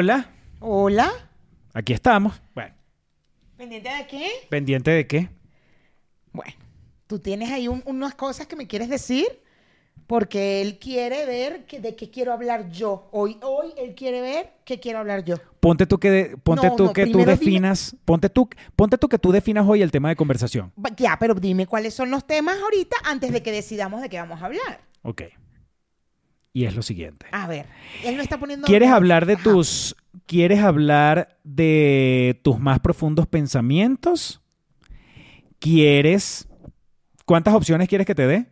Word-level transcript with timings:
Hola, 0.00 0.30
Hola. 0.60 1.10
aquí 1.74 1.92
estamos. 1.92 2.40
Bueno, 2.54 2.72
¿Pendiente 3.56 3.88
de 3.90 4.06
qué? 4.06 4.28
pendiente 4.48 4.90
de 4.92 5.06
qué. 5.08 5.28
Bueno, 6.32 6.52
tú 7.08 7.18
tienes 7.18 7.50
ahí 7.50 7.66
un- 7.66 7.82
unas 7.84 8.14
cosas 8.14 8.46
que 8.46 8.54
me 8.54 8.68
quieres 8.68 8.88
decir 8.90 9.26
porque 10.06 10.62
él 10.62 10.78
quiere 10.78 11.26
ver 11.26 11.66
que- 11.66 11.80
de 11.80 11.96
qué 11.96 12.10
quiero 12.12 12.32
hablar 12.32 12.70
yo. 12.70 13.08
Hoy, 13.10 13.38
hoy 13.42 13.72
él 13.76 13.96
quiere 13.96 14.20
ver 14.20 14.52
qué 14.64 14.78
quiero 14.78 15.00
hablar 15.00 15.24
yo. 15.24 15.34
Ponte 15.58 15.84
tú 15.84 15.98
que 15.98 16.10
de- 16.12 16.36
ponte 16.36 16.68
No, 16.68 16.76
tú 16.76 16.84
no, 16.84 16.92
que 16.92 17.04
tú 17.06 17.10
primero 17.14 17.32
dime- 17.32 17.36
definas, 17.36 17.96
ponte 18.04 18.28
tú, 18.30 18.48
ponte 18.76 18.98
tú 18.98 19.08
que 19.08 19.18
tú 19.18 19.32
definas 19.32 19.66
hoy 19.66 19.82
el 19.82 19.90
tema 19.90 20.10
de 20.10 20.14
conversación. 20.14 20.72
Ya, 20.96 21.16
pero 21.18 21.34
dime 21.34 21.66
cuáles 21.66 21.92
son 21.92 22.12
los 22.12 22.24
temas 22.24 22.56
ahorita 22.62 22.94
antes 23.02 23.32
de 23.32 23.42
que 23.42 23.50
decidamos 23.50 24.00
de 24.00 24.08
qué 24.08 24.18
vamos 24.20 24.40
a 24.40 24.46
hablar. 24.46 24.80
Ok. 25.02 25.22
Y 26.58 26.64
es 26.64 26.74
lo 26.74 26.82
siguiente. 26.82 27.26
A 27.30 27.46
ver, 27.46 27.66
él 28.04 28.16
no 28.16 28.22
está 28.22 28.36
poniendo... 28.36 28.66
¿Quieres 28.66 28.90
hablar 28.90 29.26
de 29.26 29.34
Ajá. 29.34 29.44
tus 29.44 29.94
quieres 30.26 30.58
hablar 30.58 31.38
de 31.44 32.40
tus 32.42 32.58
más 32.58 32.80
profundos 32.80 33.28
pensamientos? 33.28 34.40
¿Quieres 35.60 36.48
cuántas 37.26 37.54
opciones 37.54 37.86
quieres 37.88 38.08
que 38.08 38.14
te 38.16 38.26
dé? 38.26 38.46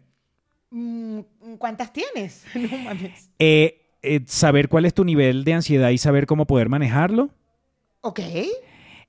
Mm, 0.70 1.18
¿Cuántas 1.58 1.92
tienes? 1.92 2.44
No 2.54 2.78
mames. 2.78 3.28
Eh, 3.40 3.90
eh, 4.02 4.20
saber 4.26 4.68
cuál 4.68 4.84
es 4.84 4.94
tu 4.94 5.04
nivel 5.04 5.42
de 5.42 5.54
ansiedad 5.54 5.90
y 5.90 5.98
saber 5.98 6.26
cómo 6.26 6.46
poder 6.46 6.68
manejarlo. 6.68 7.30
Ok. 8.02 8.20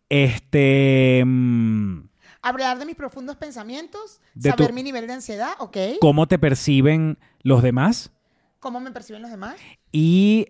Este, 0.10 1.22
mm, 1.24 2.08
Hablar 2.42 2.80
de 2.80 2.86
mis 2.88 2.96
profundos 2.96 3.36
pensamientos, 3.36 4.22
De 4.34 4.50
saber 4.50 4.70
tu- 4.70 4.74
mi 4.74 4.82
nivel 4.82 5.06
de 5.06 5.14
ansiedad, 5.14 5.52
ok. 5.60 5.78
cómo 6.02 6.28
te 6.28 6.40
perciben 6.40 7.20
los 7.44 7.62
demás 7.62 8.12
¿Cómo 8.60 8.80
me 8.80 8.92
perciben 8.92 9.22
los 9.22 9.32
demás? 9.32 9.56
y 9.92 10.48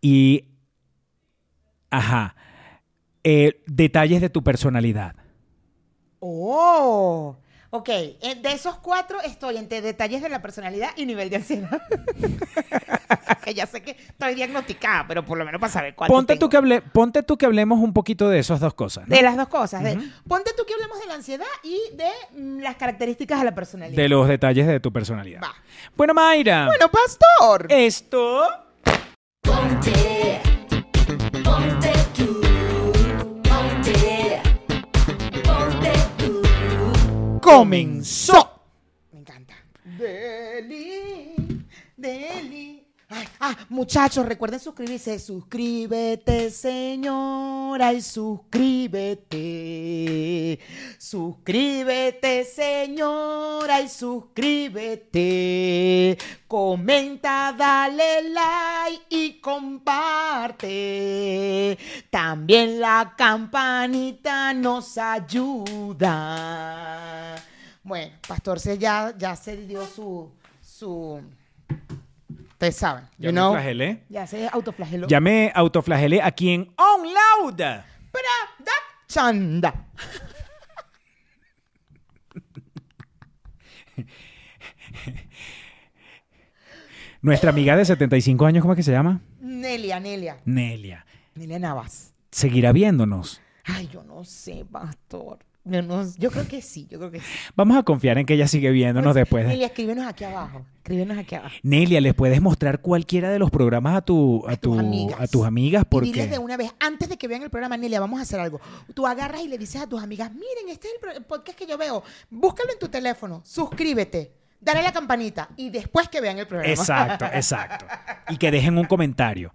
y 0.00 0.48
ajá, 1.90 2.34
eh, 3.22 3.62
detalles 3.66 4.20
de 4.20 4.28
tu 4.30 4.42
personalidad. 4.42 5.14
Oh, 6.18 7.36
ok. 7.72 7.88
Eh, 7.88 8.38
De 8.40 8.52
esos 8.52 8.76
cuatro 8.76 9.20
estoy 9.22 9.56
entre 9.56 9.80
detalles 9.80 10.22
de 10.22 10.28
la 10.28 10.40
personalidad 10.40 10.90
y 10.96 11.06
nivel 11.06 11.28
de 11.30 11.36
ansiedad. 11.36 11.82
que 13.44 13.54
ya 13.54 13.66
sé 13.66 13.82
que 13.82 13.92
estoy 13.92 14.34
diagnosticada, 14.34 15.06
pero 15.08 15.24
por 15.24 15.36
lo 15.36 15.44
menos 15.44 15.60
para 15.60 15.72
saber 15.72 15.94
cuánto 15.94 16.14
Ponte 16.14 16.36
tú, 16.36 16.48
que 16.48 16.56
hable, 16.56 16.80
ponte 16.80 17.22
tú 17.22 17.36
que 17.36 17.46
hablemos 17.46 17.80
un 17.80 17.92
poquito 17.92 18.28
de 18.28 18.38
esas 18.38 18.60
dos 18.60 18.74
cosas. 18.74 19.08
¿no? 19.08 19.14
De 19.14 19.22
las 19.22 19.36
dos 19.36 19.48
cosas. 19.48 19.82
de-. 19.82 19.98
Ponte 20.28 20.52
tú 20.56 20.64
que 20.64 20.74
hablemos 20.74 21.00
de 21.00 21.06
la 21.06 21.14
ansiedad 21.14 21.46
y 21.62 21.80
de 21.96 22.10
mm, 22.40 22.60
las 22.60 22.76
características 22.76 23.40
de 23.40 23.44
la 23.44 23.54
personalidad. 23.54 23.96
De 24.00 24.08
los 24.08 24.28
detalles 24.28 24.66
de 24.66 24.80
tu 24.80 24.92
personalidad. 24.92 25.42
Va. 25.42 25.54
Bueno, 25.96 26.14
Mayra. 26.14 26.66
Bueno, 26.66 26.88
pastor. 26.90 27.66
esto 27.68 28.48
ponte 29.42 30.51
comenzó. 37.42 38.62
Me 39.12 39.18
encanta. 39.18 39.54
Deli, 39.98 41.34
Deli. 41.96 42.61
Ah, 43.44 43.56
muchachos, 43.70 44.24
recuerden 44.24 44.60
suscribirse. 44.60 45.18
Suscríbete, 45.18 46.48
señora, 46.48 47.92
y 47.92 48.00
suscríbete. 48.00 49.40
Suscríbete, 50.96 52.44
señora, 52.44 53.80
y 53.80 53.88
suscríbete. 53.88 55.16
Comenta, 56.46 57.52
dale 57.58 58.30
like 58.30 59.06
y 59.08 59.40
comparte. 59.40 60.68
También 62.10 62.78
la 62.78 63.12
campanita 63.18 64.54
nos 64.54 64.96
ayuda. 64.96 66.04
Bueno, 67.82 68.14
Pastor 68.28 68.60
se 68.60 68.78
ya, 68.78 69.12
ya 69.18 69.34
se 69.34 69.56
dio 69.56 69.84
su, 69.84 70.30
su, 70.60 71.20
ustedes 72.62 72.76
saben, 72.76 73.04
Ya 73.18 73.30
you 73.30 73.34
me 73.34 73.40
know, 73.40 73.52
flagelé. 73.52 74.04
ya 74.08 74.24
se 74.26 74.48
autoflageló. 74.48 75.08
Ya 75.08 75.18
me 75.20 75.50
autoflagelé 75.52 76.22
aquí 76.22 76.50
en 76.50 76.72
On 76.76 77.02
Loud. 77.02 77.60
Chanda. 79.08 79.86
Nuestra 87.20 87.50
amiga 87.50 87.76
de 87.76 87.84
75 87.84 88.46
años, 88.46 88.62
¿cómo 88.62 88.72
es 88.74 88.78
que 88.78 88.82
se 88.82 88.92
llama? 88.92 89.20
Nelia, 89.40 90.00
Nelia. 90.00 90.38
Nelia. 90.44 91.06
Nelia 91.34 91.58
Navas. 91.58 92.14
Seguirá 92.30 92.72
viéndonos. 92.72 93.40
Ay, 93.64 93.88
yo 93.92 94.02
no 94.02 94.24
sé, 94.24 94.64
Pastor. 94.70 95.38
Yo, 95.64 95.80
no- 95.80 96.04
yo 96.18 96.30
creo 96.32 96.48
que 96.48 96.60
sí, 96.60 96.88
yo 96.90 96.98
creo 96.98 97.10
que 97.12 97.20
sí. 97.20 97.26
Vamos 97.54 97.76
a 97.76 97.84
confiar 97.84 98.18
en 98.18 98.26
que 98.26 98.34
ella 98.34 98.48
sigue 98.48 98.70
viéndonos 98.72 99.14
después. 99.14 99.44
de- 99.44 99.50
Nelia, 99.50 99.66
escríbenos 99.66 100.06
aquí 100.06 100.24
abajo. 100.24 100.66
Escríbenos 100.78 101.16
aquí 101.16 101.36
abajo. 101.36 101.54
Nelia, 101.62 102.00
¿les 102.00 102.14
puedes 102.14 102.40
mostrar 102.42 102.80
cualquiera 102.80 103.30
de 103.30 103.38
los 103.38 103.50
programas 103.52 103.96
a, 103.96 104.00
tu, 104.00 104.44
a, 104.48 104.52
A 104.52 104.56
tus 104.56 104.74
tu- 104.74 104.80
amigas. 104.80 105.20
a 105.20 105.26
tus 105.28 105.46
amigas? 105.46 105.84
Y 105.90 106.00
diles 106.00 106.16
Porque 106.24 106.26
de 106.26 106.38
una 106.38 106.56
vez, 106.56 106.72
antes 106.80 107.08
de 107.08 107.16
que 107.16 107.28
vean 107.28 107.42
el 107.44 107.50
programa, 107.50 107.76
Nelia, 107.76 108.00
vamos 108.00 108.18
a 108.18 108.22
hacer 108.22 108.40
algo. 108.40 108.60
Tú 108.92 109.06
agarras 109.06 109.42
y 109.42 109.48
le 109.48 109.56
dices 109.56 109.80
a 109.80 109.86
tus 109.86 110.02
amigas, 110.02 110.32
miren, 110.32 110.68
este 110.68 110.88
es 110.88 111.16
el 111.16 111.22
podcast 111.24 111.56
que 111.56 111.66
yo 111.66 111.78
veo. 111.78 112.02
Búscalo 112.28 112.72
en 112.72 112.78
tu 112.80 112.88
teléfono, 112.88 113.42
suscríbete, 113.44 114.32
dale 114.60 114.80
a 114.80 114.82
la 114.82 114.92
campanita 114.92 115.48
y 115.56 115.70
después 115.70 116.08
que 116.08 116.20
vean 116.20 116.38
el 116.40 116.48
programa. 116.48 116.72
Exacto, 116.74 117.24
exacto. 117.32 117.86
Y 118.30 118.36
que 118.36 118.50
dejen 118.50 118.76
un 118.78 118.86
comentario. 118.86 119.54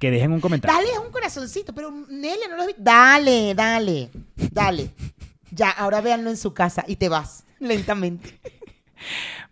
Que 0.00 0.10
dejen 0.10 0.32
un 0.32 0.40
comentario. 0.40 0.74
Dale 0.76 0.98
un 1.06 1.12
corazoncito, 1.12 1.74
pero 1.74 1.90
Nelia 2.08 2.48
no 2.48 2.56
lo 2.56 2.66
vi. 2.66 2.72
Dale, 2.78 3.54
dale, 3.54 4.08
dale. 4.50 4.90
Ya, 5.52 5.70
ahora 5.70 6.00
véanlo 6.00 6.30
en 6.30 6.36
su 6.36 6.54
casa 6.54 6.84
y 6.88 6.96
te 6.96 7.08
vas 7.08 7.44
lentamente. 7.60 8.40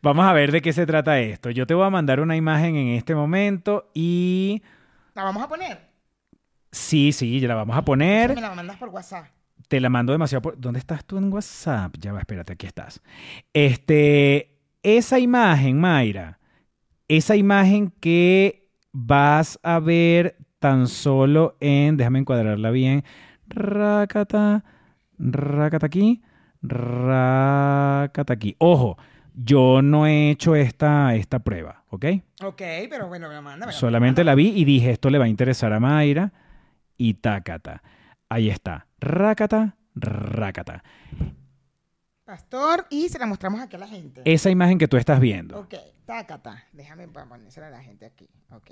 Vamos 0.02 0.24
a 0.26 0.32
ver 0.32 0.52
de 0.52 0.62
qué 0.62 0.72
se 0.72 0.86
trata 0.86 1.20
esto. 1.20 1.50
Yo 1.50 1.66
te 1.66 1.74
voy 1.74 1.86
a 1.86 1.90
mandar 1.90 2.20
una 2.20 2.36
imagen 2.36 2.76
en 2.76 2.88
este 2.88 3.14
momento 3.14 3.90
y 3.94 4.62
¿La 5.14 5.22
vamos 5.24 5.42
a 5.44 5.48
poner? 5.48 5.78
sí, 6.72 7.12
sí, 7.12 7.40
ya 7.40 7.48
la 7.48 7.54
vamos 7.54 7.76
a 7.76 7.84
poner. 7.84 8.34
Me 8.34 8.40
la 8.40 8.54
mandas 8.54 8.76
por 8.76 8.88
WhatsApp. 8.90 9.26
Te 9.68 9.80
la 9.80 9.88
mando 9.88 10.12
demasiado 10.12 10.42
por... 10.42 10.60
¿Dónde 10.60 10.80
estás 10.80 11.04
tú 11.04 11.16
en 11.18 11.32
WhatsApp? 11.32 11.94
Ya 11.98 12.12
va, 12.12 12.20
espérate, 12.20 12.54
aquí 12.54 12.66
estás. 12.66 13.00
Este, 13.52 14.58
esa 14.82 15.18
imagen, 15.18 15.78
Mayra, 15.80 16.40
esa 17.08 17.36
imagen 17.36 17.92
que 18.00 18.68
vas 18.92 19.58
a 19.62 19.80
ver 19.80 20.38
tan 20.58 20.88
solo 20.88 21.56
en, 21.60 21.96
déjame 21.96 22.20
encuadrarla 22.20 22.70
bien, 22.70 23.04
racata, 23.48 24.64
racata 25.20 25.86
aquí, 25.86 26.22
racata 26.62 28.32
aquí. 28.32 28.56
Ojo, 28.58 28.96
yo 29.34 29.82
no 29.82 30.06
he 30.06 30.30
hecho 30.30 30.56
esta, 30.56 31.14
esta 31.14 31.38
prueba, 31.40 31.84
¿ok? 31.90 32.06
Ok, 32.42 32.62
pero 32.88 33.08
bueno, 33.08 33.28
me 33.28 33.34
la 33.34 33.42
manda. 33.42 33.66
me 33.66 33.72
la 33.72 33.78
Solamente 33.78 34.24
la 34.24 34.34
vi 34.34 34.48
y 34.48 34.64
dije, 34.64 34.90
esto 34.90 35.10
le 35.10 35.18
va 35.18 35.26
a 35.26 35.28
interesar 35.28 35.72
a 35.72 35.80
Mayra 35.80 36.32
y 36.96 37.14
tácata. 37.14 37.82
Ahí 38.28 38.48
está. 38.48 38.86
Rácata, 38.98 39.76
rácata. 39.94 40.82
Pastor, 42.24 42.86
y 42.90 43.08
se 43.08 43.18
la 43.18 43.26
mostramos 43.26 43.60
aquí 43.60 43.76
a 43.76 43.80
la 43.80 43.88
gente. 43.88 44.22
Esa 44.24 44.50
imagen 44.50 44.78
que 44.78 44.86
tú 44.86 44.96
estás 44.96 45.18
viendo. 45.18 45.58
Ok, 45.58 45.74
tácata. 46.06 46.64
Déjame 46.72 47.08
ponérsela 47.08 47.68
a 47.68 47.70
la 47.70 47.82
gente 47.82 48.06
aquí. 48.06 48.28
Ok. 48.50 48.70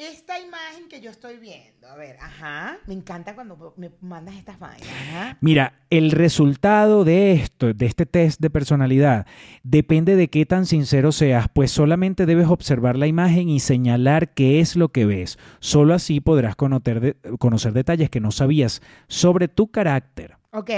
Esta 0.00 0.40
imagen 0.40 0.88
que 0.88 1.02
yo 1.02 1.10
estoy 1.10 1.36
viendo, 1.36 1.86
a 1.86 1.94
ver, 1.94 2.16
ajá. 2.20 2.78
Me 2.86 2.94
encanta 2.94 3.34
cuando 3.34 3.74
me 3.76 3.90
mandas 4.00 4.34
estas 4.36 4.58
vainas. 4.58 4.88
Ajá. 4.88 5.36
Mira, 5.42 5.74
el 5.90 6.10
resultado 6.12 7.04
de 7.04 7.32
esto, 7.32 7.74
de 7.74 7.84
este 7.84 8.06
test 8.06 8.40
de 8.40 8.48
personalidad, 8.48 9.26
depende 9.62 10.16
de 10.16 10.30
qué 10.30 10.46
tan 10.46 10.64
sincero 10.64 11.12
seas, 11.12 11.48
pues 11.52 11.70
solamente 11.70 12.24
debes 12.24 12.46
observar 12.48 12.96
la 12.96 13.08
imagen 13.08 13.50
y 13.50 13.60
señalar 13.60 14.32
qué 14.32 14.60
es 14.60 14.74
lo 14.74 14.88
que 14.88 15.04
ves. 15.04 15.38
Solo 15.58 15.92
así 15.92 16.20
podrás 16.22 16.56
conocer, 16.56 17.00
de- 17.00 17.16
conocer 17.38 17.74
detalles 17.74 18.08
que 18.08 18.20
no 18.20 18.30
sabías 18.30 18.80
sobre 19.06 19.48
tu 19.48 19.70
carácter. 19.70 20.38
Ok. 20.52 20.70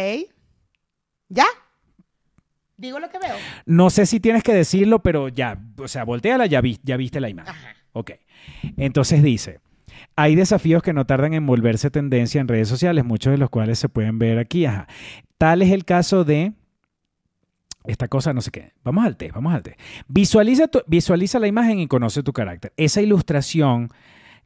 ¿Ya? 1.28 1.46
Digo 2.76 2.98
lo 2.98 3.08
que 3.08 3.20
veo. 3.20 3.36
No 3.66 3.88
sé 3.90 4.04
si 4.06 4.19
tienes 4.19 4.42
que 4.42 4.52
decirlo, 4.52 5.00
pero 5.00 5.28
ya, 5.28 5.62
o 5.78 5.86
sea, 5.86 6.02
volteala, 6.02 6.46
ya, 6.46 6.60
vi- 6.60 6.80
ya 6.82 6.96
viste 6.96 7.20
la 7.20 7.28
imagen. 7.28 7.54
Ajá. 7.54 7.76
Ok. 7.92 8.10
Entonces 8.76 9.22
dice, 9.22 9.60
hay 10.16 10.34
desafíos 10.34 10.82
que 10.82 10.92
no 10.92 11.06
tardan 11.06 11.34
en 11.34 11.46
volverse 11.46 11.90
tendencia 11.90 12.40
en 12.40 12.48
redes 12.48 12.68
sociales, 12.68 13.04
muchos 13.04 13.32
de 13.32 13.38
los 13.38 13.50
cuales 13.50 13.78
se 13.78 13.88
pueden 13.88 14.18
ver 14.18 14.38
aquí. 14.38 14.66
Tal 15.38 15.62
es 15.62 15.70
el 15.70 15.84
caso 15.84 16.24
de 16.24 16.52
esta 17.84 18.08
cosa, 18.08 18.32
no 18.32 18.40
sé 18.40 18.50
qué. 18.50 18.72
Vamos 18.84 19.04
al 19.04 19.16
test, 19.16 19.34
vamos 19.34 19.54
al 19.54 19.62
test. 19.62 19.80
Visualiza, 20.08 20.70
visualiza 20.86 21.38
la 21.38 21.48
imagen 21.48 21.80
y 21.80 21.88
conoce 21.88 22.22
tu 22.22 22.32
carácter. 22.32 22.72
Esa 22.76 23.00
ilustración 23.02 23.90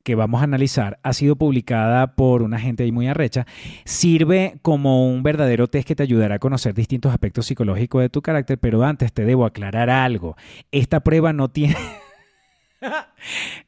que 0.03 0.15
vamos 0.15 0.41
a 0.41 0.45
analizar 0.45 1.01
ha 1.03 1.13
sido 1.13 1.35
publicada 1.35 2.15
por 2.15 2.43
una 2.43 2.61
gente 2.61 2.85
ahí 2.85 2.93
muy 2.93 3.09
arrecha, 3.09 3.45
sirve 3.85 4.57
como 4.63 5.11
un 5.11 5.25
verdadero 5.25 5.67
test 5.67 5.89
que 5.89 5.97
te 5.97 6.05
ayudará 6.05 6.37
a 6.37 6.39
conocer 6.39 6.75
distintos 6.75 7.13
aspectos 7.13 7.47
psicológicos 7.47 8.03
de 8.03 8.09
tu 8.09 8.23
carácter, 8.23 8.57
pero 8.57 8.85
antes 8.85 9.13
te 9.13 9.25
debo 9.25 9.45
aclarar 9.45 9.91
algo. 9.91 10.37
Esta 10.71 11.01
prueba 11.01 11.33
no 11.33 11.49
tiene... 11.51 11.77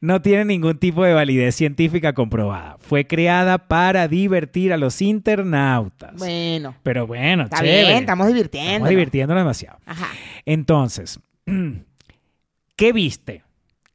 No 0.01 0.21
tiene 0.21 0.45
ningún 0.45 0.77
tipo 0.77 1.03
de 1.03 1.13
validez 1.13 1.55
científica 1.55 2.13
comprobada. 2.13 2.77
Fue 2.79 3.07
creada 3.07 3.57
para 3.67 4.07
divertir 4.07 4.71
a 4.71 4.77
los 4.77 5.01
internautas. 5.01 6.13
Bueno, 6.15 6.75
Pero 6.83 7.07
bueno, 7.07 7.43
está 7.43 7.57
chévere. 7.57 7.85
bien, 7.87 7.97
estamos 7.99 8.27
divirtiendo. 8.27 8.69
Estamos 8.71 8.89
divirtiéndonos 8.89 9.41
demasiado. 9.41 9.79
Ajá. 9.85 10.07
Entonces, 10.45 11.19
¿qué 12.75 12.93
viste? 12.93 13.43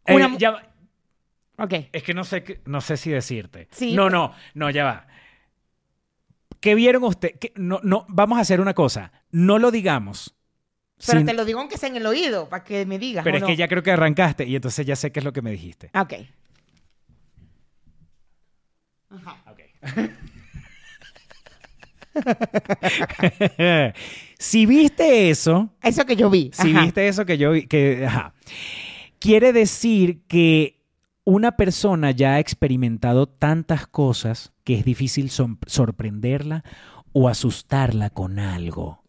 Eh, 0.06 0.14
Una 0.14 0.28
mu- 0.28 0.38
ya 0.38 0.50
va- 0.50 0.62
Ok. 1.58 1.74
es 1.92 2.02
que 2.02 2.12
no 2.14 2.24
sé, 2.24 2.60
no 2.66 2.80
sé 2.80 2.96
si 2.96 3.10
decirte. 3.10 3.68
Sí. 3.70 3.94
No, 3.94 4.10
no, 4.10 4.32
no, 4.54 4.70
ya 4.70 4.84
va. 4.84 5.06
¿Qué 6.60 6.74
vieron 6.74 7.04
usted? 7.04 7.38
¿Qué- 7.38 7.52
No, 7.56 7.80
no, 7.82 8.04
vamos 8.08 8.38
a 8.38 8.40
hacer 8.40 8.60
una 8.60 8.74
cosa. 8.74 9.12
No 9.30 9.58
lo 9.58 9.70
digamos. 9.70 10.34
Pero 11.06 11.18
sin- 11.18 11.26
te 11.26 11.34
lo 11.34 11.44
digo 11.44 11.60
aunque 11.60 11.76
sea 11.78 11.88
en 11.88 11.96
el 11.96 12.06
oído, 12.06 12.48
para 12.48 12.64
que 12.64 12.86
me 12.86 12.98
digas. 12.98 13.24
pero 13.24 13.34
¿o 13.34 13.38
es 13.38 13.42
no? 13.42 13.46
que 13.48 13.56
ya 13.56 13.68
creo 13.68 13.82
que 13.82 13.90
arrancaste 13.92 14.46
y 14.46 14.54
entonces 14.56 14.86
ya 14.86 14.96
sé 14.96 15.12
qué 15.12 15.20
es 15.20 15.24
lo 15.24 15.32
que 15.32 15.42
me 15.42 15.50
dijiste. 15.50 15.90
Ok. 15.98 16.14
Ajá. 19.10 19.36
si 24.38 24.66
viste 24.66 25.30
eso, 25.30 25.70
Eso 25.82 26.04
que 26.06 26.16
yo 26.16 26.30
vi. 26.30 26.50
si 26.52 26.70
Ajá. 26.70 26.82
viste 26.82 27.08
eso 27.08 27.24
que 27.26 27.38
yo 27.38 27.52
vi, 27.52 27.66
que, 27.66 28.06
ajá, 28.06 28.34
quiere 29.18 29.52
decir 29.52 30.22
que 30.26 30.80
una 31.24 31.56
persona 31.56 32.10
ya 32.10 32.34
ha 32.34 32.38
experimentado 32.40 33.26
tantas 33.26 33.86
cosas 33.86 34.52
que 34.64 34.74
es 34.78 34.84
difícil 34.84 35.30
sorprenderla 35.30 36.64
o 37.12 37.28
asustarla 37.28 38.10
con 38.10 38.38
algo. 38.38 39.02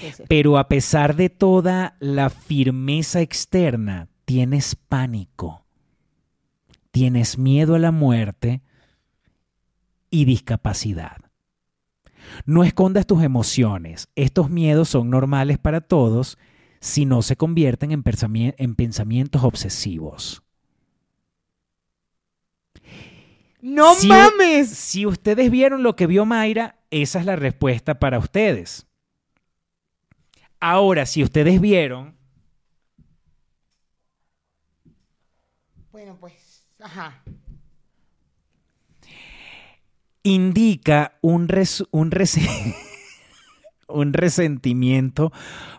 Sí. 0.00 0.22
Pero 0.28 0.58
a 0.58 0.68
pesar 0.68 1.14
de 1.16 1.30
toda 1.30 1.96
la 2.00 2.30
firmeza 2.30 3.20
externa, 3.20 4.08
tienes 4.24 4.74
pánico, 4.74 5.64
tienes 6.90 7.38
miedo 7.38 7.74
a 7.74 7.78
la 7.78 7.92
muerte 7.92 8.62
y 10.10 10.24
discapacidad. 10.24 11.16
No 12.46 12.64
escondas 12.64 13.06
tus 13.06 13.22
emociones. 13.22 14.08
Estos 14.14 14.50
miedos 14.50 14.88
son 14.88 15.10
normales 15.10 15.58
para 15.58 15.80
todos 15.80 16.38
si 16.80 17.04
no 17.04 17.22
se 17.22 17.36
convierten 17.36 17.92
en, 17.92 18.02
pensami- 18.02 18.54
en 18.58 18.74
pensamientos 18.74 19.44
obsesivos. 19.44 20.42
¡No 23.60 23.94
Si- 23.94 24.08
mames! 24.08 24.68
Si 24.70 25.06
ustedes 25.06 25.50
vieron 25.50 25.82
lo 25.82 25.94
que 25.94 26.06
vio 26.06 26.24
Mayra, 26.26 26.76
esa 26.90 27.20
es 27.20 27.26
la 27.26 27.36
respuesta 27.36 27.98
para 28.00 28.18
ustedes. 28.18 28.86
Ahora, 30.62 31.04
si 31.06 31.22
ustedes 31.22 31.60
vieron 31.60 32.16
Bueno, 35.92 36.16
pues, 36.18 36.66
ajá. 36.80 37.22
indica 40.22 41.18
un, 41.20 41.48
res- 41.48 41.84
un, 41.90 42.10
un 43.88 44.12
resentimiento 44.12 45.32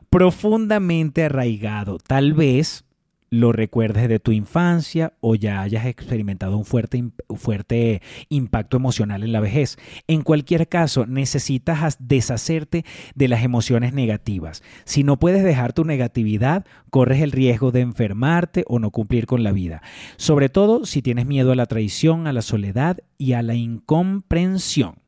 profundamente 0.10 1.26
arraigado. 1.26 1.98
Tal 1.98 2.34
vez 2.34 2.86
lo 3.34 3.52
recuerdes 3.52 4.08
de 4.10 4.20
tu 4.20 4.32
infancia 4.32 5.14
o 5.20 5.34
ya 5.34 5.62
hayas 5.62 5.88
experimentado 5.88 6.56
un 6.56 6.66
fuerte, 6.66 7.04
fuerte 7.36 8.04
impacto 8.30 8.78
emocional 8.78 9.24
en 9.24 9.32
la 9.32 9.40
vejez. 9.40 9.78
En 10.08 10.22
cualquier 10.22 10.70
caso, 10.70 11.08
necesitas 11.08 11.82
as- 11.82 11.98
deshacerte 12.00 12.86
de 13.16 13.28
las 13.28 13.44
emociones 13.44 13.92
negativas. 13.92 14.62
Si 14.86 15.04
no 15.04 15.18
puedes 15.18 15.44
dejar 15.44 15.74
tu 15.74 15.84
negatividad, 15.84 16.66
corres 16.92 17.24
el 17.24 17.32
riesgo 17.32 17.72
de 17.72 17.82
enfermarte 17.82 18.66
o 18.68 18.78
no 18.78 18.92
cumplir 18.92 19.26
con 19.26 19.42
la 19.42 19.52
vida. 19.52 19.82
Sobre 20.18 20.50
todo 20.50 20.86
si 20.86 21.02
tienes 21.02 21.26
miedo 21.26 21.52
a 21.52 21.56
la 21.56 21.66
traición, 21.66 22.28
a 22.28 22.34
la 22.34 22.44
soledad 22.44 23.00
y 23.18 23.34
a 23.34 23.42
la 23.42 23.56
incomprensión. 23.56 25.03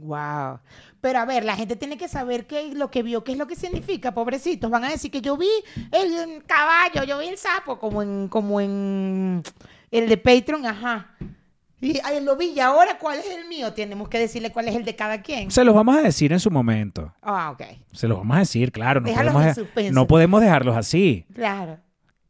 Wow. 0.00 0.60
Pero 1.00 1.18
a 1.18 1.24
ver, 1.24 1.44
la 1.44 1.56
gente 1.56 1.76
tiene 1.76 1.96
que 1.96 2.08
saber 2.08 2.46
qué 2.46 2.68
es 2.68 2.74
lo 2.74 2.90
que 2.90 3.02
vio, 3.02 3.24
qué 3.24 3.32
es 3.32 3.38
lo 3.38 3.46
que 3.46 3.56
significa, 3.56 4.12
pobrecitos. 4.12 4.70
Van 4.70 4.84
a 4.84 4.90
decir 4.90 5.10
que 5.10 5.20
yo 5.20 5.36
vi 5.36 5.48
el 5.92 6.44
caballo, 6.44 7.04
yo 7.04 7.18
vi 7.18 7.26
el 7.28 7.38
sapo, 7.38 7.78
como 7.78 8.02
en, 8.02 8.28
como 8.28 8.60
en 8.60 9.42
el 9.90 10.08
de 10.08 10.16
Patreon, 10.16 10.66
ajá. 10.66 11.10
Y 11.80 12.00
ay, 12.02 12.20
lo 12.24 12.36
vi, 12.36 12.46
y 12.56 12.60
ahora 12.60 12.98
cuál 12.98 13.18
es 13.18 13.30
el 13.30 13.46
mío. 13.46 13.72
Tenemos 13.72 14.08
que 14.08 14.18
decirle 14.18 14.50
cuál 14.50 14.66
es 14.68 14.74
el 14.74 14.84
de 14.84 14.96
cada 14.96 15.22
quien. 15.22 15.50
Se 15.50 15.62
los 15.62 15.74
vamos 15.74 15.96
a 15.96 16.00
decir 16.02 16.32
en 16.32 16.40
su 16.40 16.50
momento. 16.50 17.14
Ah, 17.22 17.50
ok. 17.52 17.62
Se 17.92 18.08
los 18.08 18.18
vamos 18.18 18.36
a 18.36 18.40
decir, 18.40 18.72
claro. 18.72 19.00
No, 19.00 19.06
Déjalos 19.06 19.32
podemos, 19.32 19.56
en 19.58 19.64
suspenso. 19.64 19.92
no 19.94 20.06
podemos 20.08 20.40
dejarlos 20.40 20.76
así. 20.76 21.24
Claro. 21.34 21.78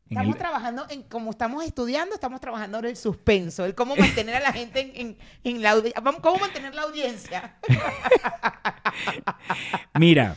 Estamos 0.08 0.34
el- 0.34 0.38
trabajando, 0.38 0.86
en, 0.88 1.02
como 1.02 1.30
estamos 1.30 1.64
estudiando, 1.64 2.14
estamos 2.14 2.40
trabajando 2.40 2.78
en 2.78 2.84
el 2.86 2.96
suspenso, 2.96 3.64
el 3.64 3.74
cómo 3.74 3.96
mantener 3.96 4.36
a 4.36 4.40
la 4.40 4.52
gente 4.52 4.80
en, 4.80 4.92
en- 4.94 5.18
en 5.44 5.62
la 5.62 5.70
audiencia. 5.72 6.02
¿Cómo 6.20 6.38
mantener 6.38 6.74
la 6.74 6.82
audiencia? 6.82 7.56
Mira, 9.98 10.36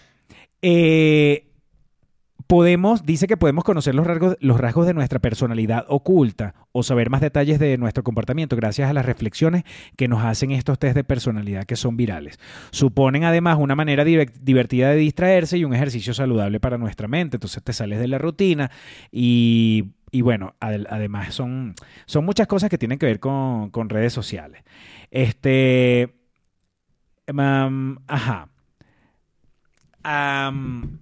eh, 0.62 1.46
podemos, 2.52 3.06
dice 3.06 3.28
que 3.28 3.38
podemos 3.38 3.64
conocer 3.64 3.96
los 3.96 4.06
rasgos, 4.06 4.36
los 4.42 4.60
rasgos 4.60 4.86
de 4.86 4.94
nuestra 4.94 5.20
personalidad 5.20 5.86
oculta 5.88 6.54
o 6.74 6.84
saber 6.84 7.10
más 7.10 7.22
detalles 7.22 7.60
de 7.60 7.78
nuestro 7.78 8.04
comportamiento 8.04 8.58
gracias 8.58 8.90
a 8.90 8.94
las 8.94 9.06
reflexiones 9.06 9.64
que 9.96 10.10
nos 10.10 10.22
hacen 10.26 10.52
estos 10.52 10.78
test 10.78 10.94
de 10.94 11.06
personalidad 11.06 11.64
que 11.64 11.78
son 11.78 11.96
virales. 11.96 12.40
Suponen 12.72 13.24
además 13.24 13.58
una 13.58 13.74
manera 13.76 14.04
divertida 14.04 14.90
de 14.90 14.98
distraerse 14.98 15.58
y 15.58 15.64
un 15.64 15.74
ejercicio 15.74 16.14
saludable 16.14 16.60
para 16.60 16.78
nuestra 16.78 17.08
mente. 17.08 17.38
Entonces 17.38 17.64
te 17.64 17.72
sales 17.72 18.00
de 18.02 18.10
la 18.10 18.18
rutina 18.18 18.70
y, 19.14 19.94
y 20.12 20.20
bueno, 20.20 20.56
ad- 20.60 20.88
además 20.90 21.34
son, 21.34 21.74
son 22.06 22.26
muchas 22.26 22.48
cosas 22.48 22.70
que 22.70 22.78
tienen 22.78 23.00
que 23.00 23.06
ver 23.06 23.22
con, 23.22 23.70
con 23.70 23.88
redes 23.88 24.12
sociales. 24.12 24.62
Este, 25.10 26.16
em, 27.28 27.96
ajá. 28.08 28.50
Am, 30.04 31.00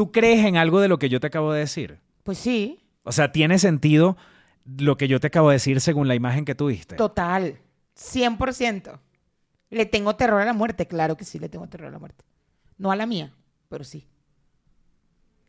¿Tú 0.00 0.12
crees 0.12 0.46
en 0.46 0.56
algo 0.56 0.80
de 0.80 0.88
lo 0.88 0.98
que 0.98 1.10
yo 1.10 1.20
te 1.20 1.26
acabo 1.26 1.52
de 1.52 1.60
decir? 1.60 1.98
Pues 2.22 2.38
sí, 2.38 2.80
O 3.02 3.12
sea, 3.12 3.32
¿tiene 3.32 3.58
sentido 3.58 4.16
lo 4.64 4.96
que 4.96 5.08
yo 5.08 5.20
te 5.20 5.26
acabo 5.26 5.50
de 5.50 5.56
decir 5.56 5.78
según 5.82 6.08
la 6.08 6.14
imagen 6.14 6.46
que 6.46 6.54
tuviste? 6.54 6.96
total, 6.96 7.58
100%. 7.98 8.98
¿Le 9.68 9.84
tengo 9.84 10.16
terror 10.16 10.40
a 10.40 10.46
la 10.46 10.54
muerte? 10.54 10.86
Claro 10.86 11.18
que 11.18 11.26
sí, 11.26 11.38
le 11.38 11.50
tengo 11.50 11.66
terror 11.66 11.88
a 11.88 11.90
la 11.90 11.98
muerte. 11.98 12.24
No 12.78 12.90
a 12.90 12.96
la 12.96 13.04
mía, 13.04 13.34
pero 13.68 13.84
sí. 13.84 14.06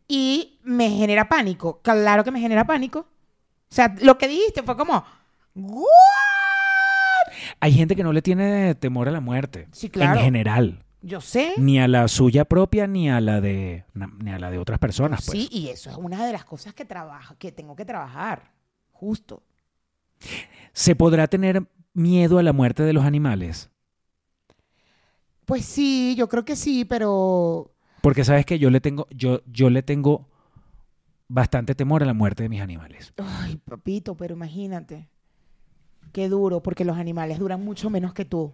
Y 0.06 0.58
me 0.64 0.90
genera 0.90 1.30
pánico, 1.30 1.80
claro 1.80 2.22
que 2.22 2.30
me 2.30 2.38
genera 2.38 2.66
pánico. 2.66 2.98
O 3.70 3.74
sea, 3.74 3.94
lo 4.02 4.18
que 4.18 4.28
dijiste 4.28 4.62
fue 4.62 4.76
como, 4.76 5.02
¿what? 5.54 5.86
Hay 7.58 7.72
gente 7.72 7.96
que 7.96 8.04
no 8.04 8.12
le 8.12 8.20
tiene 8.20 8.74
temor 8.74 9.08
a 9.08 9.12
la 9.12 9.20
muerte. 9.20 9.68
Sí, 9.72 9.88
claro. 9.88 10.18
En 10.18 10.24
general. 10.26 10.84
Yo 11.02 11.20
sé. 11.20 11.54
Ni 11.58 11.80
a 11.80 11.88
la 11.88 12.06
suya 12.08 12.44
propia 12.44 12.86
ni 12.86 13.10
a 13.10 13.20
la 13.20 13.40
de, 13.40 13.84
ni 13.94 14.30
a 14.30 14.38
la 14.38 14.50
de 14.50 14.58
otras 14.58 14.78
personas. 14.78 15.26
Pues. 15.26 15.38
Sí, 15.38 15.48
y 15.50 15.68
eso 15.68 15.90
es 15.90 15.96
una 15.96 16.24
de 16.24 16.32
las 16.32 16.44
cosas 16.44 16.74
que 16.74 16.84
trabajo, 16.84 17.34
que 17.38 17.50
tengo 17.50 17.74
que 17.74 17.84
trabajar. 17.84 18.52
Justo. 18.92 19.42
¿Se 20.72 20.94
podrá 20.94 21.26
tener 21.26 21.66
miedo 21.92 22.38
a 22.38 22.42
la 22.42 22.52
muerte 22.52 22.84
de 22.84 22.92
los 22.92 23.04
animales? 23.04 23.68
Pues 25.44 25.64
sí, 25.64 26.14
yo 26.16 26.28
creo 26.28 26.44
que 26.44 26.54
sí, 26.54 26.84
pero 26.84 27.74
Porque 28.00 28.24
sabes 28.24 28.46
que 28.46 28.60
yo 28.60 28.70
le 28.70 28.80
tengo, 28.80 29.08
yo, 29.10 29.42
yo 29.46 29.70
le 29.70 29.82
tengo 29.82 30.28
bastante 31.26 31.74
temor 31.74 32.02
a 32.02 32.06
la 32.06 32.14
muerte 32.14 32.44
de 32.44 32.48
mis 32.48 32.60
animales. 32.60 33.12
Ay, 33.16 33.56
papito, 33.56 34.16
pero 34.16 34.34
imagínate. 34.34 35.08
Qué 36.12 36.28
duro, 36.28 36.62
porque 36.62 36.84
los 36.84 36.96
animales 36.96 37.38
duran 37.38 37.64
mucho 37.64 37.90
menos 37.90 38.12
que 38.14 38.24
tú. 38.24 38.52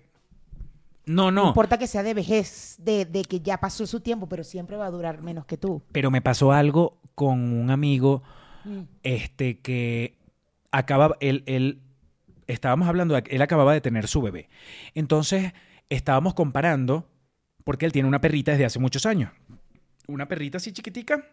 No, 1.09 1.31
No 1.31 1.43
no. 1.43 1.49
importa 1.49 1.79
que 1.79 1.87
sea 1.87 2.03
de 2.03 2.15
vejez, 2.15 2.77
de, 2.79 3.05
de 3.05 3.23
que 3.25 3.41
ya 3.41 3.59
pasó 3.59 3.87
su 3.87 4.01
tiempo, 4.01 4.29
pero 4.29 4.45
siempre 4.45 4.77
va 4.77 4.87
a 4.87 4.91
durar 4.91 5.23
menos 5.23 5.45
que 5.47 5.57
tú. 5.57 5.83
Pero 5.93 6.11
me 6.11 6.21
pasó 6.23 6.53
algo 6.53 7.01
con 7.15 7.53
un 7.53 7.71
amigo 7.71 8.23
Mm. 8.65 8.81
este 9.05 9.61
que 9.61 10.19
acaba 10.73 11.17
él, 11.21 11.45
él 11.47 11.81
estábamos 12.49 12.89
hablando 12.89 13.15
de, 13.15 13.23
él 13.31 13.41
acababa 13.41 13.73
de 13.73 13.81
tener 13.81 14.09
su 14.09 14.21
bebé 14.21 14.49
entonces 14.95 15.53
estábamos 15.89 16.35
comparando 16.35 17.09
porque 17.65 17.87
él 17.87 17.93
tiene 17.93 18.09
una 18.09 18.21
perrita 18.21 18.51
desde 18.51 18.65
hace 18.67 18.79
muchos 18.81 19.07
años 19.07 19.31
una 20.09 20.27
perrita 20.27 20.57
así 20.59 20.73
chiquitica 20.73 21.25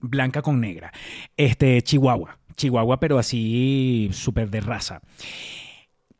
blanca 0.00 0.40
con 0.42 0.60
negra 0.60 0.92
este 1.36 1.82
chihuahua 1.82 2.38
chihuahua 2.56 2.98
pero 2.98 3.18
así 3.18 4.08
súper 4.12 4.48
de 4.50 4.60
raza 4.62 5.02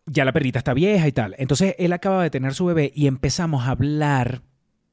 ya 0.06 0.24
la 0.24 0.32
perrita 0.32 0.58
está 0.58 0.74
vieja 0.74 1.08
y 1.08 1.12
tal 1.12 1.34
entonces 1.38 1.74
él 1.78 1.92
acaba 1.92 2.22
de 2.22 2.30
tener 2.30 2.54
su 2.54 2.66
bebé 2.66 2.92
y 2.94 3.06
empezamos 3.06 3.64
a 3.64 3.70
hablar 3.70 4.42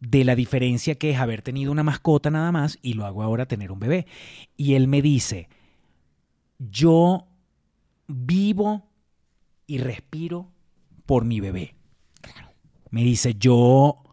de 0.01 0.25
la 0.25 0.35
diferencia 0.35 0.95
que 0.95 1.11
es 1.11 1.19
haber 1.19 1.43
tenido 1.43 1.71
una 1.71 1.83
mascota 1.83 2.31
nada 2.31 2.51
más 2.51 2.79
y 2.81 2.93
lo 2.93 3.05
hago 3.05 3.21
ahora 3.21 3.45
tener 3.45 3.71
un 3.71 3.79
bebé. 3.79 4.07
Y 4.57 4.73
él 4.73 4.87
me 4.87 5.01
dice, 5.01 5.47
yo 6.57 7.27
vivo 8.07 8.89
y 9.67 9.77
respiro 9.77 10.51
por 11.05 11.23
mi 11.23 11.39
bebé. 11.39 11.75
Me 12.89 13.03
dice, 13.03 13.35
yo 13.35 14.03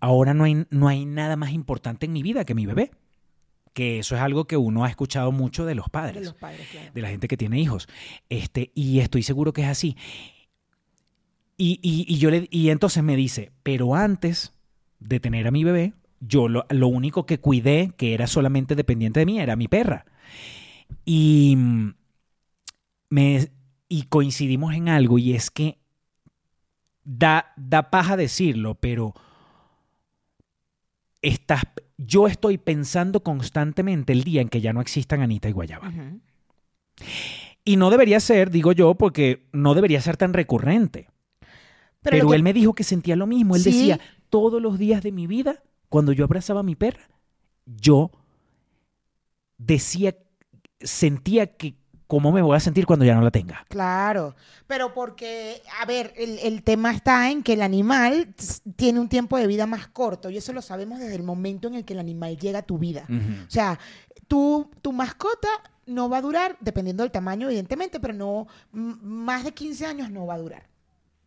ahora 0.00 0.32
no 0.32 0.44
hay, 0.44 0.64
no 0.70 0.88
hay 0.88 1.04
nada 1.04 1.36
más 1.36 1.50
importante 1.50 2.06
en 2.06 2.12
mi 2.12 2.22
vida 2.22 2.44
que 2.44 2.54
mi 2.54 2.64
bebé. 2.64 2.92
Que 3.76 3.98
eso 3.98 4.16
es 4.16 4.22
algo 4.22 4.46
que 4.46 4.56
uno 4.56 4.84
ha 4.86 4.88
escuchado 4.88 5.32
mucho 5.32 5.66
de 5.66 5.74
los 5.74 5.90
padres 5.90 6.14
De 6.22 6.24
los 6.24 6.34
padres, 6.34 6.66
claro. 6.70 6.90
de 6.94 7.02
la 7.02 7.10
gente 7.10 7.28
que 7.28 7.36
tiene 7.36 7.60
hijos. 7.60 7.88
Este, 8.30 8.70
y 8.74 9.00
estoy 9.00 9.22
seguro 9.22 9.52
que 9.52 9.60
es 9.64 9.68
así. 9.68 9.98
Y, 11.58 11.78
y- 11.82 12.06
y 12.08 12.16
yo 12.16 12.30
le, 12.30 12.48
y 12.50 12.70
entonces 12.70 13.02
me 13.02 13.16
dice, 13.16 13.52
pero 13.62 13.94
antes 13.94 14.54
de 14.98 15.20
tener 15.20 15.46
a 15.46 15.50
mi 15.50 15.62
bebé, 15.62 15.92
yo 16.20 16.48
lo, 16.48 16.64
lo 16.70 16.88
único 16.88 17.26
que 17.26 17.38
cuidé, 17.38 17.92
que 17.98 18.14
era 18.14 18.26
solamente 18.26 18.76
dependiente 18.76 19.20
de 19.20 19.26
mí, 19.26 19.40
era 19.40 19.56
mi 19.56 19.68
perra. 19.68 20.06
Y, 21.04 21.54
mm, 21.58 21.94
me, 23.10 23.50
y 23.90 24.04
coincidimos 24.04 24.74
en 24.74 24.88
algo, 24.88 25.18
y 25.18 25.34
es 25.34 25.50
que 25.50 25.76
da, 27.04 27.52
da 27.56 27.90
paja 27.90 28.16
decirlo, 28.16 28.74
pero 28.74 29.12
estás, 31.22 31.62
yo 31.98 32.26
estoy 32.26 32.58
pensando 32.58 33.22
constantemente 33.22 34.12
el 34.12 34.22
día 34.24 34.40
en 34.42 34.48
que 34.48 34.60
ya 34.60 34.72
no 34.72 34.80
existan 34.80 35.22
Anita 35.22 35.48
y 35.48 35.52
Guayaba. 35.52 35.92
Y 37.64 37.76
no 37.76 37.90
debería 37.90 38.20
ser, 38.20 38.50
digo 38.50 38.72
yo, 38.72 38.94
porque 38.94 39.46
no 39.52 39.74
debería 39.74 40.00
ser 40.00 40.16
tan 40.16 40.32
recurrente. 40.32 41.08
Pero, 42.02 42.28
que- 42.28 42.36
él 42.36 42.42
me 42.42 42.52
dijo 42.52 42.74
que 42.74 42.84
sentía 42.84 43.16
lo 43.16 43.26
mismo. 43.26 43.56
Él 43.56 43.62
Sí. 43.62 43.70
decía, 43.72 44.00
todos 44.30 44.62
los 44.62 44.78
días 44.78 45.02
de 45.02 45.10
mi 45.12 45.26
vida, 45.26 45.62
cuando 45.88 46.12
yo 46.12 46.24
abrazaba 46.24 46.60
a 46.60 46.62
mi 46.62 46.76
perra, 46.76 47.08
yo 47.66 48.10
decía, 49.58 50.16
sentía 50.80 51.56
que 51.56 51.74
cómo 52.06 52.32
me 52.32 52.42
voy 52.42 52.56
a 52.56 52.60
sentir 52.60 52.86
cuando 52.86 53.04
ya 53.04 53.14
no 53.14 53.22
la 53.22 53.30
tenga. 53.30 53.64
Claro, 53.68 54.34
pero 54.66 54.94
porque, 54.94 55.62
a 55.80 55.86
ver, 55.86 56.12
el, 56.16 56.38
el 56.38 56.62
tema 56.62 56.92
está 56.92 57.30
en 57.30 57.42
que 57.42 57.54
el 57.54 57.62
animal 57.62 58.34
tiene 58.76 59.00
un 59.00 59.08
tiempo 59.08 59.36
de 59.38 59.46
vida 59.46 59.66
más 59.66 59.88
corto 59.88 60.30
y 60.30 60.36
eso 60.36 60.52
lo 60.52 60.62
sabemos 60.62 61.00
desde 61.00 61.14
el 61.14 61.22
momento 61.22 61.68
en 61.68 61.74
el 61.74 61.84
que 61.84 61.94
el 61.94 62.00
animal 62.00 62.36
llega 62.36 62.60
a 62.60 62.62
tu 62.62 62.78
vida. 62.78 63.06
O 63.08 63.50
sea, 63.50 63.78
tu, 64.28 64.70
tu 64.82 64.92
mascota 64.92 65.48
no 65.86 66.08
va 66.08 66.18
a 66.18 66.22
durar, 66.22 66.56
dependiendo 66.60 67.02
del 67.02 67.12
tamaño, 67.12 67.46
evidentemente, 67.48 68.00
pero 68.00 68.12
no, 68.12 68.46
más 68.72 69.44
de 69.44 69.52
15 69.52 69.86
años 69.86 70.10
no 70.10 70.26
va 70.26 70.34
a 70.34 70.38
durar. 70.38 70.64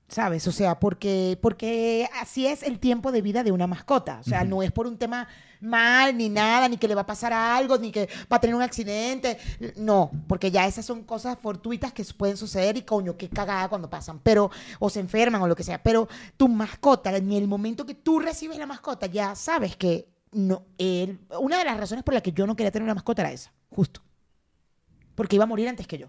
¿Sabes? 0.08 0.48
O 0.48 0.52
sea, 0.52 0.80
porque, 0.80 1.38
porque 1.40 2.10
así 2.20 2.48
es 2.48 2.64
el 2.64 2.80
tiempo 2.80 3.12
de 3.12 3.22
vida 3.22 3.44
de 3.44 3.52
una 3.52 3.68
mascota. 3.68 4.20
O 4.22 4.24
sea, 4.24 4.44
no 4.44 4.64
es 4.64 4.72
por 4.72 4.88
un 4.88 4.98
tema 4.98 5.28
mal, 5.62 6.16
ni 6.18 6.30
nada, 6.30 6.68
ni 6.68 6.78
que 6.78 6.88
le 6.88 6.96
va 6.96 7.02
a 7.02 7.06
pasar 7.06 7.34
algo, 7.34 7.78
ni 7.78 7.92
que 7.92 8.08
va 8.32 8.38
a 8.38 8.40
tener 8.40 8.56
un 8.56 8.62
accidente. 8.62 9.38
No, 9.78 10.12
porque 10.28 10.52
ya 10.52 10.66
esas 10.68 10.86
son 10.86 11.04
cosas 11.04 11.38
fortuitas 11.42 11.94
que 11.94 12.04
pueden 12.18 12.38
suceder 12.38 12.78
y 12.78 12.84
coño, 12.84 13.18
qué 13.18 13.30
cagada 13.30 13.70
cuando 13.70 13.90
pasan. 13.90 14.20
Pero, 14.20 14.50
o 14.80 14.90
se 14.90 15.00
enferman 15.00 15.42
o 15.42 15.48
lo 15.48 15.56
que 15.56 15.64
sea. 15.64 15.82
Pero 15.82 16.08
tu 16.38 16.48
mascota, 16.48 17.16
en 17.16 17.32
el 17.32 17.48
momento 17.48 17.86
que 17.86 17.96
tú 17.96 18.20
recibes 18.20 18.58
la 18.58 18.66
mascota, 18.66 19.06
ya 19.08 19.36
sabes 19.36 19.76
que 19.76 20.08
no. 20.32 20.64
él- 20.78 21.20
una 21.40 21.58
de 21.58 21.66
las 21.66 21.78
razones 21.78 22.04
por 22.04 22.14
las 22.14 22.24
que 22.24 22.32
yo 22.32 22.46
no 22.48 22.56
quería 22.56 22.72
tener 22.72 22.84
una 22.84 22.96
mascota 22.96 23.22
era 23.24 23.32
esa, 23.32 23.52
justo. 23.70 24.02
Porque 25.16 25.36
iba 25.36 25.44
a 25.44 25.48
morir 25.48 25.68
antes 25.68 25.88
que 25.88 25.98
yo. 25.98 26.08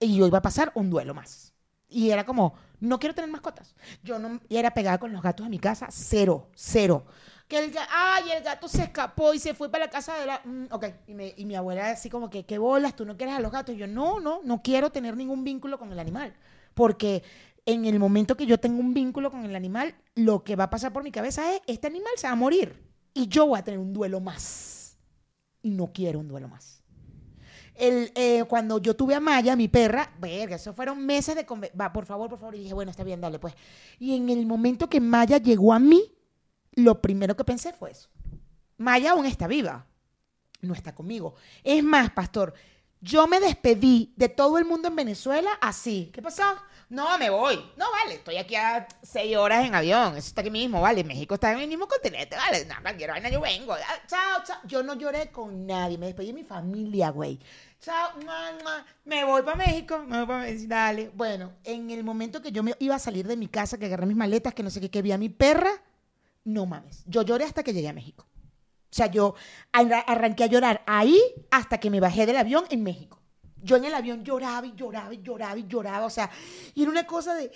Y 0.00 0.16
yo 0.16 0.26
iba 0.26 0.38
a 0.38 0.42
pasar 0.42 0.72
un 0.74 0.90
duelo 0.90 1.14
más. 1.14 1.52
Y 1.88 2.10
era 2.10 2.24
como, 2.24 2.54
no 2.80 2.98
quiero 2.98 3.14
tener 3.14 3.30
mascotas. 3.30 3.74
Yo 4.02 4.18
no 4.18 4.40
y 4.48 4.56
era 4.56 4.72
pegada 4.72 4.98
con 4.98 5.12
los 5.12 5.22
gatos 5.22 5.46
de 5.46 5.50
mi 5.50 5.58
casa, 5.58 5.88
cero, 5.90 6.48
cero. 6.54 7.04
El, 7.52 7.72
ga- 7.72 7.86
ay, 7.90 8.30
el 8.36 8.42
gato 8.42 8.66
se 8.68 8.82
escapó 8.82 9.34
y 9.34 9.38
se 9.38 9.54
fue 9.54 9.70
para 9.70 9.84
la 9.86 9.90
casa 9.90 10.16
de 10.18 10.26
la... 10.26 10.40
mm, 10.44 10.66
ok, 10.70 10.86
y, 11.06 11.44
mi 11.44 11.54
abuela 11.54 11.90
así 11.90 12.08
como 12.08 12.30
que, 12.30 12.44
¿qué 12.44 12.58
bolas? 12.58 12.96
¿Tú 12.96 13.04
no 13.04 13.16
quieres 13.16 13.34
a 13.34 13.40
los 13.40 13.52
gatos? 13.52 13.74
Y 13.74 13.78
yo, 13.78 13.86
no, 13.86 14.20
no, 14.20 14.40
no 14.42 14.62
quiero 14.62 14.90
tener 14.90 15.16
ningún 15.16 15.44
vínculo 15.44 15.78
con 15.78 15.92
el 15.92 15.98
animal. 15.98 16.34
Porque 16.74 17.22
en 17.66 17.84
el 17.84 17.98
momento 17.98 18.36
que 18.36 18.46
yo 18.46 18.58
tengo 18.58 18.80
un 18.80 18.94
vínculo 18.94 19.30
con 19.30 19.44
el 19.44 19.54
animal, 19.54 19.94
lo 20.14 20.42
que 20.44 20.56
va 20.56 20.64
a 20.64 20.70
pasar 20.70 20.92
por 20.92 21.04
mi 21.04 21.10
cabeza 21.12 21.54
es, 21.54 21.60
este 21.66 21.86
animal 21.86 22.12
se 22.16 22.26
va 22.26 22.32
a 22.32 22.36
morir. 22.36 22.82
Y 23.14 23.28
yo 23.28 23.46
voy 23.46 23.58
a 23.58 23.62
tener 23.64 23.78
un 23.78 23.92
duelo 23.92 24.20
más. 24.20 24.96
Y 25.62 25.70
no 25.70 25.92
quiero 25.92 26.18
un 26.20 26.28
duelo 26.28 26.48
más. 26.48 26.82
Eh, 27.74 28.44
cuando 28.48 28.78
yo 28.78 28.94
tuve 28.94 29.14
a 29.14 29.20
Maya, 29.20 29.56
mi 29.56 29.68
perra, 29.68 30.12
verga, 30.18 30.56
eso 30.56 30.72
fueron 30.74 31.04
meses 31.04 31.34
de... 31.34 31.46
Va, 31.78 31.92
por 31.92 32.06
favor, 32.06 32.28
por 32.30 32.38
favor. 32.38 32.54
Y 32.54 32.60
dije, 32.60 32.74
bueno, 32.74 32.90
está 32.90 33.04
bien, 33.04 33.20
dale, 33.20 33.38
pues. 33.38 33.54
Y 33.98 34.16
en 34.16 34.28
el 34.30 34.46
momento 34.46 34.88
que 34.88 35.00
Maya 35.00 35.38
llegó 35.38 35.72
a 35.72 35.78
mí, 35.78 36.02
lo 36.72 37.00
primero 37.00 37.36
que 37.36 37.44
pensé 37.44 37.72
fue 37.72 37.90
eso. 37.90 38.08
Maya 38.78 39.12
aún 39.12 39.26
está 39.26 39.46
viva. 39.46 39.86
No 40.60 40.74
está 40.74 40.94
conmigo. 40.94 41.34
Es 41.64 41.82
más, 41.82 42.10
pastor, 42.10 42.54
yo 43.00 43.26
me 43.26 43.40
despedí 43.40 44.12
de 44.16 44.28
todo 44.28 44.58
el 44.58 44.64
mundo 44.64 44.88
en 44.88 44.96
Venezuela 44.96 45.50
así. 45.60 46.10
¿Qué 46.14 46.22
pasó? 46.22 46.44
No, 46.88 47.18
me 47.18 47.30
voy. 47.30 47.56
No, 47.76 47.90
vale, 47.90 48.16
estoy 48.16 48.36
aquí 48.36 48.54
a 48.54 48.86
seis 49.02 49.36
horas 49.36 49.66
en 49.66 49.74
avión. 49.74 50.16
Eso 50.16 50.28
está 50.28 50.42
aquí 50.42 50.50
mismo, 50.50 50.80
vale. 50.80 51.02
México 51.02 51.34
está 51.34 51.50
en 51.52 51.60
el 51.60 51.68
mismo 51.68 51.88
continente, 51.88 52.36
vale. 52.36 52.64
No, 52.66 52.74
cualquier 52.80 53.10
vaina 53.10 53.30
yo 53.30 53.40
vengo. 53.40 53.72
Ah, 53.72 54.02
chao, 54.06 54.42
chao. 54.44 54.58
Yo 54.64 54.82
no 54.82 54.94
lloré 54.94 55.32
con 55.32 55.66
nadie. 55.66 55.98
Me 55.98 56.06
despedí 56.06 56.28
de 56.28 56.34
mi 56.34 56.44
familia, 56.44 57.10
güey. 57.10 57.40
Chao, 57.80 58.10
mua. 58.22 58.84
me 59.04 59.24
voy 59.24 59.42
para 59.42 59.56
México. 59.56 59.98
Me 60.06 60.18
voy 60.18 60.26
para 60.26 60.40
México. 60.42 60.68
Dale. 60.68 61.10
Bueno, 61.14 61.54
en 61.64 61.90
el 61.90 62.04
momento 62.04 62.40
que 62.40 62.52
yo 62.52 62.62
me 62.62 62.74
iba 62.78 62.94
a 62.94 63.00
salir 63.00 63.26
de 63.26 63.36
mi 63.36 63.48
casa, 63.48 63.78
que 63.78 63.86
agarré 63.86 64.06
mis 64.06 64.16
maletas, 64.16 64.54
que 64.54 64.62
no 64.62 64.70
sé 64.70 64.80
qué, 64.80 64.90
que 64.90 65.02
vi 65.02 65.12
a 65.12 65.18
mi 65.18 65.30
perra, 65.30 65.72
no 66.44 66.66
mames. 66.66 67.02
Yo 67.06 67.22
lloré 67.22 67.44
hasta 67.44 67.62
que 67.62 67.72
llegué 67.72 67.88
a 67.88 67.92
México. 67.92 68.26
O 68.34 68.94
sea, 68.94 69.06
yo 69.06 69.34
arra- 69.72 70.04
arranqué 70.06 70.44
a 70.44 70.48
llorar 70.48 70.82
ahí 70.86 71.18
hasta 71.50 71.78
que 71.78 71.88
me 71.90 72.00
bajé 72.00 72.26
del 72.26 72.36
avión 72.36 72.64
en 72.70 72.82
México. 72.82 73.20
Yo 73.62 73.76
en 73.76 73.84
el 73.84 73.94
avión 73.94 74.24
lloraba 74.24 74.66
y 74.66 74.74
lloraba 74.74 75.14
y 75.14 75.22
lloraba 75.22 75.56
y 75.58 75.66
lloraba. 75.66 76.04
O 76.06 76.10
sea, 76.10 76.28
y 76.74 76.82
era 76.82 76.90
una 76.90 77.06
cosa 77.06 77.34
de... 77.34 77.50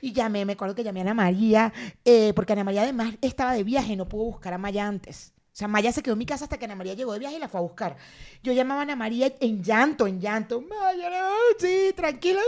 Y 0.00 0.12
llamé, 0.12 0.44
me 0.44 0.52
acuerdo 0.52 0.74
que 0.74 0.84
llamé 0.84 1.00
a 1.00 1.02
Ana 1.02 1.14
María, 1.14 1.72
eh, 2.04 2.32
porque 2.34 2.52
Ana 2.52 2.62
María 2.64 2.82
además 2.82 3.14
estaba 3.20 3.54
de 3.54 3.64
viaje, 3.64 3.96
no 3.96 4.08
pudo 4.08 4.24
buscar 4.24 4.52
a 4.54 4.58
Maya 4.58 4.86
antes. 4.86 5.32
O 5.52 5.54
sea, 5.54 5.68
Maya 5.68 5.90
se 5.92 6.02
quedó 6.02 6.12
en 6.14 6.18
mi 6.20 6.26
casa 6.26 6.44
hasta 6.44 6.56
que 6.58 6.64
Ana 6.64 6.76
María 6.76 6.94
llegó 6.94 7.12
de 7.12 7.18
viaje 7.18 7.36
y 7.36 7.38
la 7.40 7.48
fue 7.48 7.58
a 7.58 7.62
buscar. 7.62 7.96
Yo 8.42 8.52
llamaba 8.52 8.80
a 8.80 8.84
Ana 8.84 8.96
María 8.96 9.34
en 9.40 9.62
llanto, 9.62 10.06
en 10.06 10.20
llanto. 10.20 10.60
Maya, 10.62 11.10
no, 11.10 11.28
sí, 11.58 11.92
tranquila. 11.96 12.40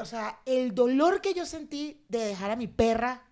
O 0.00 0.04
sea, 0.04 0.40
el 0.44 0.74
dolor 0.74 1.20
que 1.20 1.32
yo 1.34 1.46
sentí 1.46 2.04
de 2.08 2.18
dejar 2.26 2.50
a 2.50 2.56
mi 2.56 2.66
perra 2.66 3.22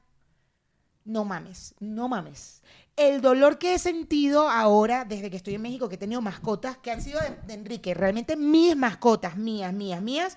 no 1.05 1.25
mames, 1.25 1.75
no 1.81 2.09
mames. 2.09 2.63
El 2.97 3.21
dolor 3.21 3.59
que 3.59 3.75
he 3.75 3.79
sentido 3.79 4.49
ahora, 4.49 5.05
desde 5.05 5.31
que 5.31 5.37
estoy 5.37 5.55
en 5.55 5.63
México, 5.63 5.89
que 5.89 5.95
he 5.95 5.99
tenido 5.99 6.21
mascotas, 6.21 6.77
que 6.79 6.91
han 6.91 7.01
sido 7.01 7.21
de, 7.47 7.55
Enrique, 7.55 7.95
realmente 7.95 8.37
mis 8.37 8.77
mascotas, 8.77 9.37
mías, 9.37 9.73
mías, 9.73 10.03
mías, 10.03 10.37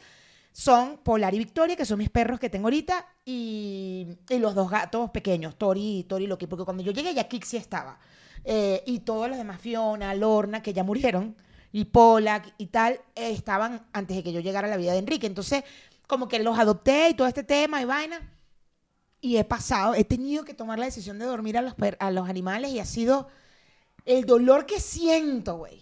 son 0.52 0.98
Polar 0.98 1.34
y 1.34 1.40
Victoria, 1.40 1.76
que 1.76 1.86
son 1.86 1.98
mis 1.98 2.10
perros 2.10 2.40
que 2.40 2.50
tengo 2.50 2.68
ahorita, 2.68 3.06
y, 3.26 4.08
los 4.30 4.56
dos 4.56 4.70
gatos 4.70 5.10
pequeños, 5.10 5.58
Tori 5.58 6.00
y 6.00 6.04
Tori 6.04 6.28
Loki, 6.28 6.48
porque 6.48 6.64
cuando 6.64 6.84
yo 6.84 6.92
llegué 6.92 7.14
ya 7.14 7.28
Kixi 7.28 7.58
estaba. 7.58 8.00
Eh, 8.46 8.84
y 8.86 9.00
todos 9.00 9.28
los 9.28 9.38
demás, 9.38 9.60
Fiona, 9.60 10.14
Lorna, 10.16 10.62
que 10.62 10.74
ya 10.74 10.84
murieron, 10.84 11.36
y 11.72 11.86
Polak 11.86 12.54
y 12.58 12.68
tal, 12.68 13.00
estaban 13.16 13.86
antes 13.94 14.16
de 14.16 14.24
que 14.24 14.32
yo 14.32 14.40
llegara 14.40 14.68
a 14.68 14.70
la 14.70 14.78
vida 14.78 14.94
de 14.94 15.00
Enrique. 15.00 15.28
Entonces, 15.28 15.64
como 16.08 16.28
que 16.28 16.40
los 16.40 16.58
adopté 16.60 17.10
y 17.10 17.14
todo 17.16 17.28
este 17.28 17.44
tema 17.44 17.82
y 17.82 17.86
vaina 17.86 18.33
y 19.24 19.38
he 19.38 19.46
pasado, 19.46 19.96
he 19.96 20.04
tenido 20.04 20.44
que 20.44 20.54
tomar 20.54 20.78
la 20.78 20.84
decisión 20.84 21.18
de 21.18 21.24
dormir 21.24 21.58
a 21.58 21.62
los, 21.62 21.76
a 21.98 22.12
los 22.12 22.28
animales 22.28 22.72
y 22.72 22.80
ha 22.80 22.86
sido 22.86 23.30
el 24.04 24.26
dolor 24.26 24.66
que 24.66 24.82
siento, 24.82 25.60
güey. 25.60 25.82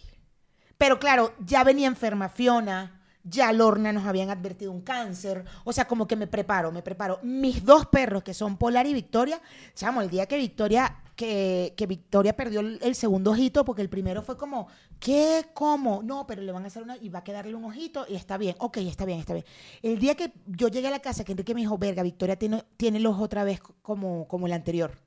Pero 0.78 1.00
claro, 1.00 1.34
ya 1.44 1.64
venía 1.64 1.88
enferma 1.88 2.30
Fiona, 2.30 3.01
ya 3.24 3.52
Lorna 3.54 3.94
nos 3.94 4.06
habían 4.06 4.30
advertido 4.30 4.72
un 4.72 4.82
cáncer, 4.82 5.46
o 5.64 5.74
sea, 5.74 5.86
como 5.88 6.08
que 6.08 6.16
me 6.16 6.28
preparo, 6.28 6.72
me 6.72 6.82
preparo. 6.82 7.20
Mis 7.24 7.64
dos 7.64 7.86
perros, 7.88 8.24
que 8.24 8.34
son 8.34 8.58
Polar 8.58 8.88
y 8.88 8.94
Victoria, 8.94 9.42
chamo, 9.76 10.02
el 10.02 10.10
día 10.10 10.26
que 10.26 10.38
Victoria, 10.38 11.04
que, 11.16 11.74
que 11.78 11.86
Victoria 11.86 12.36
perdió 12.36 12.62
el, 12.62 12.96
segundo 12.96 13.32
ojito, 13.32 13.64
porque 13.64 13.82
el 13.82 13.90
primero 13.90 14.24
fue 14.24 14.38
como, 14.38 14.68
¿qué? 15.00 15.46
¿Cómo? 15.54 16.02
No, 16.04 16.26
pero 16.26 16.42
le 16.42 16.52
van 16.52 16.64
a 16.64 16.68
hacer 16.68 16.84
una, 16.84 16.98
y 16.98 17.10
va 17.10 17.20
a 17.20 17.24
quedarle 17.24 17.56
un 17.56 17.66
ojito, 17.66 18.06
y 18.10 18.16
está 18.16 18.38
bien, 18.38 18.56
ok, 18.60 18.78
está 18.78 19.06
bien, 19.06 19.20
está 19.20 19.34
bien. 19.34 19.46
El 19.82 20.00
día 20.00 20.16
que 20.16 20.34
yo 20.48 20.68
llegué 20.68 20.88
a 20.88 20.92
la 20.92 21.00
casa, 21.00 21.24
que 21.24 21.34
Enrique 21.34 21.54
me 21.54 21.62
dijo, 21.62 21.78
verga, 21.78 22.04
Victoria 22.04 22.38
tiene, 22.38 22.64
tiene 22.78 22.98
el 22.98 23.06
ojo 23.06 23.24
otra 23.24 23.44
vez 23.44 23.62
como, 23.82 24.28
como 24.28 24.48
el 24.48 24.54
anterior, 24.54 25.00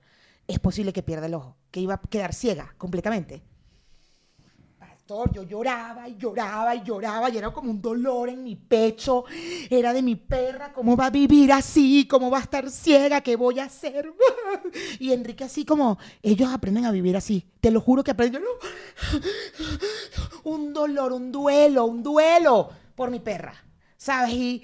es 0.47 0.59
posible 0.59 0.92
que 0.92 1.02
pierda 1.02 1.26
el 1.26 1.35
ojo, 1.35 1.56
que 1.71 1.80
iba 1.80 1.94
a 1.94 2.00
quedar 2.00 2.35
ciega 2.35 2.75
completamente. 2.78 3.42
Yo 5.07 5.43
lloraba 5.43 6.09
y 6.09 6.17
lloraba 6.17 6.75
y 6.75 6.83
lloraba 6.83 7.29
y 7.29 7.37
era 7.37 7.53
como 7.53 7.71
un 7.71 7.83
dolor 7.83 8.31
en 8.31 8.43
mi 8.43 8.57
pecho. 8.57 9.25
Era 9.69 9.93
de 9.93 10.01
mi 10.01 10.17
perra, 10.17 10.73
¿cómo 10.73 10.97
va 10.97 11.07
a 11.07 11.11
vivir 11.11 11.53
así? 11.53 12.07
¿Cómo 12.09 12.31
va 12.31 12.39
a 12.39 12.43
estar 12.43 12.71
ciega? 12.71 13.21
¿Qué 13.21 13.37
voy 13.37 13.59
a 13.59 13.65
hacer? 13.65 14.11
Y 14.99 15.13
Enrique 15.13 15.45
así 15.45 15.65
como, 15.65 15.99
ellos 16.23 16.51
aprenden 16.51 16.87
a 16.87 16.91
vivir 16.91 17.17
así. 17.17 17.47
Te 17.61 17.71
lo 17.71 17.81
juro 17.83 18.03
que 18.03 18.13
aprenden. 18.13 18.43
Un 20.45 20.73
dolor, 20.73 21.13
un 21.13 21.31
duelo, 21.31 21.85
un 21.85 22.03
duelo 22.03 22.71
por 22.95 23.11
mi 23.11 23.21
perra. 23.21 23.55
¿Sabes? 23.97 24.33
Y, 24.35 24.63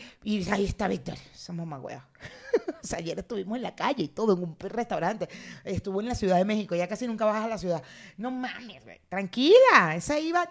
ahí 0.50 0.64
está. 0.64 0.88
Somos 1.34 1.66
más 1.66 1.80
huevas. 1.82 2.04
O 2.82 2.86
sea, 2.86 2.98
ayer 2.98 3.18
estuvimos 3.18 3.56
en 3.56 3.62
la 3.62 3.74
calle 3.74 4.04
y 4.04 4.08
todo, 4.08 4.34
en 4.34 4.42
un 4.42 4.56
restaurante. 4.58 5.28
Estuvo 5.64 6.00
en 6.00 6.08
la 6.08 6.14
Ciudad 6.14 6.38
de 6.38 6.46
México, 6.46 6.74
ya 6.74 6.88
casi 6.88 7.06
nunca 7.06 7.26
bajas 7.26 7.44
a 7.44 7.48
la 7.48 7.58
ciudad. 7.58 7.82
No 8.16 8.30
mames, 8.30 8.82
güey. 8.84 9.00
Tranquila, 9.08 9.94
esa 9.94 10.18
iba 10.18 10.50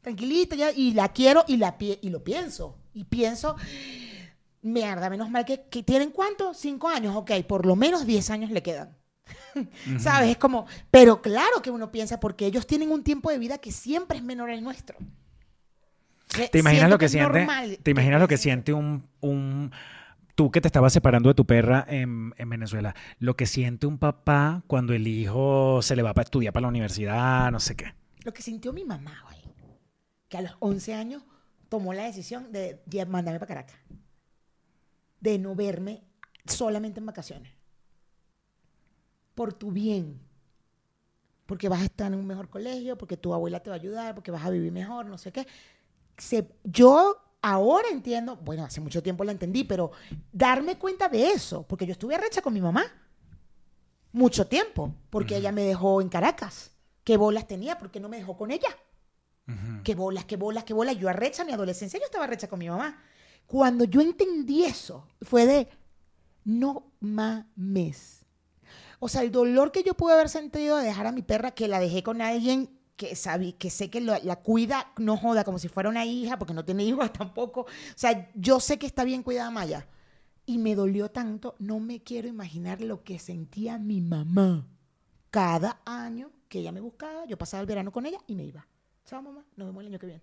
tranquilita 0.00 0.54
ya, 0.54 0.70
y 0.70 0.92
la 0.92 1.08
quiero 1.08 1.44
y, 1.48 1.56
la, 1.56 1.76
y 1.78 2.10
lo 2.10 2.22
pienso. 2.22 2.78
Y 2.92 3.04
pienso, 3.04 3.56
mierda, 4.62 5.10
menos 5.10 5.30
mal 5.30 5.44
que, 5.44 5.62
que 5.68 5.82
tienen 5.82 6.10
cuánto? 6.10 6.54
Cinco 6.54 6.88
años, 6.88 7.16
ok, 7.16 7.32
por 7.48 7.66
lo 7.66 7.74
menos 7.74 8.06
diez 8.06 8.30
años 8.30 8.50
le 8.50 8.62
quedan. 8.62 8.96
¿Sabes? 9.98 10.30
Es 10.30 10.36
como, 10.36 10.66
pero 10.90 11.22
claro 11.22 11.62
que 11.62 11.70
uno 11.70 11.90
piensa 11.90 12.20
porque 12.20 12.46
ellos 12.46 12.66
tienen 12.66 12.90
un 12.90 13.02
tiempo 13.02 13.30
de 13.30 13.38
vida 13.38 13.58
que 13.58 13.72
siempre 13.72 14.18
es 14.18 14.24
menor 14.24 14.50
al 14.50 14.62
nuestro. 14.62 14.96
¿Te 16.28 16.58
imaginas 16.58 16.70
siento 16.72 16.88
lo 16.88 16.98
que 16.98 17.08
siente? 17.08 17.38
normal 17.38 17.78
¿Te 17.82 17.90
imaginas 17.92 18.20
lo 18.20 18.26
que 18.26 18.36
siente 18.36 18.72
un, 18.72 19.06
un 19.20 19.72
tú 20.34 20.50
que 20.50 20.60
te 20.60 20.68
estabas 20.68 20.92
separando 20.92 21.28
de 21.28 21.34
tu 21.34 21.46
perra 21.46 21.84
en, 21.88 22.34
en 22.36 22.50
Venezuela? 22.50 22.94
Lo 23.18 23.36
que 23.36 23.46
siente 23.46 23.86
un 23.86 23.98
papá 23.98 24.62
cuando 24.66 24.92
el 24.92 25.06
hijo 25.06 25.82
se 25.82 25.96
le 25.96 26.02
va 26.02 26.14
para 26.14 26.24
estudiar 26.24 26.52
para 26.52 26.62
la 26.62 26.68
universidad, 26.68 27.50
no 27.50 27.60
sé 27.60 27.76
qué. 27.76 27.94
Lo 28.24 28.32
que 28.32 28.42
sintió 28.42 28.72
mi 28.72 28.84
mamá, 28.84 29.22
güey, 29.24 29.42
que 30.28 30.38
a 30.38 30.42
los 30.42 30.56
11 30.60 30.94
años 30.94 31.22
tomó 31.68 31.92
la 31.92 32.04
decisión 32.04 32.52
de, 32.52 32.80
mandarme 33.06 33.38
para 33.38 33.48
Caracas, 33.48 33.76
de 35.20 35.38
no 35.38 35.54
verme 35.54 36.02
solamente 36.46 37.00
en 37.00 37.06
vacaciones, 37.06 37.52
por 39.34 39.52
tu 39.52 39.72
bien, 39.72 40.20
porque 41.46 41.68
vas 41.68 41.82
a 41.82 41.84
estar 41.84 42.12
en 42.12 42.18
un 42.18 42.26
mejor 42.26 42.48
colegio, 42.48 42.96
porque 42.96 43.16
tu 43.16 43.34
abuela 43.34 43.60
te 43.60 43.70
va 43.70 43.76
a 43.76 43.78
ayudar, 43.78 44.14
porque 44.14 44.30
vas 44.30 44.44
a 44.44 44.50
vivir 44.50 44.72
mejor, 44.72 45.06
no 45.06 45.18
sé 45.18 45.32
qué. 45.32 45.46
Yo 46.62 47.33
ahora 47.44 47.88
entiendo, 47.90 48.36
bueno, 48.36 48.64
hace 48.64 48.80
mucho 48.80 49.02
tiempo 49.02 49.22
la 49.22 49.32
entendí, 49.32 49.64
pero 49.64 49.90
darme 50.32 50.78
cuenta 50.78 51.10
de 51.10 51.30
eso, 51.30 51.62
porque 51.64 51.84
yo 51.84 51.92
estuve 51.92 52.14
arrecha 52.14 52.40
con 52.40 52.54
mi 52.54 52.60
mamá 52.62 52.84
mucho 54.12 54.46
tiempo, 54.46 54.94
porque 55.10 55.36
ella 55.36 55.52
me 55.52 55.62
dejó 55.62 56.00
en 56.00 56.08
Caracas. 56.08 56.70
¿Qué 57.02 57.18
bolas 57.18 57.46
tenía? 57.46 57.78
porque 57.78 58.00
no 58.00 58.08
me 58.08 58.16
dejó 58.16 58.36
con 58.36 58.50
ella? 58.50 58.68
¿Qué 59.82 59.94
bolas, 59.94 60.24
qué 60.24 60.36
bolas, 60.36 60.64
qué 60.64 60.72
bolas? 60.72 60.96
Yo 60.96 61.10
arrecha 61.10 61.44
mi 61.44 61.52
adolescencia, 61.52 61.98
yo 61.98 62.06
estaba 62.06 62.24
arrecha 62.24 62.48
con 62.48 62.60
mi 62.60 62.70
mamá. 62.70 63.02
Cuando 63.46 63.84
yo 63.84 64.00
entendí 64.00 64.64
eso, 64.64 65.06
fue 65.20 65.44
de, 65.44 65.68
no 66.44 66.92
mames. 67.00 68.24
O 69.00 69.08
sea, 69.08 69.20
el 69.20 69.30
dolor 69.30 69.70
que 69.70 69.82
yo 69.82 69.92
pude 69.92 70.14
haber 70.14 70.30
sentido 70.30 70.78
de 70.78 70.86
dejar 70.86 71.06
a 71.06 71.12
mi 71.12 71.20
perra, 71.20 71.50
que 71.50 71.68
la 71.68 71.78
dejé 71.78 72.02
con 72.02 72.22
alguien 72.22 72.70
que, 72.96 73.16
sabí, 73.16 73.54
que 73.54 73.70
sé 73.70 73.90
que 73.90 74.00
la 74.00 74.36
cuida, 74.36 74.92
no 74.98 75.16
joda, 75.16 75.44
como 75.44 75.58
si 75.58 75.68
fuera 75.68 75.88
una 75.88 76.04
hija, 76.04 76.38
porque 76.38 76.54
no 76.54 76.64
tiene 76.64 76.84
hijos 76.84 77.12
tampoco. 77.12 77.62
O 77.62 77.66
sea, 77.96 78.30
yo 78.34 78.60
sé 78.60 78.78
que 78.78 78.86
está 78.86 79.04
bien 79.04 79.22
cuidada 79.22 79.50
Maya. 79.50 79.86
Y 80.46 80.58
me 80.58 80.74
dolió 80.74 81.10
tanto, 81.10 81.54
no 81.58 81.80
me 81.80 82.02
quiero 82.02 82.28
imaginar 82.28 82.80
lo 82.82 83.02
que 83.02 83.18
sentía 83.18 83.78
mi 83.78 84.00
mamá. 84.00 84.68
Cada 85.30 85.80
año 85.86 86.30
que 86.48 86.58
ella 86.58 86.70
me 86.70 86.80
buscaba, 86.80 87.24
yo 87.24 87.38
pasaba 87.38 87.62
el 87.62 87.66
verano 87.66 87.90
con 87.90 88.04
ella 88.04 88.18
y 88.26 88.34
me 88.34 88.44
iba. 88.44 88.66
Chao, 89.06 89.22
mamá, 89.22 89.44
nos 89.56 89.68
vemos 89.68 89.80
el 89.80 89.88
año 89.88 89.98
que 89.98 90.06
viene. 90.06 90.22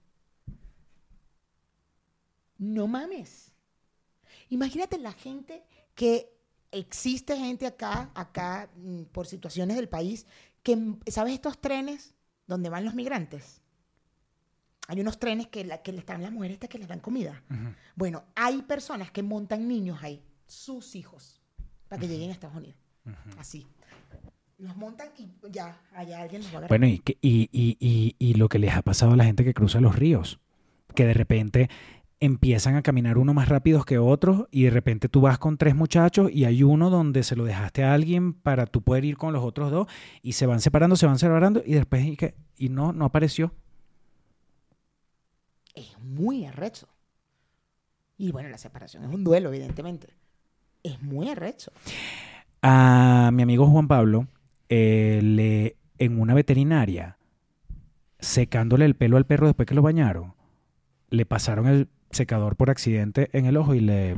No 2.60 2.88
mames. 2.88 3.52
Imagínate 4.50 5.00
la 5.00 5.12
gente 5.12 5.66
que 5.96 6.32
existe 6.72 7.36
gente 7.36 7.66
acá, 7.66 8.12
acá, 8.14 8.70
mm, 8.76 9.04
por 9.06 9.26
situaciones 9.26 9.76
del 9.76 9.90
país, 9.90 10.26
que, 10.64 10.96
¿sabes 11.08 11.34
estos 11.34 11.60
trenes 11.60 12.14
donde 12.52 12.70
van 12.70 12.84
los 12.86 12.94
migrantes? 12.96 13.62
Hay 14.88 15.00
unos 15.00 15.20
trenes 15.20 15.48
que, 15.48 15.64
la- 15.64 15.82
que 15.82 15.92
le 15.94 16.00
están 16.00 16.22
las 16.22 16.32
mujeres 16.34 16.60
que 16.60 16.78
les 16.78 16.88
dan 16.88 17.00
comida. 17.00 17.42
Bueno, 17.96 18.24
hay 18.36 18.62
personas 18.64 19.10
que 19.12 19.24
montan 19.24 19.68
niños 19.68 20.00
ahí, 20.04 20.22
sus 20.48 20.96
hijos, 20.96 21.40
para 21.88 22.00
que 22.02 22.08
lleguen 22.08 22.30
a 22.30 22.34
Estados 22.34 22.56
Unidos. 22.58 22.76
Así. 23.38 23.66
Los 24.58 24.76
montan 24.76 25.08
y 25.18 25.30
ya, 25.50 25.80
allá 25.96 26.22
alguien 26.22 26.42
los 26.44 26.52
va 26.52 26.56
a 26.56 26.58
agarrar. 26.60 26.70
Bueno, 26.70 26.88
y, 26.88 27.00
que- 27.00 27.18
y, 27.22 27.50
y, 27.52 27.78
y, 27.80 28.16
y 28.20 28.34
lo 28.36 28.50
que 28.50 28.60
les 28.60 28.74
ha 28.76 28.82
pasado 28.82 29.14
a 29.14 29.16
la 29.16 29.24
gente 29.24 29.44
que 29.44 29.54
cruza 29.54 29.80
los 29.82 29.96
ríos, 29.96 30.40
que 30.94 31.06
de 31.06 31.14
repente 31.14 31.70
empiezan 32.22 32.76
a 32.76 32.84
caminar 32.84 33.18
uno 33.18 33.34
más 33.34 33.50
rápidos 33.50 33.84
que 33.84 33.98
otros 33.98 34.48
y 34.52 34.64
de 34.64 34.70
repente 34.70 35.10
tú 35.10 35.22
vas 35.22 35.40
con 35.40 35.58
tres 35.58 35.76
muchachos 35.76 36.30
y 36.32 36.46
hay 36.46 36.62
uno 36.62 36.92
donde 36.92 37.24
se 37.24 37.36
lo 37.36 37.44
dejaste 37.44 37.84
a 37.84 37.96
alguien 37.96 38.34
para 38.34 38.68
tú 38.68 38.84
poder 38.84 39.04
ir 39.06 39.18
con 39.18 39.34
los 39.34 39.44
otros 39.44 39.72
dos 39.72 39.88
y 40.22 40.34
se 40.34 40.46
van 40.46 40.62
separando, 40.62 40.96
se 40.96 41.08
van 41.08 41.18
separando 41.18 41.64
y 41.66 41.74
después 41.74 42.06
y, 42.06 42.16
que, 42.16 42.36
y 42.56 42.70
no, 42.70 42.94
no 42.94 43.06
apareció. 43.06 43.52
es 45.74 46.00
muy 46.00 46.46
arrecho. 46.46 46.88
Y 48.18 48.32
bueno, 48.32 48.50
la 48.50 48.60
separación 48.60 49.04
es 49.04 49.10
un 49.10 49.24
duelo, 49.24 49.50
evidentemente. 49.50 50.14
Es 50.84 51.02
muy 51.02 51.28
arrecho. 51.30 51.72
A 52.62 53.32
mi 53.34 53.42
amigo 53.42 53.66
Juan 53.66 53.88
Pablo, 53.88 54.28
eh, 54.70 55.22
le, 55.24 55.76
en 55.98 56.22
una 56.22 56.36
veterinaria, 56.36 57.18
secándole 58.20 58.86
el 58.86 58.96
pelo 58.96 59.18
al 59.18 59.26
perro 59.26 59.48
después 59.48 59.66
que 59.66 59.74
lo 59.74 59.82
bañaron, 59.82 60.36
le 61.10 61.26
pasaron 61.26 61.66
el 61.68 61.90
secador 62.14 62.56
por 62.56 62.70
accidente 62.70 63.30
en 63.34 63.46
el 63.46 63.58
ojo 63.58 63.74
y 63.76 63.80
le 63.82 64.18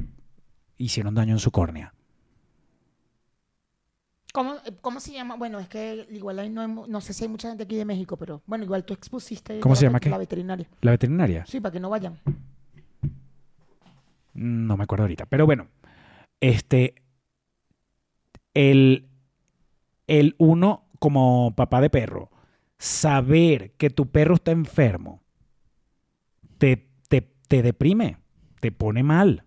hicieron 0.77 1.15
daño 1.15 1.33
en 1.33 1.39
su 1.39 1.51
córnea. 1.51 1.93
¿Cómo, 4.33 4.55
cómo 4.81 4.99
se 4.99 5.11
llama? 5.13 5.35
Bueno, 5.35 5.59
es 5.59 5.67
que 5.67 6.07
igual 6.09 6.39
hay, 6.39 6.49
no, 6.49 6.67
no 6.67 7.01
sé 7.01 7.13
si 7.13 7.23
hay 7.23 7.29
mucha 7.29 7.49
gente 7.49 7.63
aquí 7.65 7.75
de 7.75 7.85
México, 7.85 8.17
pero 8.17 8.41
bueno, 8.47 8.63
igual 8.63 8.83
tú 8.83 8.93
expusiste 8.93 9.59
¿Cómo 9.59 9.73
la 9.73 9.79
se 9.79 9.85
llama 9.85 9.99
qué? 9.99 10.09
la 10.09 10.17
veterinaria. 10.17 10.67
¿La 10.81 10.91
veterinaria? 10.91 11.45
Sí, 11.45 11.59
para 11.59 11.71
que 11.71 11.79
no 11.79 11.89
vayan. 11.91 12.19
No 14.33 14.75
me 14.75 14.83
acuerdo 14.83 15.03
ahorita. 15.03 15.27
Pero 15.27 15.45
bueno, 15.45 15.67
este. 16.39 16.95
El, 18.55 19.09
el 20.07 20.35
uno, 20.37 20.85
como 20.99 21.53
papá 21.55 21.81
de 21.81 21.89
perro, 21.89 22.31
saber 22.77 23.71
que 23.73 23.89
tu 23.89 24.11
perro 24.11 24.35
está 24.35 24.51
enfermo, 24.51 25.23
te, 26.57 26.87
te, 27.53 27.61
deprime, 27.61 28.17
te 28.61 28.71
pone 28.71 29.03
mal. 29.03 29.43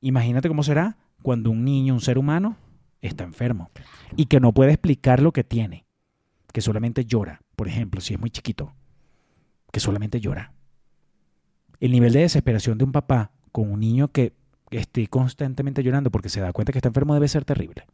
Imagínate 0.00 0.46
cómo 0.46 0.62
será 0.62 0.96
cuando 1.22 1.50
un 1.50 1.64
niño, 1.64 1.92
un 1.92 2.00
ser 2.00 2.18
humano, 2.18 2.56
está 3.00 3.24
enfermo 3.24 3.68
y 4.14 4.26
que 4.26 4.38
no 4.38 4.52
puede 4.52 4.70
explicar 4.70 5.20
lo 5.20 5.32
que 5.32 5.42
tiene, 5.42 5.86
que 6.52 6.60
solamente 6.60 7.04
llora, 7.04 7.40
por 7.56 7.66
ejemplo, 7.66 8.00
si 8.00 8.14
es 8.14 8.20
muy 8.20 8.30
chiquito, 8.30 8.74
que 9.72 9.80
solamente 9.80 10.20
llora. 10.20 10.52
El 11.80 11.90
nivel 11.90 12.12
de 12.12 12.20
desesperación 12.20 12.78
de 12.78 12.84
un 12.84 12.92
papá 12.92 13.32
con 13.50 13.72
un 13.72 13.80
niño 13.80 14.06
que 14.12 14.32
esté 14.70 15.08
constantemente 15.08 15.82
llorando 15.82 16.12
porque 16.12 16.28
se 16.28 16.40
da 16.40 16.52
cuenta 16.52 16.70
que 16.70 16.78
está 16.78 16.90
enfermo 16.90 17.12
debe 17.14 17.26
ser 17.26 17.44
terrible. 17.44 17.86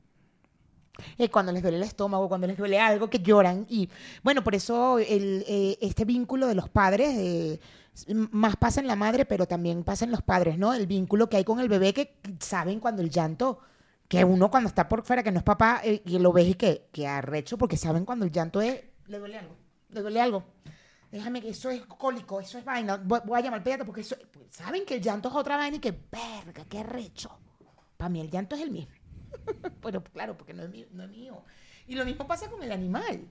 Eh, 1.16 1.30
cuando 1.30 1.52
les 1.52 1.62
duele 1.62 1.78
el 1.78 1.82
estómago, 1.82 2.28
cuando 2.28 2.46
les 2.46 2.58
duele 2.58 2.78
algo, 2.78 3.08
que 3.08 3.20
lloran. 3.20 3.66
Y 3.68 3.88
bueno, 4.22 4.44
por 4.44 4.54
eso 4.54 4.98
el, 4.98 5.44
eh, 5.48 5.78
este 5.80 6.04
vínculo 6.04 6.46
de 6.46 6.54
los 6.54 6.68
padres, 6.68 7.58
más 8.30 8.56
pasa 8.56 8.80
en 8.80 8.86
la 8.86 8.96
madre, 8.96 9.24
pero 9.24 9.46
también 9.46 9.84
pasa 9.84 10.04
en 10.04 10.10
los 10.10 10.22
padres, 10.22 10.58
¿no? 10.58 10.72
El 10.72 10.86
vínculo 10.86 11.28
que 11.28 11.36
hay 11.36 11.44
con 11.44 11.60
el 11.60 11.68
bebé 11.68 11.92
que 11.92 12.16
saben 12.40 12.80
cuando 12.80 13.02
el 13.02 13.10
llanto, 13.10 13.60
que 14.08 14.24
uno 14.24 14.50
cuando 14.50 14.68
está 14.68 14.88
por 14.88 15.04
fuera, 15.04 15.22
que 15.22 15.30
no 15.30 15.38
es 15.38 15.44
papá, 15.44 15.80
eh, 15.84 16.02
y 16.04 16.18
lo 16.18 16.32
ves 16.32 16.48
y 16.48 16.54
que, 16.54 16.88
que 16.92 17.06
arrecho, 17.06 17.58
porque 17.58 17.76
saben 17.76 18.04
cuando 18.04 18.24
el 18.24 18.32
llanto 18.32 18.60
es, 18.60 18.82
le 19.06 19.18
duele 19.18 19.38
algo, 19.38 19.56
le 19.90 20.00
duele 20.00 20.20
algo. 20.20 20.44
Déjame 21.10 21.42
que 21.42 21.50
eso 21.50 21.68
es 21.68 21.82
cólico, 21.84 22.40
eso 22.40 22.56
es 22.56 22.64
vaina. 22.64 22.96
Voy, 22.96 23.20
voy 23.26 23.38
a 23.38 23.42
llamar 23.42 23.58
al 23.58 23.62
pediatra 23.62 23.84
porque 23.84 24.00
eso, 24.00 24.16
pues, 24.32 24.46
saben 24.50 24.86
que 24.86 24.94
el 24.94 25.02
llanto 25.02 25.28
es 25.28 25.34
otra 25.34 25.58
vaina 25.58 25.76
y 25.76 25.80
que, 25.80 25.90
verga, 25.90 26.64
qué 26.68 26.78
arrecho. 26.78 27.30
Para 27.98 28.08
mí 28.08 28.20
el 28.20 28.30
llanto 28.30 28.56
es 28.56 28.62
el 28.62 28.70
mismo. 28.70 28.94
Pero 29.82 30.02
claro, 30.02 30.36
porque 30.38 30.54
no 30.54 30.62
es, 30.62 30.70
mío, 30.70 30.86
no 30.92 31.04
es 31.04 31.10
mío. 31.10 31.44
Y 31.86 31.94
lo 31.96 32.06
mismo 32.06 32.26
pasa 32.26 32.50
con 32.50 32.62
el 32.62 32.72
animal, 32.72 33.28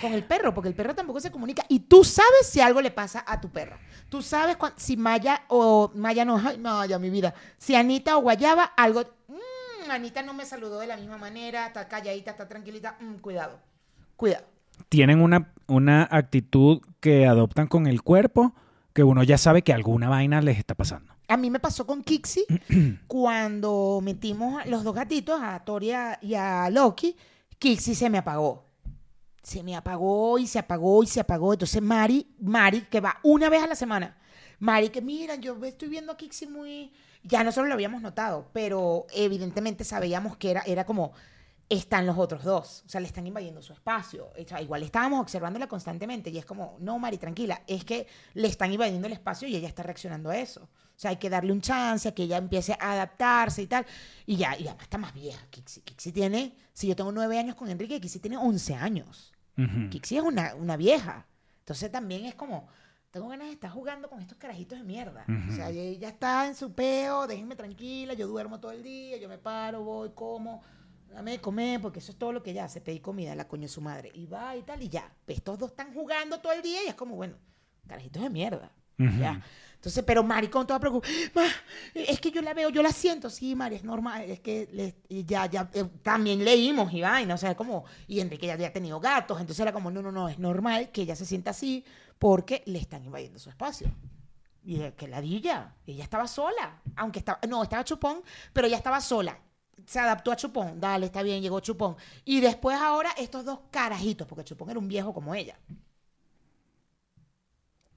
con 0.00 0.12
el 0.12 0.24
perro, 0.24 0.54
porque 0.54 0.68
el 0.68 0.74
perro 0.74 0.94
tampoco 0.94 1.20
se 1.20 1.30
comunica. 1.30 1.64
Y 1.68 1.80
tú 1.80 2.04
sabes 2.04 2.46
si 2.48 2.60
algo 2.60 2.80
le 2.80 2.90
pasa 2.90 3.24
a 3.26 3.40
tu 3.40 3.50
perro. 3.50 3.76
Tú 4.08 4.22
sabes 4.22 4.56
si 4.76 4.96
Maya 4.96 5.42
o 5.48 5.90
Maya 5.94 6.24
no, 6.24 6.36
ay, 6.36 6.58
Maya, 6.58 6.98
mi 6.98 7.10
vida. 7.10 7.34
Si 7.58 7.74
Anita 7.74 8.16
o 8.16 8.22
Guayaba, 8.22 8.64
algo. 8.76 9.02
mm, 9.28 9.90
Anita 9.90 10.22
no 10.22 10.34
me 10.34 10.44
saludó 10.46 10.78
de 10.80 10.86
la 10.86 10.96
misma 10.96 11.18
manera, 11.18 11.66
está 11.66 11.88
calladita, 11.88 12.32
está 12.32 12.48
tranquilita. 12.48 12.96
mm, 13.00 13.16
cuidado, 13.16 13.58
cuidado. 14.16 14.44
Tienen 14.88 15.20
una, 15.22 15.52
una 15.68 16.08
actitud 16.10 16.80
que 17.00 17.26
adoptan 17.26 17.66
con 17.68 17.86
el 17.86 18.02
cuerpo 18.02 18.54
que 18.92 19.04
uno 19.04 19.22
ya 19.22 19.38
sabe 19.38 19.62
que 19.62 19.72
alguna 19.72 20.08
vaina 20.08 20.40
les 20.40 20.58
está 20.58 20.74
pasando. 20.74 21.12
A 21.26 21.36
mí 21.36 21.50
me 21.50 21.58
pasó 21.58 21.86
con 21.86 22.02
Kixi 22.02 22.44
cuando 23.06 24.00
metimos 24.02 24.64
los 24.66 24.84
dos 24.84 24.94
gatitos, 24.94 25.40
a 25.42 25.58
Toria 25.64 26.18
y 26.20 26.34
a 26.34 26.68
Loki. 26.70 27.16
Kixi 27.58 27.94
se 27.94 28.10
me 28.10 28.18
apagó. 28.18 28.63
Se 29.44 29.62
me 29.62 29.76
apagó 29.76 30.38
y 30.38 30.48
se 30.48 30.58
apagó 30.58 31.04
y 31.04 31.06
se 31.06 31.20
apagó. 31.20 31.52
Entonces 31.52 31.80
Mari, 31.80 32.34
Mari, 32.40 32.80
que 32.82 33.00
va 33.00 33.20
una 33.22 33.48
vez 33.48 33.62
a 33.62 33.68
la 33.68 33.76
semana. 33.76 34.18
Mari, 34.58 34.88
que 34.88 35.00
mira, 35.00 35.36
yo 35.36 35.56
estoy 35.64 35.88
viendo 35.88 36.10
a 36.10 36.16
Kixi 36.16 36.46
muy... 36.46 36.92
Ya 37.22 37.44
nosotros 37.44 37.68
lo 37.68 37.74
habíamos 37.74 38.02
notado, 38.02 38.50
pero 38.52 39.06
evidentemente 39.14 39.84
sabíamos 39.84 40.36
que 40.36 40.50
era, 40.50 40.62
era 40.66 40.84
como, 40.84 41.12
están 41.68 42.06
los 42.06 42.18
otros 42.18 42.44
dos. 42.44 42.82
O 42.86 42.88
sea, 42.88 43.00
le 43.00 43.06
están 43.06 43.26
invadiendo 43.26 43.62
su 43.62 43.72
espacio. 43.72 44.30
O 44.38 44.48
sea, 44.48 44.60
igual 44.60 44.82
estábamos 44.82 45.20
observándola 45.20 45.66
constantemente 45.66 46.30
y 46.30 46.38
es 46.38 46.44
como, 46.44 46.76
no, 46.80 46.98
Mari, 46.98 47.18
tranquila, 47.18 47.62
es 47.66 47.84
que 47.84 48.06
le 48.34 48.48
están 48.48 48.72
invadiendo 48.72 49.06
el 49.06 49.12
espacio 49.12 49.48
y 49.48 49.56
ella 49.56 49.68
está 49.68 49.82
reaccionando 49.82 50.30
a 50.30 50.36
eso. 50.36 50.62
O 50.62 50.98
sea, 50.98 51.10
hay 51.10 51.16
que 51.16 51.28
darle 51.28 51.52
un 51.52 51.60
chance 51.60 52.08
a 52.08 52.14
que 52.14 52.24
ella 52.24 52.36
empiece 52.36 52.76
a 52.78 52.92
adaptarse 52.92 53.62
y 53.62 53.66
tal. 53.66 53.84
Y 54.26 54.36
ya, 54.36 54.56
y 54.56 54.66
además 54.68 54.84
está 54.84 54.98
más 54.98 55.12
vieja. 55.12 55.44
Kixi, 55.50 55.80
Kixi 55.80 56.12
tiene, 56.12 56.56
si 56.72 56.86
yo 56.86 56.96
tengo 56.96 57.10
nueve 57.10 57.38
años 57.38 57.56
con 57.56 57.68
Enrique, 57.68 58.00
Kixi 58.00 58.20
tiene 58.20 58.36
once 58.36 58.74
años. 58.74 59.33
Ujú. 59.56 59.90
Kixi 59.90 60.16
es 60.16 60.22
una, 60.22 60.54
una 60.54 60.76
vieja. 60.76 61.26
Entonces 61.60 61.90
también 61.90 62.24
es 62.26 62.34
como, 62.34 62.68
tengo 63.10 63.28
ganas 63.28 63.46
de 63.46 63.54
estar 63.54 63.70
jugando 63.70 64.08
con 64.10 64.20
estos 64.20 64.36
carajitos 64.38 64.78
de 64.78 64.84
mierda. 64.84 65.24
O 65.48 65.52
sea, 65.52 65.70
ella 65.70 66.08
está 66.08 66.46
en 66.46 66.54
su 66.54 66.72
peo, 66.72 67.26
déjenme 67.26 67.56
tranquila, 67.56 68.14
yo 68.14 68.26
duermo 68.26 68.60
todo 68.60 68.72
el 68.72 68.82
día, 68.82 69.16
yo 69.18 69.28
me 69.28 69.38
paro, 69.38 69.82
voy, 69.82 70.10
como. 70.14 70.62
dame 71.10 71.32
de 71.32 71.40
comer, 71.40 71.80
porque 71.80 72.00
eso 72.00 72.12
es 72.12 72.18
todo 72.18 72.32
lo 72.32 72.42
que 72.42 72.50
ella 72.50 72.64
hace, 72.64 72.80
pedir 72.80 73.00
comida, 73.00 73.34
la 73.34 73.46
coño 73.46 73.62
de 73.62 73.68
su 73.68 73.80
madre. 73.80 74.10
Y 74.14 74.26
va 74.26 74.56
y 74.56 74.62
tal, 74.62 74.82
y 74.82 74.88
ya. 74.88 75.10
Pues 75.24 75.38
Estos 75.38 75.58
dos 75.58 75.70
están 75.70 75.94
jugando 75.94 76.40
todo 76.40 76.52
el 76.52 76.60
día 76.62 76.82
y 76.84 76.88
es 76.88 76.94
como, 76.94 77.14
bueno, 77.14 77.36
carajitos 77.86 78.22
de 78.22 78.30
mierda. 78.30 78.72
Ujú. 78.98 79.18
Ya. 79.18 79.40
Entonces, 79.84 80.02
pero 80.06 80.22
Mari 80.22 80.48
con 80.48 80.66
toda 80.66 80.80
preocupación, 80.80 81.52
es 81.92 82.18
que 82.18 82.30
yo 82.30 82.40
la 82.40 82.54
veo, 82.54 82.70
yo 82.70 82.82
la 82.82 82.90
siento, 82.90 83.28
sí, 83.28 83.54
Mari, 83.54 83.76
es 83.76 83.84
normal, 83.84 84.22
es 84.22 84.40
que 84.40 84.94
ya, 85.10 85.44
ya, 85.44 85.68
eh, 85.74 85.84
también 86.02 86.42
leímos 86.42 86.90
y 86.90 87.02
o 87.02 87.36
sea, 87.36 87.54
como, 87.54 87.84
y 88.08 88.20
Enrique 88.20 88.46
ya 88.46 88.54
había 88.54 88.72
tenido 88.72 88.98
gatos, 88.98 89.38
entonces 89.38 89.60
era 89.60 89.74
como, 89.74 89.90
no, 89.90 90.00
no, 90.00 90.10
no, 90.10 90.30
es 90.30 90.38
normal 90.38 90.90
que 90.90 91.02
ella 91.02 91.14
se 91.14 91.26
sienta 91.26 91.50
así 91.50 91.84
porque 92.18 92.62
le 92.64 92.78
están 92.78 93.04
invadiendo 93.04 93.38
su 93.38 93.50
espacio. 93.50 93.92
Y 94.64 94.78
que 94.92 95.06
ladilla, 95.06 95.74
ella 95.86 96.04
estaba 96.04 96.26
sola, 96.26 96.80
aunque 96.96 97.18
estaba, 97.18 97.38
no, 97.46 97.62
estaba 97.62 97.84
Chupón, 97.84 98.22
pero 98.54 98.66
ella 98.66 98.78
estaba 98.78 99.02
sola. 99.02 99.38
Se 99.84 100.00
adaptó 100.00 100.32
a 100.32 100.36
Chupón, 100.36 100.80
dale, 100.80 101.04
está 101.04 101.22
bien, 101.22 101.42
llegó 101.42 101.60
Chupón. 101.60 101.94
Y 102.24 102.40
después 102.40 102.78
ahora 102.80 103.10
estos 103.18 103.44
dos 103.44 103.58
carajitos, 103.70 104.26
porque 104.26 104.44
Chupón 104.44 104.70
era 104.70 104.78
un 104.78 104.88
viejo 104.88 105.12
como 105.12 105.34
ella. 105.34 105.58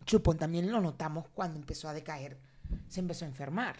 Chupón 0.07 0.37
también 0.37 0.71
lo 0.71 0.81
notamos 0.81 1.27
cuando 1.35 1.59
empezó 1.59 1.87
a 1.89 1.93
decaer, 1.93 2.39
se 2.87 3.01
empezó 3.01 3.25
a 3.25 3.27
enfermar. 3.27 3.75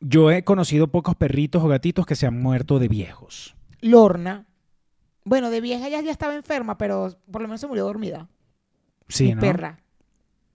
Yo 0.00 0.30
he 0.30 0.42
conocido 0.44 0.88
pocos 0.88 1.14
perritos 1.16 1.62
o 1.62 1.68
gatitos 1.68 2.06
que 2.06 2.16
se 2.16 2.26
han 2.26 2.40
muerto 2.40 2.78
de 2.78 2.88
viejos. 2.88 3.54
Lorna, 3.80 4.46
bueno, 5.24 5.50
de 5.50 5.60
vieja 5.60 5.86
ella 5.88 6.00
ya 6.00 6.10
estaba 6.10 6.34
enferma, 6.34 6.78
pero 6.78 7.16
por 7.30 7.42
lo 7.42 7.48
menos 7.48 7.60
se 7.60 7.66
murió 7.66 7.84
dormida. 7.84 8.28
Sí, 9.08 9.26
Mi 9.26 9.34
¿no? 9.34 9.40
perra. 9.40 9.78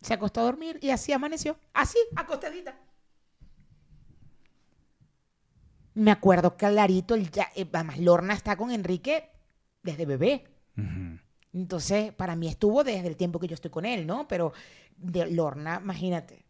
Se 0.02 0.14
acostó 0.14 0.42
a 0.42 0.44
dormir 0.46 0.80
y 0.82 0.90
así 0.90 1.12
amaneció. 1.14 1.58
Así, 1.74 1.98
acostadita. 2.16 2.76
Me 5.94 6.12
acuerdo 6.12 6.56
clarito, 6.58 7.16
el 7.16 7.32
ya- 7.32 7.50
eh, 7.56 7.68
además 7.74 8.00
Lorna 8.00 8.34
está 8.34 8.56
con 8.56 8.72
Enrique 8.72 9.30
desde 9.84 10.06
bebé. 10.06 10.46
Ujú. 10.78 11.20
Entonces, 11.54 12.14
para 12.14 12.36
mí 12.36 12.48
estuvo 12.48 12.84
desde 12.84 13.08
el 13.08 13.16
tiempo 13.18 13.40
que 13.40 13.48
yo 13.48 13.56
estoy 13.56 13.72
con 13.72 13.86
él, 13.86 14.06
¿no? 14.06 14.28
Pero 14.28 14.54
de 14.98 15.30
Lorna, 15.32 15.80
imagínate. 15.82 16.46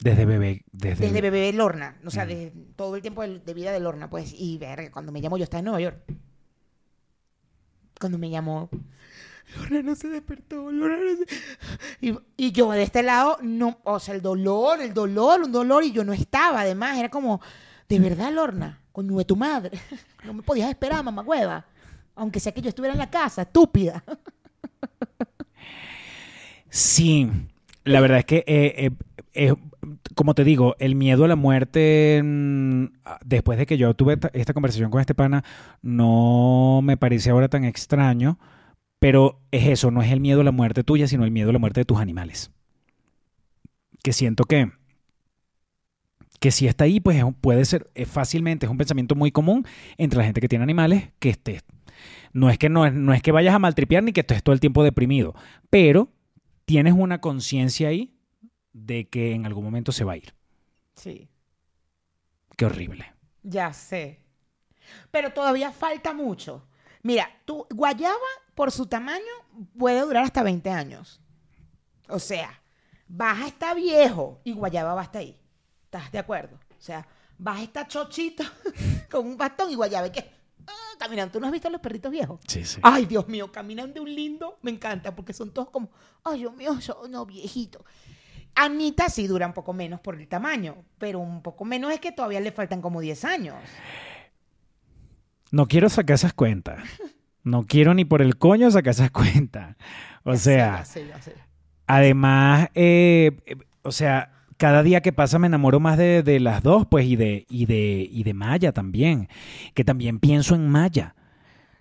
Desde 0.00 0.24
bebé. 0.24 0.64
Desde, 0.72 1.06
Desde 1.06 1.20
bebé 1.20 1.52
Lorna. 1.52 1.96
O 2.04 2.10
sea, 2.10 2.24
Mm. 2.24 2.28
desde 2.28 2.50
todo 2.76 2.96
el 2.96 3.02
tiempo 3.02 3.22
de, 3.22 3.38
de 3.38 3.54
vida 3.54 3.70
de 3.72 3.80
Lorna, 3.80 4.10
pues. 4.10 4.34
Y 4.36 4.58
ver, 4.58 4.90
cuando 4.90 5.12
me 5.12 5.20
llamó, 5.20 5.38
yo 5.38 5.44
estaba 5.44 5.60
en 5.60 5.64
Nueva 5.66 5.80
York. 5.80 6.02
Cuando 8.00 8.18
me 8.18 8.30
llamó, 8.30 8.68
Lorna 9.56 9.82
no 9.82 9.94
se 9.94 10.08
despertó, 10.08 10.72
Lorna 10.72 10.96
no 10.96 11.16
se... 11.16 11.26
Y, 12.00 12.18
y 12.36 12.52
yo 12.52 12.70
de 12.72 12.82
este 12.82 13.02
lado, 13.02 13.38
no, 13.42 13.78
o 13.84 14.00
sea, 14.00 14.14
el 14.14 14.22
dolor, 14.22 14.80
el 14.80 14.92
dolor, 14.92 15.42
un 15.42 15.52
dolor, 15.52 15.84
y 15.84 15.92
yo 15.92 16.02
no 16.04 16.12
estaba, 16.12 16.62
además, 16.62 16.98
era 16.98 17.10
como, 17.10 17.40
de 17.88 17.98
verdad, 18.00 18.32
Lorna, 18.32 18.80
coño 18.90 19.16
de 19.18 19.24
tu 19.24 19.36
madre, 19.36 19.78
no 20.24 20.32
me 20.34 20.42
podías 20.42 20.68
esperar, 20.68 21.04
mamá 21.04 21.22
hueva, 21.22 21.64
aunque 22.16 22.40
sea 22.40 22.52
que 22.52 22.62
yo 22.62 22.68
estuviera 22.68 22.94
en 22.94 22.98
la 23.00 23.10
casa, 23.10 23.42
estúpida. 23.42 24.02
Sí, 26.70 27.30
la 27.84 28.00
verdad 28.00 28.18
es 28.20 28.24
que, 28.24 28.44
eh, 28.46 28.90
eh, 29.34 29.54
como 30.14 30.34
te 30.34 30.44
digo, 30.44 30.76
el 30.78 30.94
miedo 30.94 31.24
a 31.24 31.28
la 31.28 31.36
muerte, 31.36 32.20
mm, 32.24 32.84
después 33.24 33.58
de 33.58 33.66
que 33.66 33.76
yo 33.78 33.94
tuve 33.94 34.18
esta- 34.32 34.54
conversación 34.54 34.90
con 34.90 35.00
este 35.00 35.14
pana, 35.14 35.44
no 35.82 36.80
me 36.82 36.96
parece 36.96 37.30
ahora 37.30 37.48
tan 37.48 37.64
extraño, 37.64 38.38
pero 39.00 39.40
es 39.52 39.68
eso, 39.68 39.90
no 39.90 40.02
es 40.02 40.12
el 40.12 40.20
miedo 40.20 40.42
a 40.42 40.44
la 40.44 40.52
muerte 40.52 40.84
tuya, 40.84 41.08
sino 41.08 41.24
el 41.24 41.30
miedo 41.32 41.50
a 41.50 41.52
la 41.52 41.58
muerte 41.58 41.80
de 41.80 41.86
tus 41.86 41.98
animales. 42.00 42.50
Que 44.02 44.12
siento 44.12 44.44
que, 44.44 44.70
que 46.40 46.50
si 46.50 46.66
está 46.66 46.84
ahí, 46.84 46.98
pues 47.00 47.22
puede 47.40 47.64
ser 47.64 47.88
fácilmente, 48.06 48.66
es 48.66 48.70
un 48.72 48.78
pensamiento 48.78 49.14
muy 49.14 49.30
común 49.30 49.64
entre 49.96 50.18
la 50.18 50.24
gente 50.24 50.40
que 50.40 50.48
tiene 50.48 50.64
animales, 50.64 51.10
que 51.18 51.30
estés. 51.30 51.62
No 52.32 52.50
es 52.50 52.58
que, 52.58 52.68
no, 52.68 52.86
es- 52.86 52.92
no 52.92 53.12
es 53.12 53.22
que 53.22 53.32
vayas 53.32 53.54
a 53.54 53.58
maltripear 53.58 54.02
ni 54.02 54.12
que 54.12 54.20
estés 54.20 54.42
todo 54.42 54.52
el 54.52 54.60
tiempo 54.60 54.82
deprimido, 54.84 55.34
pero 55.70 56.08
tienes 56.64 56.94
una 56.96 57.20
conciencia 57.20 57.88
ahí 57.88 58.14
de 58.72 59.08
que 59.08 59.32
en 59.34 59.44
algún 59.46 59.64
momento 59.64 59.92
se 59.92 60.04
va 60.04 60.12
a 60.12 60.16
ir. 60.16 60.34
Sí. 60.94 61.28
Qué 62.56 62.64
horrible. 62.66 63.12
Ya 63.42 63.72
sé. 63.72 64.20
Pero 65.10 65.32
todavía 65.32 65.72
falta 65.72 66.12
mucho. 66.12 66.66
Mira, 67.02 67.28
tú, 67.44 67.66
Guayaba, 67.74 68.16
por 68.54 68.70
su 68.70 68.86
tamaño, 68.86 69.22
puede 69.76 70.00
durar 70.00 70.24
hasta 70.24 70.42
20 70.42 70.70
años. 70.70 71.20
O 72.08 72.18
sea, 72.18 72.60
Baja 73.08 73.46
está 73.46 73.74
viejo 73.74 74.40
y 74.44 74.52
Guayaba 74.52 74.94
va 74.94 75.02
hasta 75.02 75.18
ahí. 75.18 75.36
¿Estás 75.84 76.10
de 76.12 76.18
acuerdo? 76.18 76.56
O 76.78 76.80
sea, 76.80 77.06
Baja 77.38 77.62
está 77.62 77.86
chochito 77.88 78.44
con 79.10 79.26
un 79.26 79.36
bastón 79.36 79.70
y 79.70 79.74
Guayaba 79.74 80.10
que 80.12 80.30
ah, 80.66 80.96
caminando. 80.98 81.32
¿Tú 81.32 81.40
no 81.40 81.46
has 81.46 81.52
visto 81.52 81.68
a 81.68 81.70
los 81.70 81.80
perritos 81.80 82.10
viejos? 82.10 82.40
Sí, 82.46 82.64
sí. 82.64 82.80
Ay, 82.82 83.06
Dios 83.06 83.28
mío, 83.28 83.50
caminan 83.52 83.92
de 83.92 84.00
un 84.00 84.14
lindo. 84.14 84.58
Me 84.62 84.70
encanta 84.70 85.14
porque 85.14 85.32
son 85.32 85.50
todos 85.52 85.70
como, 85.70 85.90
ay, 86.24 86.40
Dios 86.40 86.54
mío, 86.54 86.80
son 86.80 87.10
no, 87.10 87.26
viejito. 87.26 87.84
Anita 88.54 89.08
sí 89.08 89.26
dura 89.26 89.46
un 89.46 89.54
poco 89.54 89.72
menos 89.72 90.00
por 90.00 90.14
el 90.20 90.28
tamaño, 90.28 90.84
pero 90.98 91.20
un 91.20 91.42
poco 91.42 91.64
menos 91.64 91.90
es 91.92 92.00
que 92.00 92.12
todavía 92.12 92.40
le 92.40 92.52
faltan 92.52 92.82
como 92.82 93.00
10 93.00 93.24
años. 93.24 93.56
No 95.50 95.66
quiero 95.68 95.88
sacar 95.88 96.14
esas 96.14 96.32
cuentas. 96.32 96.82
No 97.44 97.66
quiero 97.66 97.92
ni 97.94 98.04
por 98.04 98.22
el 98.22 98.38
coño 98.38 98.70
sacar 98.70 98.92
esas 98.92 99.10
cuentas. 99.10 99.76
O 100.24 100.32
Ya 100.32 100.38
sé, 100.38 100.44
sea, 100.44 100.76
ya 100.78 100.84
sé, 100.84 101.06
ya 101.08 101.22
sé. 101.22 101.34
además, 101.86 102.68
eh, 102.74 103.32
eh, 103.46 103.56
o 103.82 103.90
sea, 103.90 104.41
cada 104.62 104.84
día 104.84 105.00
que 105.00 105.12
pasa 105.12 105.40
me 105.40 105.48
enamoro 105.48 105.80
más 105.80 105.98
de, 105.98 106.22
de 106.22 106.38
las 106.38 106.62
dos, 106.62 106.86
pues, 106.86 107.04
y 107.06 107.16
de, 107.16 107.46
y 107.50 107.66
de, 107.66 108.08
y 108.08 108.22
de 108.22 108.32
Maya 108.32 108.70
también. 108.70 109.26
Que 109.74 109.82
también 109.82 110.20
pienso 110.20 110.54
en 110.54 110.68
Maya. 110.68 111.16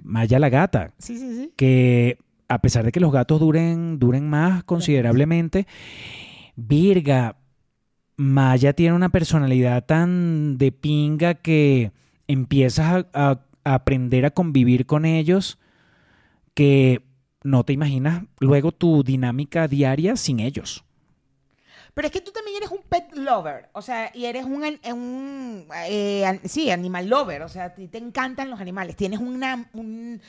Maya 0.03 0.39
la 0.39 0.49
gata. 0.49 0.91
Sí, 0.97 1.15
sí, 1.15 1.35
sí. 1.35 1.51
que 1.55 2.17
a 2.47 2.57
pesar 2.59 2.83
de 2.83 2.91
que 2.91 2.99
los 2.99 3.11
gatos 3.11 3.39
duren, 3.39 3.99
duren 3.99 4.27
más 4.27 4.63
considerablemente, 4.63 5.67
Virga, 6.55 7.35
Maya 8.17 8.73
tiene 8.73 8.95
una 8.95 9.09
personalidad 9.09 9.85
tan 9.85 10.57
de 10.57 10.71
pinga 10.71 11.35
que 11.35 11.91
empiezas 12.27 12.87
a, 12.87 13.07
a- 13.13 13.39
a 13.63 13.73
aprender 13.75 14.25
a 14.25 14.31
convivir 14.31 14.87
con 14.87 15.05
ellos 15.05 15.59
que 16.55 17.03
no 17.43 17.63
te 17.63 17.73
imaginas 17.73 18.23
luego 18.39 18.71
tu 18.71 19.03
dinámica 19.03 19.67
diaria 19.67 20.15
sin 20.15 20.39
ellos. 20.39 20.83
Pero 21.93 22.07
es 22.07 22.11
que 22.13 22.21
tú 22.21 22.31
también 22.31 22.57
eres 22.57 22.71
un 22.71 22.81
pet 22.83 23.11
lover, 23.13 23.69
o 23.73 23.81
sea, 23.81 24.11
y 24.13 24.25
eres 24.25 24.45
un, 24.45 24.63
un 24.93 25.67
eh, 25.87 26.39
sí, 26.45 26.69
animal 26.71 27.07
lover, 27.09 27.41
o 27.41 27.49
sea, 27.49 27.65
a 27.65 27.73
ti 27.75 27.87
te 27.87 27.97
encantan 27.97 28.49
los 28.49 28.61
animales, 28.61 28.95
tienes 28.95 29.19
una, 29.19 29.69
un, 29.73 30.21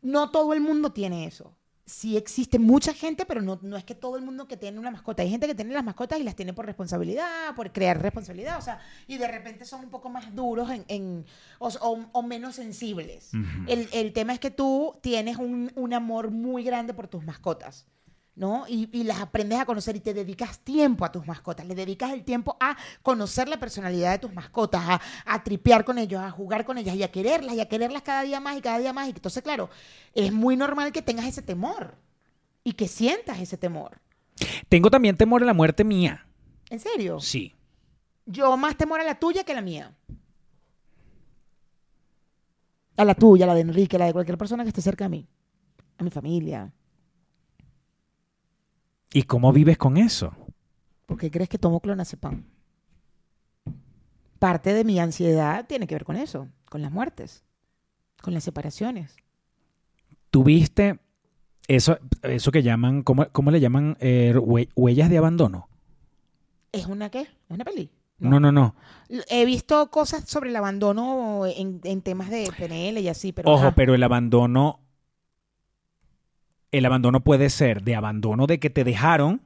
no 0.00 0.30
todo 0.30 0.52
el 0.52 0.60
mundo 0.60 0.92
tiene 0.92 1.26
eso. 1.26 1.56
Sí 1.84 2.16
existe 2.16 2.60
mucha 2.60 2.94
gente, 2.94 3.26
pero 3.26 3.42
no, 3.42 3.58
no 3.62 3.76
es 3.76 3.82
que 3.84 3.96
todo 3.96 4.16
el 4.16 4.22
mundo 4.22 4.46
que 4.46 4.56
tiene 4.56 4.78
una 4.78 4.92
mascota. 4.92 5.22
Hay 5.24 5.30
gente 5.30 5.48
que 5.48 5.54
tiene 5.56 5.74
las 5.74 5.82
mascotas 5.84 6.20
y 6.20 6.22
las 6.22 6.36
tiene 6.36 6.52
por 6.54 6.64
responsabilidad, 6.64 7.54
por 7.56 7.72
crear 7.72 8.00
responsabilidad, 8.00 8.56
o 8.56 8.62
sea, 8.62 8.78
y 9.08 9.18
de 9.18 9.26
repente 9.26 9.64
son 9.64 9.80
un 9.84 9.90
poco 9.90 10.08
más 10.08 10.32
duros 10.34 10.70
en, 10.70 10.84
en- 10.86 11.26
o, 11.58 11.68
o- 11.80 12.06
o 12.12 12.22
menos 12.22 12.54
sensibles. 12.54 13.32
El, 13.66 13.88
el 13.92 14.12
tema 14.12 14.32
es 14.32 14.38
que 14.38 14.52
tú 14.52 14.96
tienes 15.02 15.36
un, 15.38 15.72
un 15.74 15.92
amor 15.92 16.30
muy 16.30 16.62
grande 16.62 16.94
por 16.94 17.08
tus 17.08 17.24
mascotas. 17.24 17.86
¿No? 18.34 18.64
Y, 18.66 18.88
y 18.92 19.04
las 19.04 19.20
aprendes 19.20 19.60
a 19.60 19.66
conocer 19.66 19.96
y 19.96 20.00
te 20.00 20.14
dedicas 20.14 20.58
tiempo 20.60 21.04
a 21.04 21.12
tus 21.12 21.26
mascotas, 21.26 21.66
le 21.66 21.74
dedicas 21.74 22.12
el 22.12 22.24
tiempo 22.24 22.56
a 22.60 22.76
conocer 23.02 23.48
la 23.48 23.58
personalidad 23.58 24.12
de 24.12 24.18
tus 24.18 24.32
mascotas, 24.32 24.82
a, 24.84 25.00
a 25.26 25.44
tripear 25.44 25.84
con 25.84 25.98
ellos, 25.98 26.20
a 26.20 26.30
jugar 26.30 26.64
con 26.64 26.78
ellas 26.78 26.96
y 26.96 27.02
a 27.02 27.10
quererlas 27.10 27.54
y 27.54 27.60
a 27.60 27.68
quererlas 27.68 28.02
cada 28.02 28.22
día 28.22 28.40
más 28.40 28.56
y 28.56 28.62
cada 28.62 28.78
día 28.78 28.92
más. 28.92 29.06
Y 29.08 29.10
entonces, 29.10 29.42
claro, 29.42 29.68
es 30.14 30.32
muy 30.32 30.56
normal 30.56 30.92
que 30.92 31.02
tengas 31.02 31.26
ese 31.26 31.42
temor 31.42 31.94
y 32.64 32.72
que 32.72 32.88
sientas 32.88 33.38
ese 33.40 33.56
temor. 33.56 34.00
Tengo 34.68 34.90
también 34.90 35.16
temor 35.16 35.42
a 35.42 35.46
la 35.46 35.54
muerte 35.54 35.84
mía. 35.84 36.26
¿En 36.70 36.80
serio? 36.80 37.20
Sí. 37.20 37.54
Yo 38.24 38.56
más 38.56 38.76
temor 38.76 39.00
a 39.00 39.04
la 39.04 39.18
tuya 39.18 39.44
que 39.44 39.52
a 39.52 39.56
la 39.56 39.62
mía. 39.62 39.94
A 42.96 43.04
la 43.04 43.14
tuya, 43.14 43.44
a 43.44 43.48
la 43.48 43.54
de 43.54 43.60
Enrique, 43.60 43.96
a 43.96 43.98
la 43.98 44.06
de 44.06 44.12
cualquier 44.12 44.38
persona 44.38 44.62
que 44.62 44.68
esté 44.68 44.80
cerca 44.80 45.04
de 45.04 45.10
mí. 45.10 45.28
A 45.98 46.04
mi 46.04 46.10
familia. 46.10 46.72
¿Y 49.12 49.24
cómo 49.24 49.52
vives 49.52 49.78
con 49.78 49.96
eso? 49.96 50.32
¿Por 51.06 51.18
qué 51.18 51.30
crees 51.30 51.48
que 51.48 51.58
tomo 51.58 51.80
clonazepam? 51.80 52.44
Parte 54.38 54.72
de 54.72 54.84
mi 54.84 54.98
ansiedad 54.98 55.66
tiene 55.66 55.86
que 55.86 55.94
ver 55.94 56.04
con 56.04 56.16
eso, 56.16 56.48
con 56.68 56.82
las 56.82 56.90
muertes, 56.90 57.44
con 58.22 58.34
las 58.34 58.42
separaciones. 58.44 59.16
¿Tuviste 60.30 60.98
eso, 61.68 61.98
eso 62.22 62.50
que 62.50 62.62
llaman, 62.62 63.02
¿cómo, 63.02 63.28
cómo 63.30 63.50
le 63.50 63.60
llaman? 63.60 63.96
Eh, 64.00 64.34
hue- 64.36 64.68
huellas 64.74 65.10
de 65.10 65.18
abandono. 65.18 65.68
¿Es 66.72 66.86
una 66.86 67.10
qué? 67.10 67.20
¿Es 67.20 67.28
una 67.50 67.64
peli? 67.64 67.90
No, 68.18 68.40
no, 68.40 68.50
no. 68.52 68.74
He 69.28 69.44
visto 69.44 69.90
cosas 69.90 70.28
sobre 70.28 70.50
el 70.50 70.56
abandono 70.56 71.44
en, 71.46 71.80
en 71.84 72.02
temas 72.02 72.30
de 72.30 72.50
PNL 72.56 73.00
y 73.00 73.08
así, 73.08 73.32
pero... 73.32 73.50
Ojo, 73.50 73.66
ajá. 73.66 73.74
pero 73.74 73.94
el 73.94 74.02
abandono. 74.02 74.80
El 76.72 76.84
abandono 76.86 77.20
puede 77.22 77.48
ser 77.50 77.82
de 77.82 77.94
abandono 77.94 78.46
de 78.46 78.58
que 78.58 78.70
te 78.70 78.82
dejaron 78.84 79.42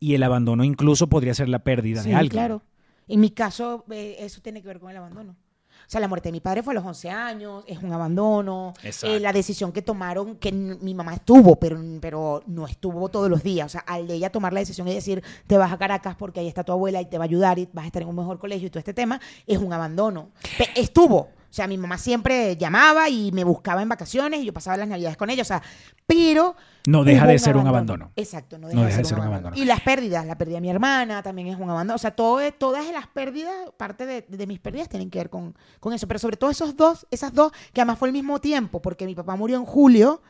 y 0.00 0.14
el 0.14 0.22
abandono 0.24 0.64
incluso 0.64 1.06
podría 1.08 1.34
ser 1.34 1.48
la 1.48 1.60
pérdida 1.60 2.02
Sí, 2.02 2.08
de 2.08 2.14
alguien. 2.16 2.30
claro. 2.30 2.62
En 3.08 3.20
mi 3.20 3.30
caso, 3.30 3.84
eh, 3.90 4.16
eso 4.20 4.40
tiene 4.40 4.60
que 4.62 4.68
ver 4.68 4.80
con 4.80 4.90
el 4.90 4.96
abandono. 4.96 5.36
O 5.84 5.90
sea, 5.92 6.00
la 6.00 6.08
muerte 6.08 6.28
de 6.28 6.32
mi 6.32 6.40
padre 6.40 6.62
fue 6.62 6.72
a 6.72 6.76
los 6.76 6.84
11 6.84 7.10
años, 7.10 7.64
es 7.66 7.82
un 7.82 7.92
abandono. 7.92 8.72
Eh, 9.02 9.20
la 9.20 9.32
decisión 9.32 9.72
que 9.72 9.82
tomaron, 9.82 10.36
que 10.36 10.50
mi 10.52 10.94
mamá 10.94 11.14
estuvo, 11.14 11.56
pero, 11.56 11.78
pero 12.00 12.42
no 12.46 12.66
estuvo 12.66 13.08
todos 13.10 13.28
los 13.28 13.42
días. 13.42 13.66
O 13.66 13.68
sea, 13.68 13.80
al 13.80 14.06
de 14.06 14.14
ella 14.14 14.30
tomar 14.30 14.52
la 14.52 14.60
decisión 14.60 14.86
y 14.88 14.94
decir, 14.94 15.22
te 15.46 15.56
vas 15.58 15.70
a 15.72 15.76
Caracas 15.76 16.14
porque 16.16 16.40
ahí 16.40 16.48
está 16.48 16.64
tu 16.64 16.72
abuela 16.72 17.00
y 17.02 17.06
te 17.06 17.18
va 17.18 17.24
a 17.24 17.26
ayudar 17.26 17.58
y 17.58 17.68
vas 17.72 17.84
a 17.84 17.86
estar 17.88 18.00
en 18.02 18.08
un 18.08 18.16
mejor 18.16 18.38
colegio 18.38 18.68
y 18.68 18.70
todo 18.70 18.78
este 18.78 18.94
tema, 18.94 19.20
es 19.46 19.58
un 19.58 19.72
abandono. 19.72 20.30
Pe- 20.56 20.70
estuvo. 20.80 21.28
O 21.52 21.54
sea, 21.54 21.66
mi 21.68 21.76
mamá 21.76 21.98
siempre 21.98 22.56
llamaba 22.56 23.10
y 23.10 23.30
me 23.30 23.44
buscaba 23.44 23.82
en 23.82 23.88
vacaciones 23.90 24.40
y 24.40 24.46
yo 24.46 24.54
pasaba 24.54 24.78
las 24.78 24.88
navidades 24.88 25.18
con 25.18 25.28
ella. 25.28 25.42
O 25.42 25.44
sea, 25.44 25.62
pero... 26.06 26.56
No 26.86 27.04
deja 27.04 27.26
de 27.26 27.38
ser 27.38 27.58
un 27.58 27.66
abandono. 27.66 28.10
Exacto, 28.16 28.56
no 28.56 28.68
deja, 28.68 28.80
No 28.80 28.86
de, 28.86 28.92
ser 28.92 29.02
de 29.02 29.04
ser 29.04 29.18
un 29.18 29.24
abandono. 29.24 29.48
abandono. 29.48 29.62
Y 29.62 29.66
las 29.66 29.80
pérdidas, 29.82 30.24
la 30.24 30.38
pérdida 30.38 30.54
de 30.56 30.60
mi 30.62 30.70
hermana 30.70 31.22
también 31.22 31.48
es 31.48 31.56
un 31.58 31.68
abandono. 31.68 31.96
O 31.96 31.98
sea, 31.98 32.12
todo, 32.12 32.40
todas 32.54 32.90
las 32.90 33.06
pérdidas, 33.06 33.54
parte 33.76 34.06
de, 34.06 34.22
de 34.26 34.46
mis 34.46 34.60
pérdidas 34.60 34.88
tienen 34.88 35.10
que 35.10 35.18
ver 35.18 35.28
con, 35.28 35.54
con 35.78 35.92
eso. 35.92 36.08
Pero 36.08 36.18
sobre 36.18 36.38
todo 36.38 36.48
esos 36.48 36.74
dos, 36.74 37.06
esas 37.10 37.34
dos, 37.34 37.52
que 37.74 37.82
además 37.82 37.98
fue 37.98 38.08
al 38.08 38.14
mismo 38.14 38.40
tiempo, 38.40 38.80
porque 38.80 39.04
mi 39.04 39.14
papá 39.14 39.36
murió 39.36 39.58
en 39.58 39.66
julio. 39.66 40.22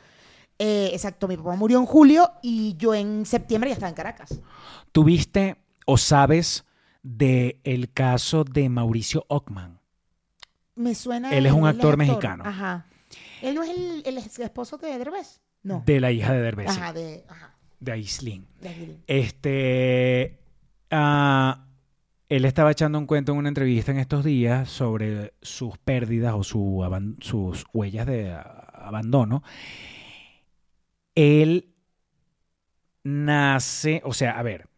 eh, 0.59 0.91
exacto, 0.93 1.29
mi 1.29 1.37
papá 1.37 1.55
murió 1.55 1.79
en 1.79 1.87
julio 1.87 2.33
y 2.43 2.77
yo 2.79 2.95
en 2.95 3.27
septiembre 3.27 3.71
ya 3.71 3.75
estaba 3.75 3.91
en 3.91 3.95
Caracas. 3.95 4.41
¿Tuviste 4.91 5.57
o 5.87 5.97
sabes 5.99 6.65
de 7.05 7.61
el 7.63 7.93
caso 7.93 8.43
de 8.43 8.69
Mauricio 8.69 9.25
Ockman? 9.29 9.79
Me 10.75 10.95
suena. 10.95 11.31
Él 11.31 11.47
es 11.47 11.53
un 11.53 11.67
actor 11.67 11.97
mexicano. 11.97 12.45
Ajá. 12.47 12.87
Él 13.43 13.55
no 13.55 13.63
es 13.63 13.71
el, 13.71 14.03
el 14.07 14.19
esposo 14.19 14.79
de 14.79 14.99
Derbez. 14.99 15.41
No. 15.63 15.83
De 15.87 16.01
la 16.01 16.11
hija 16.11 16.33
de 16.33 16.43
Derbez, 16.43 16.73
sí, 16.73 16.81
Ajá, 16.81 16.93
de. 16.93 17.25
Ajá. 17.29 17.55
de 17.79 17.93
Aislinn. 17.93 18.49
de 18.61 18.69
Aguilín. 18.69 19.05
Este, 19.07 20.41
ah, 20.91 21.67
él 22.29 22.45
estaba 22.45 22.73
echando 22.73 22.99
un 22.99 23.07
cuento 23.07 23.33
en 23.33 23.39
una 23.39 23.49
entrevista 23.49 23.93
en 23.93 23.99
estos 23.99 24.25
días 24.25 24.69
sobre 24.69 25.35
sus 25.43 25.79
pérdidas 25.79 26.35
o 26.35 26.43
su 26.43 27.17
sus 27.21 27.65
huellas 27.73 28.07
de 28.07 28.33
ah, 28.33 28.73
abandono. 28.75 29.43
Él 31.15 31.75
nace, 33.05 34.01
o 34.05 34.15
sea, 34.15 34.39
a 34.39 34.43
ver, 34.43 34.69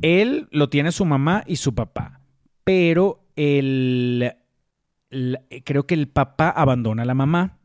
él 0.00 0.48
lo 0.50 0.68
tiene 0.68 0.92
su 0.92 1.04
mamá 1.04 1.42
y 1.46 1.56
su 1.56 1.74
papá, 1.74 2.20
pero 2.64 3.21
el, 3.36 4.34
creo 5.64 5.86
que 5.86 5.94
el 5.94 6.08
papá 6.08 6.50
abandona 6.50 7.02
a 7.02 7.06
la 7.06 7.14
mamá, 7.14 7.58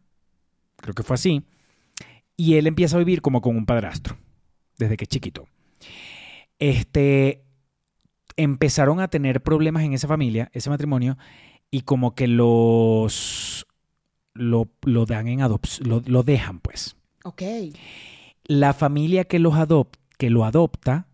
creo 0.78 0.94
que 0.94 1.04
fue 1.04 1.16
así, 1.16 1.44
y 2.36 2.56
él 2.56 2.68
empieza 2.68 2.96
a 2.96 3.00
vivir 3.00 3.22
como 3.22 3.42
con 3.42 3.56
un 3.56 3.66
padrastro 3.66 4.18
desde 4.78 4.98
que 4.98 5.06
es 5.06 5.10
chiquito. 5.10 5.48
Este, 6.60 7.44
empezaron 8.36 9.00
a 9.00 9.08
tener 9.08 9.42
problemas 9.42 9.84
en 9.84 9.94
esa 9.94 10.08
familia, 10.08 10.50
ese 10.54 10.70
matrimonio, 10.70 11.18
y 11.72 11.82
como 11.82 12.16
que 12.16 12.28
los 12.28 13.66
lo, 14.34 14.70
lo 14.84 15.06
dan 15.06 15.28
en 15.28 15.42
adopción, 15.42 15.90
lo, 15.90 16.04
lo 16.06 16.24
dejan, 16.24 16.60
pues. 16.60 16.96
Ok. 17.24 17.42
La 18.46 18.74
familia 18.74 19.26
que 19.26 19.40
los 19.40 19.56
adop 19.56 19.96
que 20.18 20.30
lo 20.30 20.46
adopta, 20.46 21.08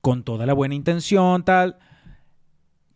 con 0.00 0.24
toda 0.24 0.46
la 0.46 0.52
buena 0.52 0.74
intención, 0.74 1.44
tal, 1.44 1.78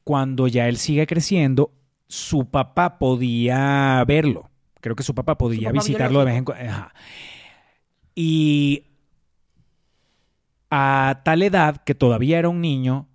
cuando 0.06 0.46
ya 0.46 0.68
él 0.68 0.76
sigue 0.76 1.04
creciendo, 1.04 1.72
su 2.06 2.48
papá 2.48 3.00
podía 3.00 4.04
verlo. 4.06 4.48
Creo 4.80 4.94
que 4.94 5.02
su 5.02 5.16
papá 5.16 5.36
podía 5.36 5.70
papá 5.70 5.80
visitarlo 5.80 6.20
de 6.20 6.26
vez 6.26 6.36
en 6.36 6.44
cuando. 6.44 6.64
Y 8.14 8.84
a 10.70 11.22
tal 11.24 11.42
edad 11.42 11.82
que 11.82 11.96
todavía 11.96 12.38
era 12.38 12.48
un 12.48 12.60
niño, 12.60 13.08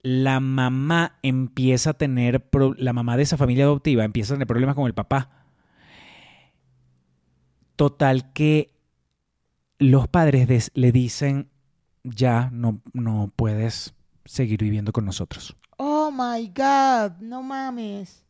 la 0.00 0.40
mamá 0.40 1.18
empieza 1.22 1.90
a 1.90 1.98
tener, 1.98 2.48
la 2.78 2.94
mamá 2.94 3.18
de 3.18 3.24
esa 3.24 3.36
familia 3.36 3.64
adoptiva 3.64 4.04
empieza 4.04 4.32
a 4.32 4.36
tener 4.36 4.46
problemas 4.46 4.76
con 4.76 4.86
el 4.86 4.94
papá. 4.94 5.44
Total 7.76 8.32
que 8.32 8.72
los 9.78 10.08
padres 10.08 10.70
le 10.72 10.92
dicen, 10.92 11.50
ya 12.04 12.48
no, 12.54 12.80
no 12.94 13.30
puedes 13.36 13.94
seguir 14.24 14.62
viviendo 14.62 14.90
con 14.90 15.04
nosotros. 15.04 15.54
Oh 16.16 16.36
my 16.36 16.46
God, 16.46 17.20
no 17.20 17.42
mames. 17.42 18.24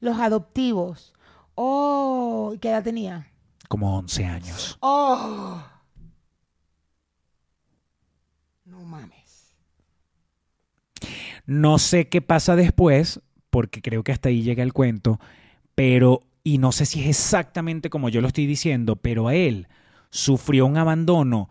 Los 0.00 0.18
adoptivos. 0.18 1.12
Oh, 1.54 2.54
¿qué 2.60 2.70
edad 2.70 2.82
tenía? 2.82 3.28
Como 3.68 3.96
11 3.96 4.24
años. 4.24 4.76
Oh. 4.80 5.62
No 8.64 8.80
mames. 8.82 9.54
No 11.46 11.78
sé 11.78 12.08
qué 12.08 12.22
pasa 12.22 12.56
después, 12.56 13.20
porque 13.50 13.82
creo 13.82 14.02
que 14.02 14.10
hasta 14.10 14.28
ahí 14.28 14.42
llega 14.42 14.64
el 14.64 14.72
cuento, 14.72 15.20
pero, 15.76 16.22
y 16.42 16.58
no 16.58 16.72
sé 16.72 16.86
si 16.86 17.02
es 17.02 17.06
exactamente 17.06 17.88
como 17.88 18.08
yo 18.08 18.20
lo 18.20 18.28
estoy 18.28 18.46
diciendo, 18.46 18.96
pero 18.96 19.28
a 19.28 19.34
él 19.36 19.68
sufrió 20.10 20.66
un 20.66 20.76
abandono 20.76 21.48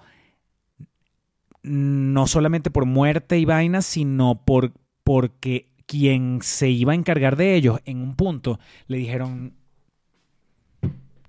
no 1.63 2.27
solamente 2.27 2.71
por 2.71 2.86
muerte 2.86 3.38
y 3.38 3.45
vainas, 3.45 3.86
sino 3.86 4.43
por, 4.43 4.73
porque 5.12 5.67
quien 5.88 6.39
se 6.41 6.69
iba 6.69 6.93
a 6.93 6.95
encargar 6.95 7.36
de 7.36 7.54
ellos 7.56 7.82
en 7.84 8.02
un 8.02 8.15
punto 8.15 8.60
le 8.88 8.95
dijeron, 8.97 9.54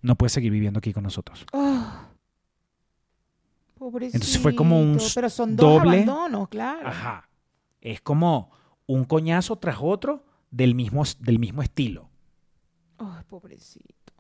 no 0.03 0.14
puedes 0.16 0.33
seguir 0.33 0.53
viviendo 0.53 0.79
aquí 0.79 0.92
con 0.92 1.03
nosotros. 1.03 1.45
Oh. 1.53 1.85
Pobrecito. 3.75 4.18
Entonces 4.18 4.38
fue 4.40 4.55
como 4.55 4.81
un 4.81 4.99
Pero 5.12 5.29
son 5.29 5.57
dos 5.57 5.83
doble- 5.83 6.05
abandonos, 6.05 6.49
claro. 6.49 6.87
Ajá. 6.87 7.29
Es 7.81 8.01
como 8.01 8.53
un 8.87 9.05
coñazo 9.05 9.57
tras 9.57 9.79
otro 9.81 10.25
del 10.53 10.77
mismo, 10.77 11.03
del 11.18 11.40
mismo 11.40 11.62
estilo. 11.64 12.09
Ay, 12.99 13.25
pobrecito. 13.29 14.12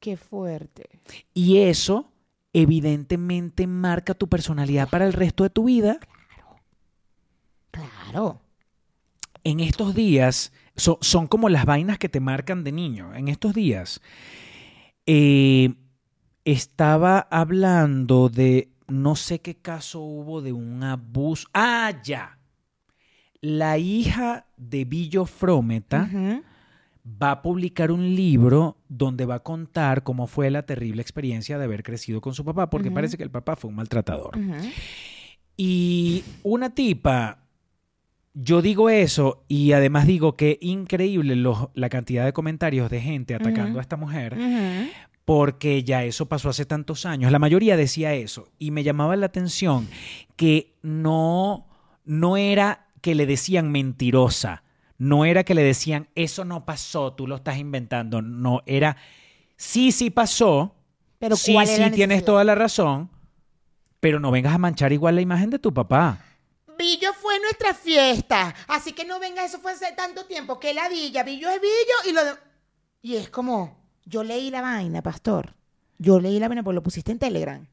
Qué 0.00 0.16
fuerte. 0.16 0.88
Y 1.34 1.58
eso 1.58 2.10
evidentemente 2.52 3.68
marca 3.68 4.12
tu 4.14 4.28
personalidad 4.28 4.88
para 4.88 5.06
el 5.06 5.12
resto 5.12 5.44
de 5.44 5.50
tu 5.50 5.64
vida. 5.66 6.00
Claro. 7.76 8.40
En 9.44 9.60
estos 9.60 9.94
días, 9.94 10.52
so- 10.76 10.98
son 11.00 11.26
como 11.26 11.48
las 11.48 11.64
vainas 11.64 11.98
que 11.98 12.08
te 12.08 12.20
marcan 12.20 12.64
de 12.64 12.72
niño. 12.72 13.14
En 13.14 13.28
estos 13.28 13.54
días, 13.54 14.00
eh, 15.06 15.74
estaba 16.44 17.20
hablando 17.30 18.28
de, 18.28 18.70
no 18.88 19.14
sé 19.16 19.40
qué 19.40 19.56
caso 19.56 20.00
hubo 20.00 20.42
de 20.42 20.52
un 20.52 20.82
abuso. 20.82 21.48
Ah, 21.54 21.92
ya. 22.02 22.38
La 23.40 23.78
hija 23.78 24.46
de 24.56 24.84
Billo 24.84 25.26
Frometa 25.26 26.08
va 27.22 27.30
a 27.30 27.42
publicar 27.42 27.92
un 27.92 28.16
libro 28.16 28.78
donde 28.88 29.26
va 29.26 29.36
a 29.36 29.42
contar 29.42 30.02
cómo 30.02 30.26
fue 30.26 30.50
la 30.50 30.64
terrible 30.64 31.02
experiencia 31.02 31.56
de 31.58 31.64
haber 31.64 31.84
crecido 31.84 32.20
con 32.20 32.34
su 32.34 32.44
papá, 32.44 32.68
porque 32.68 32.90
parece 32.90 33.16
que 33.16 33.22
el 33.22 33.30
papá 33.30 33.54
fue 33.54 33.68
un 33.70 33.76
maltratador. 33.76 34.36
Y 35.56 36.24
una 36.42 36.70
tipa, 36.74 37.45
yo 38.38 38.60
digo 38.60 38.90
eso 38.90 39.44
y 39.48 39.72
además 39.72 40.06
digo 40.06 40.36
que 40.36 40.58
increíble 40.60 41.36
los- 41.36 41.68
la 41.72 41.88
cantidad 41.88 42.24
de 42.26 42.34
comentarios 42.34 42.90
de 42.90 43.00
gente 43.00 43.34
atacando 43.34 43.78
a 43.78 43.82
esta 43.82 43.96
mujer, 43.96 44.36
porque 45.24 45.82
ya 45.82 46.04
eso 46.04 46.26
pasó 46.26 46.50
hace 46.50 46.66
tantos 46.66 47.06
años. 47.06 47.32
La 47.32 47.38
mayoría 47.38 47.76
decía 47.78 48.12
eso 48.12 48.48
y 48.58 48.70
me 48.72 48.82
llamaba 48.84 49.16
la 49.16 49.26
atención 49.26 49.88
que 50.36 50.74
no, 50.82 51.66
no 52.04 52.36
era 52.36 52.86
que 53.00 53.14
le 53.14 53.24
decían 53.24 53.72
mentirosa, 53.72 54.62
no 54.98 55.24
era 55.24 55.42
que 55.44 55.54
le 55.54 55.62
decían 55.62 56.08
eso 56.14 56.44
no 56.44 56.66
pasó, 56.66 57.14
tú 57.14 57.26
lo 57.26 57.36
estás 57.36 57.56
inventando, 57.58 58.20
no, 58.20 58.62
era 58.66 58.96
sí, 59.56 59.92
sí 59.92 60.10
pasó, 60.10 60.74
Pero 61.18 61.36
sí, 61.36 61.54
¿cuál 61.54 61.68
es 61.68 61.76
sí, 61.76 61.90
tienes 61.92 62.22
toda 62.24 62.44
la 62.44 62.54
razón, 62.54 63.08
pero 64.00 64.20
no 64.20 64.30
vengas 64.30 64.54
a 64.54 64.58
manchar 64.58 64.92
igual 64.92 65.14
la 65.14 65.22
imagen 65.22 65.48
de 65.48 65.58
tu 65.58 65.72
papá. 65.72 66.20
Billo 66.78 67.05
nuestra 67.40 67.74
fiesta. 67.74 68.54
Así 68.68 68.92
que 68.92 69.04
no 69.04 69.18
venga, 69.18 69.44
eso 69.44 69.58
fue 69.60 69.72
hace 69.72 69.92
tanto 69.92 70.24
tiempo. 70.26 70.58
Que 70.60 70.74
la 70.74 70.88
villa, 70.88 71.22
Billo 71.22 71.48
es 71.48 71.60
Billo 71.60 72.10
y 72.10 72.12
lo 72.12 72.24
de... 72.24 72.32
Y 73.02 73.16
es 73.16 73.30
como, 73.30 73.78
yo 74.04 74.22
leí 74.24 74.50
la 74.50 74.60
vaina, 74.62 75.02
pastor. 75.02 75.54
Yo 75.98 76.20
leí 76.20 76.38
la 76.38 76.48
vaina 76.48 76.62
porque 76.62 76.74
lo 76.74 76.82
pusiste 76.82 77.12
en 77.12 77.18
Telegram. 77.18 77.66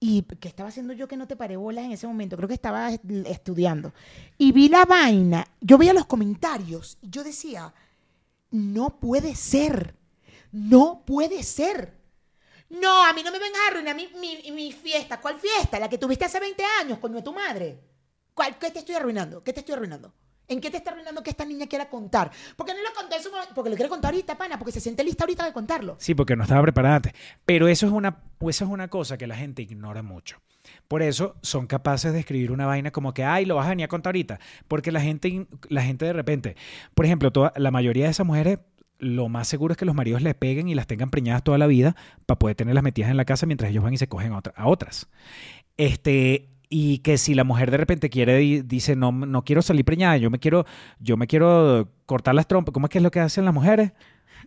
¿Y 0.00 0.22
qué 0.22 0.48
estaba 0.48 0.68
haciendo 0.68 0.92
yo 0.92 1.08
que 1.08 1.16
no 1.16 1.26
te 1.26 1.36
paré 1.36 1.56
bolas 1.56 1.84
en 1.84 1.92
ese 1.92 2.06
momento? 2.06 2.36
Creo 2.36 2.48
que 2.48 2.54
estaba 2.54 2.92
est- 2.92 3.02
estudiando. 3.26 3.94
Y 4.36 4.52
vi 4.52 4.68
la 4.68 4.84
vaina, 4.84 5.46
yo 5.60 5.78
veía 5.78 5.94
los 5.94 6.04
comentarios 6.06 6.98
y 7.00 7.08
yo 7.08 7.24
decía, 7.24 7.72
no 8.50 9.00
puede 9.00 9.34
ser, 9.34 9.94
no 10.52 11.02
puede 11.06 11.42
ser. 11.42 11.94
No, 12.68 13.04
a 13.06 13.12
mí 13.12 13.22
no 13.22 13.30
me 13.32 13.38
vengas 13.38 13.60
a 13.62 13.70
arruinar 13.70 13.96
mi, 13.96 14.08
mi, 14.20 14.50
mi 14.50 14.72
fiesta. 14.72 15.20
¿Cuál 15.20 15.38
fiesta? 15.38 15.78
La 15.78 15.88
que 15.88 15.98
tuviste 15.98 16.24
hace 16.24 16.40
20 16.40 16.62
años, 16.80 16.98
de 17.00 17.22
tu 17.22 17.32
madre. 17.32 17.78
¿Cuál, 18.34 18.58
¿Qué 18.58 18.70
te 18.70 18.80
estoy 18.80 18.96
arruinando? 18.96 19.42
¿Qué 19.42 19.52
te 19.52 19.60
estoy 19.60 19.74
arruinando? 19.74 20.12
¿En 20.46 20.60
qué 20.60 20.70
te 20.70 20.76
está 20.76 20.90
arruinando 20.90 21.22
que 21.22 21.30
esta 21.30 21.44
niña 21.44 21.66
quiera 21.66 21.88
contar? 21.88 22.30
¿Por 22.56 22.66
qué 22.66 22.74
no 22.74 22.82
lo 22.82 22.94
conté 22.94 23.16
en 23.16 23.22
su 23.22 23.30
momento? 23.30 23.54
Porque 23.54 23.70
lo 23.70 23.76
quiere 23.76 23.88
contar 23.88 24.12
ahorita, 24.12 24.36
pana, 24.36 24.58
porque 24.58 24.72
se 24.72 24.80
siente 24.80 25.02
lista 25.02 25.24
ahorita 25.24 25.44
de 25.44 25.52
contarlo. 25.52 25.96
Sí, 25.98 26.14
porque 26.14 26.36
no 26.36 26.42
estaba 26.42 26.60
preparada. 26.62 27.00
Pero 27.46 27.66
eso 27.68 27.86
es 27.86 27.92
una, 27.92 28.22
eso 28.40 28.64
es 28.64 28.70
una 28.70 28.88
cosa 28.88 29.16
que 29.16 29.26
la 29.26 29.36
gente 29.36 29.62
ignora 29.62 30.02
mucho. 30.02 30.40
Por 30.86 31.02
eso 31.02 31.36
son 31.42 31.66
capaces 31.66 32.12
de 32.12 32.20
escribir 32.20 32.52
una 32.52 32.66
vaina 32.66 32.90
como 32.90 33.14
que, 33.14 33.24
ay, 33.24 33.46
lo 33.46 33.56
vas 33.56 33.66
a 33.66 33.70
venir 33.70 33.84
a 33.84 33.88
contar 33.88 34.10
ahorita. 34.10 34.38
Porque 34.68 34.92
la 34.92 35.00
gente, 35.00 35.46
la 35.68 35.82
gente 35.82 36.04
de 36.04 36.12
repente, 36.12 36.56
por 36.94 37.06
ejemplo, 37.06 37.32
toda, 37.32 37.52
la 37.56 37.70
mayoría 37.70 38.04
de 38.04 38.10
esas 38.10 38.26
mujeres, 38.26 38.58
lo 38.98 39.28
más 39.28 39.48
seguro 39.48 39.72
es 39.72 39.78
que 39.78 39.84
los 39.86 39.94
maridos 39.94 40.20
les 40.20 40.34
peguen 40.34 40.68
y 40.68 40.74
las 40.74 40.86
tengan 40.86 41.10
preñadas 41.10 41.42
toda 41.42 41.56
la 41.56 41.66
vida 41.66 41.96
para 42.26 42.38
poder 42.38 42.56
tenerlas 42.56 42.84
metidas 42.84 43.10
en 43.10 43.16
la 43.16 43.24
casa 43.24 43.46
mientras 43.46 43.70
ellos 43.70 43.82
van 43.82 43.94
y 43.94 43.98
se 43.98 44.08
cogen 44.08 44.32
a, 44.34 44.42
a 44.54 44.66
otras. 44.66 45.08
Este, 45.76 46.53
y 46.68 46.98
que 46.98 47.18
si 47.18 47.34
la 47.34 47.44
mujer 47.44 47.70
de 47.70 47.76
repente 47.76 48.10
quiere 48.10 48.42
y 48.42 48.62
dice, 48.62 48.96
no, 48.96 49.12
no 49.12 49.42
quiero 49.44 49.62
salir 49.62 49.84
preñada, 49.84 50.16
yo 50.16 50.30
me 50.30 50.38
quiero, 50.38 50.64
yo 50.98 51.16
me 51.16 51.26
quiero 51.26 51.88
cortar 52.06 52.34
las 52.34 52.46
trompas. 52.48 52.72
¿Cómo 52.72 52.86
es 52.86 52.90
que 52.90 52.98
es 52.98 53.04
lo 53.04 53.10
que 53.10 53.20
hacen 53.20 53.44
las 53.44 53.54
mujeres? 53.54 53.92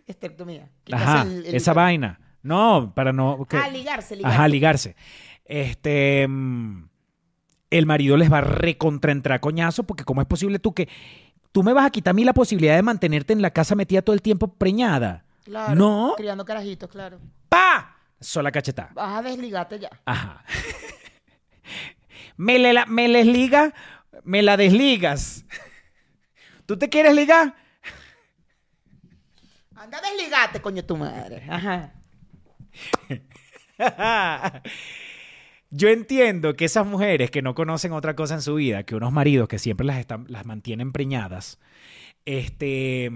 Estectomía. 0.06 0.68
Ajá, 0.92 1.22
Quitarse 1.24 1.38
el- 1.40 1.46
el- 1.46 1.54
esa 1.54 1.72
vaina. 1.72 2.20
No, 2.42 2.92
para 2.94 3.12
no... 3.12 3.44
que- 3.48 3.56
Ah, 3.56 3.68
ligarse, 3.68 4.16
ligarse. 4.16 4.36
Ajá, 4.36 4.48
ligarse. 4.48 4.96
Este. 5.44 6.26
mm, 6.28 6.88
El 7.70 7.86
marido 7.86 8.16
les 8.16 8.32
va 8.32 8.38
a 8.38 8.42
recontraentrar 8.42 9.40
coñazo 9.40 9.84
porque 9.84 10.04
¿cómo 10.04 10.20
es 10.22 10.26
posible 10.26 10.58
tú 10.58 10.72
que 10.72 10.88
tú 11.52 11.62
me 11.62 11.72
vas 11.74 11.86
a 11.86 11.90
quitar 11.90 12.12
a 12.12 12.14
mí 12.14 12.24
la 12.24 12.32
posibilidad 12.34 12.74
de 12.76 12.82
mantenerte 12.82 13.32
en 13.32 13.42
la 13.42 13.50
casa 13.50 13.74
metida 13.74 14.00
todo 14.02 14.14
el 14.14 14.22
tiempo 14.22 14.48
preñada? 14.54 15.24
Claro, 15.44 15.74
No. 15.74 16.14
Criando 16.16 16.44
carajitos, 16.44 16.88
claro. 16.88 17.18
¡Pa! 17.48 17.96
Sola 18.20 18.50
cachetada. 18.50 18.90
Vas 18.94 19.18
a 19.18 19.22
desligarte 19.22 19.78
ya. 19.78 19.90
Ajá. 20.04 20.42
me, 22.38 22.58
le 22.58 22.72
la- 22.72 22.86
me 22.86 23.08
les 23.08 23.26
liga, 23.26 23.74
me 24.24 24.40
la 24.42 24.56
desligas. 24.56 25.44
¿Tú 26.64 26.78
te 26.78 26.88
quieres 26.88 27.14
ligar? 27.14 27.54
Anda, 29.76 30.00
desligate, 30.00 30.60
coño, 30.62 30.84
tu 30.84 30.96
madre. 30.96 31.42
Ajá. 31.48 31.92
Yo 35.70 35.88
entiendo 35.88 36.56
que 36.56 36.64
esas 36.64 36.86
mujeres 36.86 37.30
que 37.30 37.42
no 37.42 37.54
conocen 37.54 37.92
otra 37.92 38.16
cosa 38.16 38.34
en 38.34 38.42
su 38.42 38.54
vida 38.54 38.82
que 38.84 38.94
unos 38.96 39.12
maridos 39.12 39.48
que 39.48 39.58
siempre 39.58 39.86
las, 39.86 39.98
están, 39.98 40.24
las 40.28 40.46
mantienen 40.46 40.92
preñadas, 40.92 41.58
este, 42.24 43.10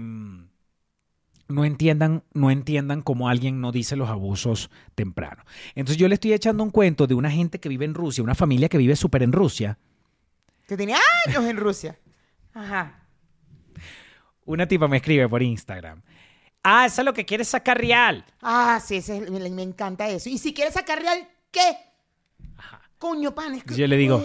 no 1.53 1.65
entiendan, 1.65 2.23
no 2.33 2.49
entiendan 2.49 3.01
cómo 3.03 3.29
alguien 3.29 3.61
no 3.61 3.71
dice 3.71 3.95
los 3.95 4.09
abusos 4.09 4.71
temprano. 4.95 5.43
Entonces 5.75 5.97
yo 5.97 6.07
le 6.07 6.15
estoy 6.15 6.33
echando 6.33 6.63
un 6.63 6.71
cuento 6.71 7.05
de 7.05 7.13
una 7.13 7.29
gente 7.29 7.59
que 7.59 7.69
vive 7.69 7.85
en 7.85 7.93
Rusia, 7.93 8.23
una 8.23 8.33
familia 8.33 8.69
que 8.69 8.77
vive 8.79 8.95
súper 8.95 9.21
en 9.21 9.31
Rusia. 9.31 9.77
Que 10.67 10.75
tiene 10.75 10.95
años 11.27 11.43
en 11.45 11.57
Rusia. 11.57 11.99
Ajá. 12.55 13.05
Una 14.45 14.67
tipa 14.67 14.87
me 14.87 14.97
escribe 14.97 15.29
por 15.29 15.43
Instagram. 15.43 16.01
Ah, 16.63 16.85
eso 16.87 17.01
es 17.01 17.05
lo 17.05 17.13
que 17.13 17.25
quieres 17.25 17.49
sacar 17.49 17.77
real. 17.77 18.25
Ah, 18.41 18.81
sí, 18.83 18.95
ese 18.95 19.17
es- 19.17 19.29
me, 19.29 19.47
me 19.49 19.61
encanta 19.61 20.09
eso. 20.09 20.29
Y 20.29 20.37
si 20.39 20.53
quieres 20.53 20.73
sacar 20.73 20.99
real, 21.01 21.27
¿qué? 21.51 21.77
Coño, 22.97 23.35
pan, 23.35 23.53
es 23.55 23.63
que... 23.63 23.75
Yo 23.75 23.85
le 23.85 23.97
digo, 23.97 24.23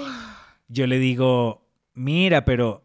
yo 0.69 0.87
le 0.87 0.99
digo, 0.99 1.67
mira, 1.95 2.45
pero, 2.45 2.85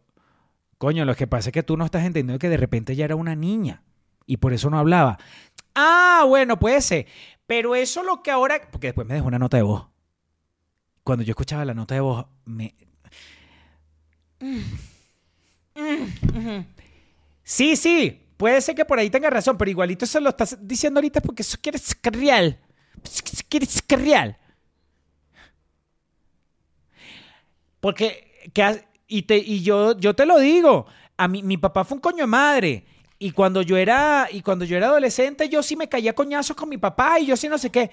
coño, 0.80 1.06
lo 1.06 1.16
que 1.16 1.28
pasa 1.28 1.50
es 1.50 1.54
que 1.54 1.64
tú 1.64 1.78
no 1.78 1.86
estás 1.86 2.04
entendiendo 2.04 2.40
que 2.40 2.50
de 2.50 2.58
repente 2.58 2.94
ella 2.94 3.06
era 3.06 3.16
una 3.16 3.36
niña 3.36 3.84
y 4.26 4.38
por 4.38 4.54
eso 4.54 4.70
no 4.70 4.80
hablaba. 4.80 5.18
Ah, 5.76 6.24
bueno, 6.28 6.60
puede 6.60 6.82
ser, 6.82 7.08
pero 7.48 7.76
eso 7.76 8.04
lo 8.04 8.22
que 8.22 8.32
ahora, 8.32 8.62
porque 8.72 8.88
después 8.88 9.08
me 9.08 9.16
dejó 9.16 9.28
una 9.28 9.40
nota 9.40 9.58
de 9.58 9.64
voz. 9.64 9.88
Cuando 11.04 11.24
yo 11.24 11.32
escuchaba 11.32 11.66
la 11.66 11.74
nota 11.74 11.96
de 11.96 12.02
voz, 12.02 12.26
me... 12.46 12.76
Sí, 17.44 17.76
sí, 17.76 18.28
puede 18.38 18.62
ser 18.62 18.76
que 18.76 18.86
por 18.86 19.00
ahí 19.00 19.10
tenga 19.10 19.30
razón, 19.30 19.58
pero 19.58 19.70
igualito 19.70 20.06
se 20.06 20.22
lo 20.22 20.30
estás 20.30 20.58
diciendo 20.62 21.00
ahorita 21.00 21.22
porque 21.22 21.42
eso 21.42 21.58
quiere 21.62 21.78
sacar 21.78 22.16
real. 22.16 22.60
Quiere 23.50 23.66
sacar 23.66 24.00
real. 24.00 24.38
Porque, 27.80 28.50
que 28.54 28.86
y, 29.08 29.24
te, 29.24 29.38
y 29.38 29.62
yo, 29.62 29.98
yo 30.00 30.16
te 30.16 30.26
lo 30.26 30.40
digo, 30.40 30.86
a 31.18 31.28
mí, 31.28 31.44
mi 31.44 31.58
papá 31.58 31.84
fue 31.84 31.96
un 31.96 32.02
coño 32.02 32.20
de 32.20 32.28
madre. 32.28 32.86
Y 33.24 33.32
cuando 33.32 33.62
yo 33.62 33.78
era, 33.78 34.28
y 34.30 34.42
cuando 34.42 34.66
yo 34.66 34.76
era 34.76 34.88
adolescente, 34.88 35.48
yo 35.48 35.64
sí 35.64 35.78
me 35.78 35.88
caía 35.88 36.14
coñazos 36.14 36.58
con 36.58 36.68
mi 36.68 36.78
papá 36.78 37.22
y 37.22 37.28
yo 37.28 37.38
sí 37.38 37.48
no 37.48 37.58
sé 37.58 37.70
qué. 37.70 37.90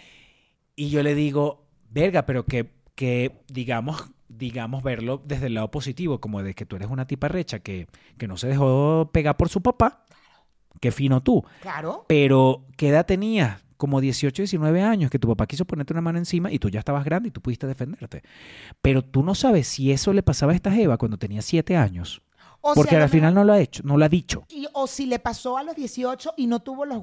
Y 0.75 0.91
yo 0.91 1.05
le 1.05 1.15
digo, 1.15 1.69
verga, 1.89 2.27
pero 2.27 2.47
que, 2.47 2.73
que 2.97 3.45
digamos, 3.47 4.11
digamos, 4.27 4.83
verlo 4.83 5.23
desde 5.25 5.47
el 5.47 5.55
lado 5.55 5.71
positivo, 5.71 6.21
como 6.21 6.43
de 6.43 6.55
que 6.55 6.67
tú 6.67 6.75
eres 6.75 6.89
una 6.91 7.07
tipa 7.07 7.29
recha 7.29 7.61
que, 7.61 7.87
que 8.19 8.27
no 8.27 8.37
se 8.37 8.49
dejó 8.49 9.09
pegar 9.13 9.37
por 9.37 9.49
su 9.49 9.63
papá. 9.63 10.05
Qué 10.81 10.91
fino 10.91 11.23
tú. 11.23 11.45
Claro. 11.61 12.07
Pero, 12.09 12.67
¿qué 12.77 12.89
edad 12.89 13.07
tenías? 13.07 13.63
Como 13.77 14.01
18, 14.01 14.43
19 14.43 14.83
años, 14.83 15.13
que 15.13 15.21
tu 15.21 15.29
papá 15.29 15.47
quiso 15.47 15.65
ponerte 15.65 15.93
una 15.93 16.03
mano 16.03 16.19
encima 16.19 16.51
y 16.51 16.59
tú 16.59 16.71
ya 16.71 16.81
estabas 16.81 17.05
grande 17.05 17.29
y 17.29 17.31
tú 17.31 17.41
pudiste 17.41 17.69
defenderte. 17.69 18.25
Pero 18.83 19.03
tú 19.03 19.23
no 19.23 19.37
sabes 19.37 19.69
si 19.69 19.93
eso 19.93 20.13
le 20.13 20.25
pasaba 20.25 20.51
a 20.51 20.57
esta 20.57 20.73
Jeva 20.73 20.99
cuando 20.99 21.19
tenía 21.19 21.41
7 21.41 21.77
años. 21.77 22.21
O 22.63 22.75
porque 22.75 22.91
sea, 22.91 23.05
al 23.05 23.09
final 23.09 23.33
no 23.35 23.43
lo 23.43 23.55
ha 23.55 23.59
hecho, 23.61 23.83
no 23.85 23.97
lo 23.97 24.05
ha 24.05 24.09
dicho. 24.09 24.45
y- 24.51 24.67
o 24.73 24.87
si 24.87 25.07
le 25.07 25.19
pasó 25.19 25.57
a 25.57 25.63
los 25.63 25.75
18 25.75 26.35
y 26.37 26.47
no 26.47 26.61
tuvo 26.61 26.85
los 26.85 27.03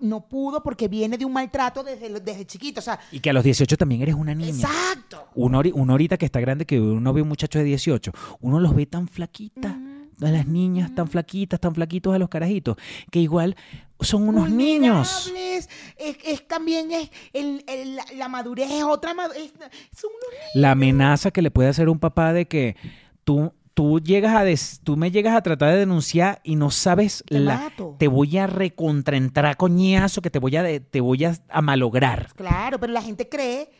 no 0.00 0.28
pudo 0.28 0.62
porque 0.62 0.88
viene 0.88 1.16
de 1.18 1.24
un 1.24 1.32
maltrato 1.32 1.82
desde, 1.82 2.20
desde 2.20 2.46
chiquito. 2.46 2.80
O 2.80 2.82
sea, 2.82 2.98
Y 3.10 3.20
que 3.20 3.30
a 3.30 3.32
los 3.32 3.42
18 3.44 3.76
también 3.76 4.02
eres 4.02 4.14
una 4.14 4.34
niña. 4.34 4.50
exacto. 4.50 5.24
Uno, 5.34 5.62
uno 5.74 5.92
ahorita 5.92 6.16
que 6.18 6.26
está 6.26 6.40
grande, 6.40 6.66
que 6.66 6.80
uno 6.80 7.12
ve 7.12 7.22
un 7.22 7.28
muchacho 7.28 7.58
de 7.58 7.64
18, 7.64 8.12
uno 8.40 8.60
los 8.60 8.74
ve 8.74 8.86
tan 8.86 9.08
flaquitas, 9.08 9.72
a 9.72 10.30
las 10.30 10.46
niñas 10.46 10.94
tan 10.94 11.08
flaquitas, 11.08 11.58
tan 11.60 11.74
flaquitos 11.74 12.14
a 12.14 12.18
los 12.18 12.28
carajitos, 12.28 12.76
que 13.10 13.20
igual 13.20 13.56
son 14.00 14.28
unos 14.28 14.50
niños. 14.50 15.32
Es, 15.34 15.68
es 16.24 16.46
también 16.46 16.90
es 16.92 17.10
el- 17.32 17.64
el- 17.66 17.96
la, 17.96 18.04
la 18.16 18.28
madurez 18.28 18.70
es 18.70 18.82
otra 18.82 19.14
madurez. 19.14 19.50
Son 19.52 20.10
unos 20.10 20.30
niños. 20.30 20.50
La 20.54 20.72
amenaza 20.72 21.30
que 21.30 21.40
le 21.42 21.50
puede 21.50 21.68
hacer 21.70 21.88
un 21.88 21.98
papá 21.98 22.32
de 22.34 22.46
que 22.46 22.76
tú, 23.24 23.52
tú 23.74 24.00
llegas 24.00 24.34
a 24.36 24.44
des- 24.44 24.80
tú 24.84 24.96
me 24.96 25.10
llegas 25.10 25.34
a 25.36 25.42
tratar 25.42 25.72
de 25.72 25.78
denunciar 25.78 26.40
y 26.44 26.56
no 26.56 26.70
sabes 26.70 27.24
Te 27.26 27.38
la 27.40 27.56
mato. 27.56 27.96
te 27.98 28.08
voy 28.08 28.36
a 28.38 28.46
recontraentrar 28.46 29.56
coñazo 29.56 30.20
que 30.22 30.30
te 30.30 30.38
voy 30.38 30.56
a 30.56 30.62
de- 30.62 30.80
te 30.80 31.00
voy 31.00 31.24
a, 31.24 31.34
a 31.48 31.62
malograr. 31.62 32.28
Claro, 32.36 32.78
pero 32.78 32.92
la 32.92 33.02
gente 33.02 33.28
cree. 33.28 33.70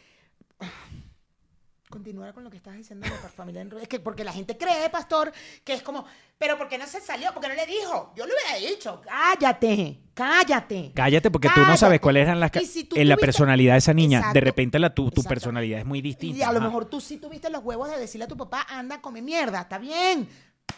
Continuar 1.91 2.33
con 2.33 2.45
lo 2.45 2.51
que 2.51 2.57
estás 2.57 2.77
diciendo 2.77 3.05
de 3.05 3.29
familia 3.29 3.63
en- 3.63 3.73
Es 3.81 3.89
que 3.89 3.99
porque 3.99 4.23
la 4.23 4.33
gente 4.33 4.57
cree, 4.57 4.89
pastor, 4.91 5.33
que 5.65 5.73
es 5.75 5.83
como, 5.83 6.05
pero 6.39 6.57
¿por 6.57 6.69
qué 6.69 6.79
no 6.79 6.87
se 6.87 7.01
salió? 7.01 7.33
¿Por 7.35 7.43
qué 7.43 7.49
no 7.49 7.55
le 7.55 7.67
dijo? 7.67 8.13
Yo 8.17 8.27
le 8.27 8.33
hubiera 8.33 8.71
dicho, 8.73 9.01
cállate, 9.05 9.99
cállate. 10.15 10.93
Cállate 10.95 11.31
porque 11.33 11.49
tú 11.53 11.61
no 11.63 11.77
sabes 11.77 12.01
cuáles 12.01 12.23
eran 12.23 12.39
las 12.39 12.53
si 12.53 12.85
tú 12.85 12.95
en 12.95 13.09
la 13.09 13.17
personalidad 13.17 13.75
de 13.75 13.79
esa 13.79 13.93
niña. 13.93 14.33
De 14.33 14.41
repente 14.41 14.79
la 14.79 14.95
tu, 14.95 15.05
tu 15.11 15.21
Exacto. 15.21 15.29
personalidad 15.31 15.81
es 15.81 15.85
muy 15.85 16.01
distinta. 16.01 16.39
Y 16.39 16.43
a 16.43 16.53
lo 16.53 16.61
mejor 16.61 16.85
tú 16.85 17.01
sí 17.01 17.17
tuviste 17.17 17.51
los 17.51 17.65
huevos 17.65 17.91
de 17.91 17.99
decirle 17.99 18.27
a 18.27 18.29
tu 18.29 18.37
papá, 18.37 18.65
anda, 18.69 19.01
come 19.01 19.21
mierda, 19.21 19.63
está 19.63 19.79
bien. 19.79 20.29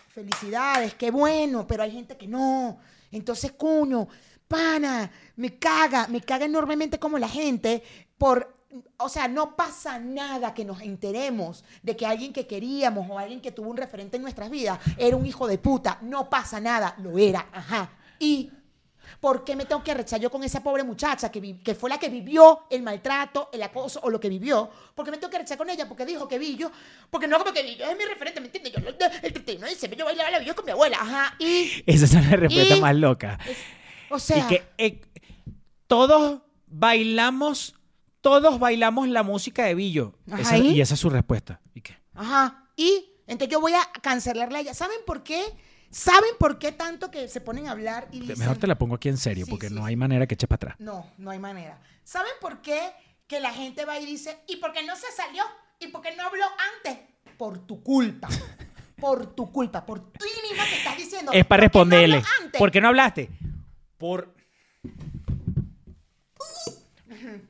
Felicidades, 0.09 0.95
qué 0.95 1.11
bueno, 1.11 1.67
pero 1.67 1.83
hay 1.83 1.91
gente 1.93 2.17
que 2.17 2.27
no. 2.27 2.79
Entonces, 3.11 3.53
cuño, 3.53 4.09
pana, 4.49 5.11
me 5.37 5.59
caga, 5.59 6.07
me 6.09 6.23
caga 6.23 6.47
enormemente 6.47 6.99
como 6.99 7.19
la 7.19 7.29
gente 7.29 7.83
por... 8.17 8.62
O 8.99 9.09
sea, 9.09 9.29
no 9.29 9.55
pasa 9.57 9.99
nada 9.99 10.55
que 10.55 10.65
nos 10.65 10.81
enteremos 10.81 11.65
de 11.83 11.97
que 11.97 12.07
alguien 12.07 12.33
que 12.33 12.47
queríamos 12.47 13.09
o 13.11 13.19
alguien 13.19 13.41
que 13.41 13.53
tuvo 13.53 13.69
un 13.71 13.77
referente 13.77 14.17
en 14.17 14.23
nuestras 14.23 14.49
vidas 14.51 14.79
era 14.97 15.17
un 15.17 15.27
hijo 15.27 15.47
de 15.47 15.59
puta. 15.59 15.99
No 16.03 16.31
pasa 16.31 16.61
nada, 16.61 16.95
lo 16.99 17.19
era, 17.19 17.49
ajá. 17.53 17.91
Y 18.19 18.51
¿Por 19.21 19.45
qué 19.45 19.55
me 19.57 19.67
tengo 19.67 19.85
que 19.85 19.91
arrechar 19.91 20.19
yo 20.21 20.31
con 20.31 20.43
esa 20.43 20.63
pobre 20.63 20.85
muchacha 20.85 21.31
que, 21.31 21.39
vi- 21.41 21.59
que 21.63 21.75
fue 21.75 21.91
la 21.91 21.99
que 21.99 22.09
vivió 22.09 22.65
el 22.71 22.83
maltrato, 22.83 23.51
el 23.53 23.63
acoso 23.63 24.01
o 24.03 24.11
lo 24.11 24.19
que 24.19 24.29
vivió? 24.29 24.71
¿Por 24.95 25.05
qué 25.05 25.11
me 25.11 25.19
tengo 25.19 25.29
que 25.31 25.37
arrechar 25.37 25.59
con 25.59 25.69
ella? 25.69 25.87
Porque 25.87 26.07
dijo 26.07 26.27
que 26.27 26.39
Villo, 26.39 26.71
porque 27.11 27.29
no 27.29 27.39
porque 27.45 27.63
Villo 27.63 27.85
es 27.85 27.97
mi 27.99 28.05
referente, 28.05 28.41
¿me 28.41 28.47
entiendes? 28.47 28.73
Yo 28.73 28.81
lo- 28.81 28.89
el 28.89 29.33
31 29.33 29.67
de 29.67 29.71
diciembre 29.75 29.99
yo 29.99 30.05
bailaba 30.07 30.31
la 30.31 30.39
Villo 30.39 30.55
con 30.57 30.65
mi 30.65 30.71
abuela, 30.71 30.97
ajá, 31.01 31.35
y, 31.39 31.83
Esa 31.87 32.05
es 32.07 32.15
la 32.15 32.37
respuesta 32.37 32.77
Y- 32.77 32.81
más 32.81 32.97
loca. 32.97 33.39
o 34.11 34.19
sea, 34.19 34.39
y 34.39 34.43
que 34.49 34.63
eh, 34.79 35.01
todos 35.87 36.41
bailamos, 36.67 37.75
todos 38.23 38.59
bailamos 38.59 39.09
la 39.09 39.23
música 39.23 39.65
de 39.65 39.75
Billo. 39.75 40.15
Esa- 40.39 40.57
¿y? 40.57 40.69
y 40.71 40.81
esa 40.81 40.95
es 40.95 41.01
su 41.01 41.11
respuesta. 41.11 41.61
¿Y 41.75 41.83
qué? 41.83 41.97
ajá, 42.15 42.69
y 42.77 43.11
entonces 43.27 43.53
yo 43.53 43.61
voy 43.61 43.75
a 43.75 43.83
cancelarla 44.01 44.59
a 44.59 44.61
ella. 44.63 44.75
¿Saben 44.75 44.99
por 45.07 45.23
qué? 45.23 45.45
¿Saben 45.91 46.31
por 46.39 46.59
qué 46.59 46.73
tanto 46.73 47.11
que 47.11 47.29
se 47.29 47.41
ponen 47.43 47.69
a 47.69 47.73
hablar 47.73 48.09
y 48.13 48.21
dicen... 48.21 48.39
Mejor 48.39 48.57
te 48.57 48.67
la 48.67 48.79
pongo 48.79 48.95
aquí 48.95 49.11
en 49.11 49.19
serio, 49.19 49.45
Sí, 49.45 49.51
porque 49.51 49.69
sí, 49.69 49.75
no 49.75 49.83
sí. 49.83 49.89
hay 49.89 49.97
manera 49.97 50.27
que 50.27 50.35
eches 50.35 50.49
para 50.49 50.57
atrás. 50.57 50.77
No, 50.79 51.07
no 51.19 51.31
hay 51.31 51.39
manera. 51.39 51.79
¿Saben 52.03 52.33
por 52.41 52.63
qué 52.63 52.81
que 53.27 53.41
la 53.41 53.53
gente 53.53 53.85
va 53.85 53.99
y 53.99 54.07
dice, 54.07 54.39
¿y 54.49 54.57
por 54.57 54.73
qué 54.73 54.83
no 54.87 54.97
se 54.97 55.07
salió? 55.15 55.43
¿Y 55.81 55.89
por 55.89 56.01
qué 56.01 56.17
no 56.17 56.23
habló 56.27 56.45
antes? 56.85 56.99
Por 57.37 57.59
tu 57.67 57.83
culpa. 57.83 58.29
Por 59.03 59.35
tu 59.35 59.51
culpa. 59.51 59.85
Por 59.85 60.13
ti 60.13 60.25
misma 60.49 60.65
que 60.65 60.77
estás 60.77 60.97
diciendo. 60.97 61.33
Es 61.33 61.45
para 61.45 61.69
"¿Por 61.69 61.73
qué 61.73 61.89
no 61.89 61.97
habló 61.97 61.97
responderle. 62.07 62.23
antes?". 62.41 62.59
¿Por 62.61 62.71
qué 62.71 62.81
no 62.81 62.89
hablaste? 62.89 63.31
Por... 63.99 64.33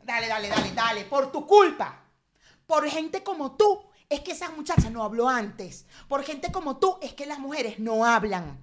Dale, 0.05 0.29
dale, 0.29 0.49
dale, 0.49 0.73
dale. 0.73 1.05
Por 1.05 1.33
tu 1.33 1.47
culpa. 1.47 2.05
Por 2.67 2.89
gente 2.89 3.23
como 3.23 3.57
tú. 3.57 3.91
Es 4.09 4.21
que 4.21 4.33
esa 4.33 4.51
muchacha 4.51 4.91
no 4.91 5.03
habló 5.03 5.29
antes. 5.29 5.87
Por 6.09 6.23
gente 6.23 6.53
como 6.53 6.79
tú 6.79 6.99
es 7.01 7.15
que 7.15 7.27
las 7.27 7.39
mujeres 7.39 7.79
no 7.79 8.05
hablan. 8.05 8.61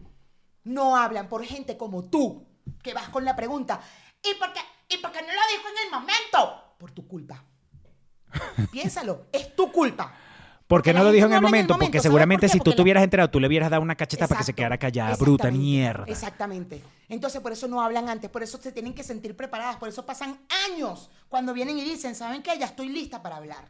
No 0.63 0.95
hablan 0.95 1.27
por 1.27 1.43
gente 1.43 1.77
como 1.77 2.09
tú. 2.09 2.47
Que 2.83 2.93
vas 2.93 3.09
con 3.09 3.25
la 3.25 3.35
pregunta. 3.35 3.81
¿Y 4.21 4.35
por 4.35 4.53
qué, 4.53 4.59
y 4.89 4.97
por 4.97 5.11
qué 5.11 5.21
no 5.21 5.27
lo 5.27 5.41
dijo 5.51 5.67
en 5.69 5.85
el 5.85 5.91
momento? 5.91 6.75
Por 6.77 6.91
tu 6.91 7.07
culpa. 7.07 7.43
Piénsalo, 8.71 9.27
es 9.31 9.55
tu 9.55 9.71
culpa. 9.71 10.13
¿Por 10.69 10.83
qué 10.83 10.91
Porque 10.91 10.99
no 10.99 11.03
lo 11.03 11.11
dijo 11.11 11.25
en 11.25 11.33
el 11.33 11.41
momento? 11.41 11.73
Porque 11.79 11.97
¿sabes 11.97 12.03
seguramente 12.03 12.45
por 12.45 12.53
si 12.53 12.59
tú 12.59 12.73
te 12.73 12.83
hubieras 12.83 13.03
enterado, 13.03 13.31
tú 13.31 13.39
le 13.39 13.47
hubieras 13.47 13.71
dado 13.71 13.81
una 13.81 13.95
cacheta 13.95 14.27
para 14.27 14.41
que 14.41 14.45
se 14.45 14.53
quedara 14.53 14.77
callada. 14.77 15.15
Bruta 15.15 15.49
mierda. 15.49 16.05
Exactamente. 16.05 16.83
Entonces, 17.07 17.41
por 17.41 17.51
eso 17.51 17.67
no 17.67 17.81
hablan 17.81 18.07
antes, 18.07 18.29
por 18.29 18.43
eso 18.43 18.61
se 18.61 18.71
tienen 18.71 18.93
que 18.93 19.01
sentir 19.01 19.35
preparadas, 19.35 19.77
por 19.77 19.89
eso 19.89 20.05
pasan 20.05 20.37
años 20.69 21.09
cuando 21.27 21.55
vienen 21.55 21.79
y 21.79 21.83
dicen, 21.83 22.13
¿saben 22.13 22.43
qué? 22.43 22.55
Ya 22.59 22.67
estoy 22.67 22.89
lista 22.89 23.23
para 23.23 23.37
hablar. 23.37 23.67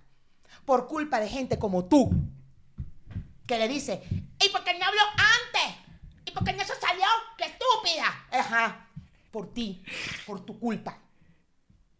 Por 0.66 0.88
culpa 0.88 1.22
de 1.22 1.30
gente 1.30 1.58
como 1.58 1.86
tú, 1.86 2.12
que 3.47 3.58
le 3.58 3.70
dice, 3.70 4.04
¿y 4.12 4.50
por 4.50 4.66
qué 4.66 4.78
no 4.78 4.86
habló 4.86 5.02
antes? 5.16 5.78
¿Y 6.26 6.32
por 6.32 6.43
qué 6.43 6.52
no 6.52 6.66
se 6.66 6.76
salió? 6.76 7.06
¡Qué 7.38 7.45
estúpida! 7.45 8.26
Ajá, 8.30 8.89
por 9.32 9.54
ti, 9.54 9.82
por 10.28 10.41
tu 10.41 10.60
culpa. 10.60 10.97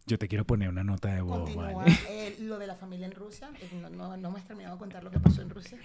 Yo 0.10 0.18
te 0.18 0.28
quiero 0.28 0.43
poner 0.43 0.70
una 0.70 0.84
nota 0.84 1.14
de 1.14 1.22
voz, 1.22 1.41
Continúa 1.41 1.72
¿vale? 1.72 1.95
eh, 2.10 2.36
lo 2.41 2.57
de 2.57 2.66
la 2.66 2.74
familia 2.76 3.05
en 3.05 3.12
Rusia. 3.12 3.49
Eh, 3.62 3.70
No, 3.80 3.89
no- 3.91 4.18
no 4.18 4.32
me 4.32 4.39
has 4.39 4.45
terminado 4.47 4.74
de 4.76 4.80
contar 4.80 5.03
lo 5.03 5.12
que 5.12 5.20
pasó 5.20 5.43
en 5.43 5.51
Rusia. 5.51 5.78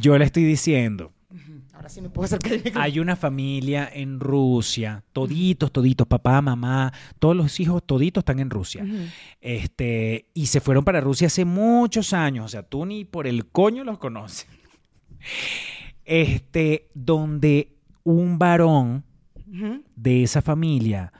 Yo 0.00 0.18
le 0.18 0.24
estoy 0.24 0.42
diciendo, 0.42 1.12
Ahora 1.72 1.88
sí 1.88 2.00
me 2.00 2.10
puedo 2.10 2.24
acercar 2.26 2.52
el 2.52 2.58
micrófono. 2.58 2.84
hay 2.84 2.98
una 2.98 3.14
familia 3.14 3.88
en 3.92 4.18
Rusia, 4.18 5.04
toditos, 5.12 5.70
toditos, 5.70 6.06
papá, 6.08 6.40
mamá, 6.42 6.92
todos 7.20 7.36
los 7.36 7.60
hijos, 7.60 7.84
toditos 7.86 8.22
están 8.22 8.40
en 8.40 8.50
Rusia. 8.50 8.84
Este, 9.40 10.26
y 10.34 10.46
se 10.46 10.60
fueron 10.60 10.84
para 10.84 11.00
Rusia 11.00 11.28
hace 11.28 11.44
muchos 11.44 12.12
años, 12.12 12.46
o 12.46 12.48
sea, 12.48 12.62
tú 12.64 12.84
ni 12.84 13.04
por 13.04 13.28
el 13.28 13.46
coño 13.46 13.84
los 13.84 13.98
conoces. 13.98 14.48
Este, 16.04 16.90
donde 16.94 17.76
un 18.02 18.38
varón 18.38 19.04
de 19.96 20.22
esa 20.24 20.42
familia 20.42 21.12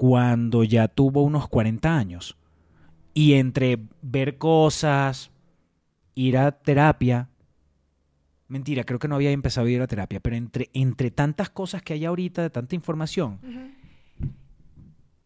cuando 0.00 0.64
ya 0.64 0.88
tuvo 0.88 1.22
unos 1.22 1.46
40 1.50 1.94
años. 1.94 2.38
Y 3.12 3.34
entre 3.34 3.78
ver 4.00 4.38
cosas, 4.38 5.30
ir 6.14 6.38
a 6.38 6.52
terapia, 6.52 7.28
mentira, 8.48 8.84
creo 8.84 8.98
que 8.98 9.08
no 9.08 9.16
había 9.16 9.30
empezado 9.30 9.66
a 9.66 9.70
ir 9.70 9.82
a 9.82 9.86
terapia, 9.86 10.18
pero 10.18 10.36
entre, 10.36 10.70
entre 10.72 11.10
tantas 11.10 11.50
cosas 11.50 11.82
que 11.82 11.92
hay 11.92 12.06
ahorita, 12.06 12.40
de 12.40 12.48
tanta 12.48 12.74
información, 12.74 13.40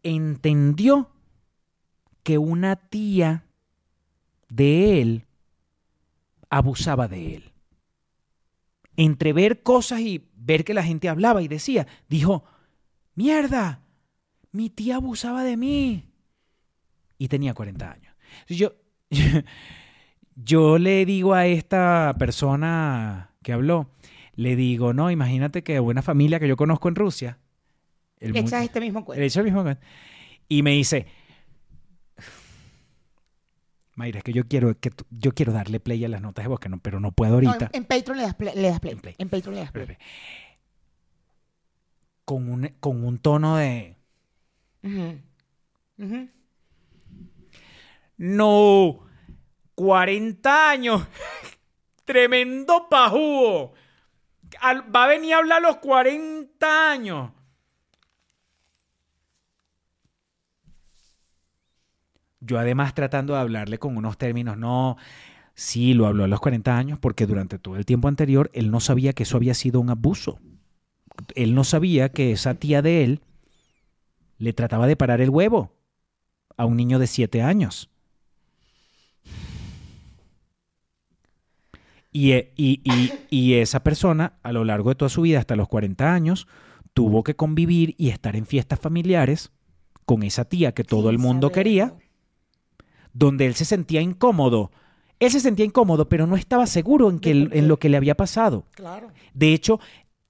entendió 0.03 1.09
que 2.23 2.37
una 2.37 2.75
tía 2.75 3.45
de 4.49 5.01
él 5.01 5.25
abusaba 6.49 7.07
de 7.07 7.35
él. 7.35 7.53
Entre 8.97 9.31
ver 9.31 9.63
cosas 9.63 10.01
y 10.01 10.27
ver 10.35 10.65
que 10.65 10.73
la 10.73 10.83
gente 10.83 11.07
hablaba 11.07 11.41
y 11.41 11.47
decía, 11.47 11.87
dijo, 12.09 12.43
mierda, 13.15 13.84
mi 14.55 14.69
tía 14.69 14.95
abusaba 14.95 15.43
de 15.43 15.57
mí. 15.57 16.09
Y 17.17 17.27
tenía 17.27 17.53
40 17.53 17.91
años. 17.91 18.15
Yo, 18.47 18.73
yo 20.35 20.77
le 20.77 21.05
digo 21.05 21.33
a 21.33 21.45
esta 21.47 22.15
persona 22.17 23.31
que 23.43 23.53
habló, 23.53 23.89
le 24.35 24.55
digo, 24.55 24.93
no, 24.93 25.11
imagínate 25.11 25.63
que 25.63 25.79
una 25.79 26.01
familia 26.01 26.39
que 26.39 26.47
yo 26.47 26.57
conozco 26.57 26.87
en 26.89 26.95
Rusia, 26.95 27.37
el 28.19 28.35
echas 28.35 28.63
este 28.63 28.79
mismo 28.81 29.05
cuento. 29.05 29.19
le 29.19 29.27
echo 29.27 29.39
el 29.39 29.45
mismo 29.45 29.63
cuento. 29.63 29.81
Y 30.49 30.61
me 30.63 30.71
dice, 30.71 31.05
Mayra, 33.95 34.17
es 34.19 34.23
que 34.25 34.33
yo 34.33 34.45
quiero, 34.47 34.77
que 34.79 34.89
tú- 34.91 35.05
yo 35.09 35.31
quiero 35.33 35.53
darle 35.53 35.79
play 35.79 36.03
a 36.03 36.09
las 36.09 36.21
notas 36.21 36.43
de 36.43 36.49
voz, 36.49 36.59
que 36.59 36.67
no, 36.69 36.79
pero 36.79 36.99
no 36.99 37.11
puedo 37.13 37.39
No, 37.41 37.49
ahorita. 37.49 37.69
en, 37.73 37.81
en 37.83 37.85
Patreon 37.85 38.17
le 38.17 38.23
das 38.23 38.35
play. 38.35 38.53
Le 38.55 38.69
das 38.69 38.79
play. 38.81 38.93
En 38.93 38.99
play. 38.99 39.15
En 39.17 39.29
Patreon 39.29 39.55
le 39.55 39.61
das 39.61 39.71
play. 39.71 39.97
Con 42.25 42.49
un, 42.49 42.67
con 42.79 43.03
un 43.05 43.19
tono 43.19 43.55
de... 43.57 43.95
No, 48.17 48.99
40 49.75 50.69
años. 50.69 51.07
Tremendo 52.05 52.87
pajugo. 52.89 53.73
Al- 54.61 54.95
va 54.95 55.05
a 55.05 55.07
venir 55.07 55.33
a 55.33 55.37
hablar 55.39 55.59
a 55.63 55.67
los 55.67 55.77
40 55.77 56.91
años. 56.91 57.31
Yo 62.39 62.59
además 62.59 62.93
tratando 62.93 63.33
de 63.33 63.39
hablarle 63.39 63.79
con 63.79 63.97
unos 63.97 64.17
términos, 64.17 64.57
no, 64.57 64.97
sí, 65.55 65.93
lo 65.93 66.07
habló 66.07 66.25
a 66.25 66.27
los 66.27 66.39
40 66.39 66.77
años 66.77 66.99
porque 66.99 67.25
durante 67.27 67.59
todo 67.59 67.77
el 67.77 67.85
tiempo 67.85 68.07
anterior 68.07 68.51
él 68.53 68.71
no 68.71 68.79
sabía 68.79 69.13
que 69.13 69.23
eso 69.23 69.37
había 69.37 69.53
sido 69.53 69.79
un 69.79 69.89
abuso. 69.89 70.39
Él 71.35 71.55
no 71.55 71.63
sabía 71.63 72.09
que 72.09 72.31
esa 72.31 72.55
tía 72.55 72.81
de 72.81 73.03
él 73.03 73.21
le 74.37 74.53
trataba 74.53 74.87
de 74.87 74.95
parar 74.95 75.21
el 75.21 75.29
huevo 75.29 75.71
a 76.57 76.65
un 76.65 76.77
niño 76.77 76.99
de 76.99 77.07
7 77.07 77.41
años. 77.41 77.89
Y, 82.11 82.31
e- 82.31 82.53
y- 82.55 82.79
y- 82.83 83.11
y 83.29 83.53
esa 83.55 83.83
persona, 83.83 84.33
a 84.41 84.51
lo 84.53 84.63
largo 84.63 84.89
de 84.89 84.95
toda 84.95 85.09
su 85.09 85.21
vida, 85.21 85.39
hasta 85.39 85.55
los 85.57 85.67
40 85.67 86.13
años, 86.13 86.47
tuvo 86.93 87.23
que 87.23 87.35
convivir 87.35 87.93
y 87.97 88.09
estar 88.09 88.35
en 88.37 88.45
fiestas 88.45 88.79
familiares 88.79 89.51
con 90.05 90.23
esa 90.23 90.45
tía 90.45 90.73
que 90.73 90.83
todo 90.85 91.09
el 91.09 91.17
mundo 91.17 91.51
quería, 91.51 91.93
donde 93.11 93.45
él 93.47 93.55
se 93.55 93.65
sentía 93.65 94.01
incómodo. 94.01 94.71
Él 95.19 95.31
se 95.31 95.39
sentía 95.41 95.65
incómodo, 95.65 96.07
pero 96.07 96.27
no 96.27 96.35
estaba 96.37 96.67
seguro 96.67 97.09
en, 97.09 97.19
que, 97.19 97.31
en 97.31 97.67
lo 97.67 97.79
que 97.79 97.89
le 97.89 97.97
había 97.97 98.15
pasado. 98.15 98.65
Claro. 98.71 99.09
De 99.33 99.53
hecho, 99.53 99.79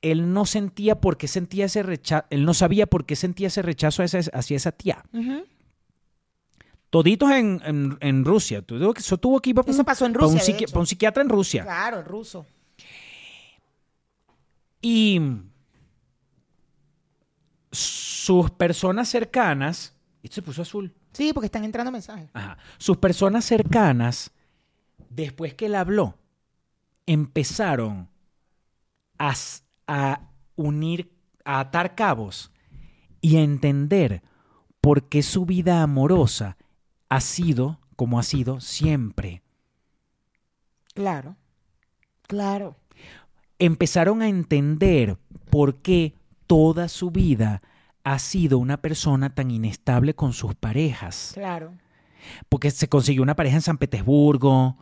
él 0.01 0.33
no 0.33 0.45
sentía 0.45 0.99
por 1.01 1.17
qué 1.17 1.27
sentía 1.27 1.65
ese 1.65 1.81
rechazo, 1.83 2.25
él 2.29 2.45
no 2.45 2.53
sabía 2.53 2.85
por 2.85 3.05
qué 3.05 3.15
sentía 3.15 3.47
ese 3.47 3.61
rechazo 3.61 4.03
hacia, 4.03 4.55
esa 4.57 4.71
tía. 4.71 5.03
Toditos 6.89 7.31
en, 7.31 7.61
en- 7.65 7.97
en 7.99 8.23
Rusia. 8.25 8.63
Eso 8.95 9.17
tuvo 9.17 9.41
que 9.41 9.49
ir 9.49 9.55
para 9.55 9.69
Eso 9.69 9.83
pasó 9.83 10.05
en 10.05 10.13
para 10.13 10.27
un, 10.27 10.33
Rusia, 10.33 10.45
de 10.45 10.53
psiqui- 10.59 10.63
hecho. 10.63 10.71
para 10.73 10.79
un 10.81 10.87
psiquiatra 10.87 11.23
en 11.23 11.29
Rusia. 11.29 11.63
Claro, 11.63 11.99
el 11.99 12.05
ruso. 12.05 12.45
Y 14.81 15.19
sus 17.71 18.51
personas 18.51 19.09
cercanas, 19.09 19.93
esto 20.23 20.35
se 20.35 20.41
puso 20.41 20.61
azul, 20.61 20.93
Sí, 21.11 21.31
porque 21.33 21.45
están 21.45 21.63
entrando 21.63 21.91
mensajes. 21.91 22.29
Ajá. 22.33 22.57
sus 22.77 22.97
personas 22.97 23.45
cercanas, 23.45 24.31
después 25.09 25.53
que 25.53 25.67
él 25.67 25.75
habló, 25.75 26.17
empezaron 27.05 28.09
a, 29.17 29.33
a 29.87 30.29
unir, 30.55 31.11
a 31.43 31.59
atar 31.59 31.95
cabos 31.95 32.51
y 33.21 33.37
a 33.37 33.41
entender 33.41 34.21
por 34.81 35.09
qué 35.09 35.23
su 35.23 35.45
vida 35.45 35.81
amorosa 35.81 36.57
ha 37.09 37.21
sido 37.21 37.79
como 37.95 38.19
ha 38.19 38.23
sido 38.23 38.59
siempre. 38.59 39.41
Claro. 40.93 41.35
Claro. 42.27 42.75
empezaron 43.59 44.21
a 44.21 44.27
entender 44.27 45.17
por 45.49 45.81
qué 45.81 46.15
toda 46.47 46.87
su 46.89 47.11
vida 47.11 47.61
ha 48.03 48.19
sido 48.19 48.57
una 48.57 48.77
persona 48.77 49.33
tan 49.33 49.51
inestable 49.51 50.13
con 50.15 50.33
sus 50.33 50.55
parejas. 50.55 51.31
Claro. 51.35 51.73
Porque 52.49 52.71
se 52.71 52.89
consiguió 52.89 53.21
una 53.23 53.35
pareja 53.35 53.55
en 53.57 53.61
San 53.61 53.77
Petersburgo, 53.77 54.77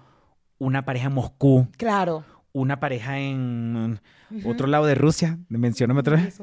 una 0.57 0.85
pareja 0.85 1.07
en 1.07 1.13
Moscú, 1.13 1.67
Claro. 1.77 2.23
Una 2.53 2.79
pareja 2.79 3.19
en 3.19 3.99
otro 4.45 4.67
lado 4.67 4.85
de 4.85 4.95
Rusia. 4.95 5.37
Mencióname 5.49 5.99
otra 5.99 6.15
vez. 6.17 6.39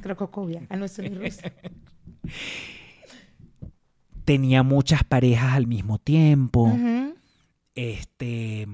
Crococovia. 0.00 0.62
Ah, 0.68 0.76
no, 0.76 0.84
eso 0.84 1.02
es 1.02 1.16
ruso. 1.16 1.42
Tenía 4.24 4.62
muchas 4.62 5.04
parejas 5.04 5.54
al 5.54 5.66
mismo 5.66 5.98
tiempo. 5.98 6.72
Este. 7.74 8.66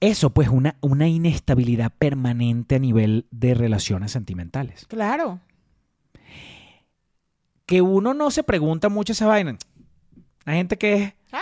Eso, 0.00 0.30
pues, 0.30 0.48
una, 0.48 0.76
una 0.80 1.08
inestabilidad 1.08 1.92
permanente 1.98 2.76
a 2.76 2.78
nivel 2.78 3.26
de 3.30 3.52
relaciones 3.54 4.12
sentimentales. 4.12 4.86
Claro. 4.86 5.40
que 7.66 7.82
uno 7.82 8.14
no 8.14 8.30
se 8.30 8.42
pregunta 8.42 8.88
mucho 8.88 9.12
esa 9.12 9.26
vaina. 9.26 9.56
Hay 10.46 10.56
gente 10.56 10.78
que 10.78 10.94
es 10.94 11.12
Ay, 11.30 11.40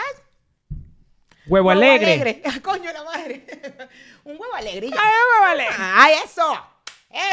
huevo, 1.49 1.69
alegre. 1.71 2.41
Ah, 2.45 2.59
coño, 2.61 2.91
la 2.91 3.03
madre. 3.03 3.43
Un 4.23 4.33
huevo 4.33 4.55
alegre. 4.55 4.89
ya. 4.89 4.95
Ay, 4.99 5.11
huevo 5.33 5.51
alegre. 5.51 5.75
¡Ay, 5.77 6.13
eso! 6.25 6.43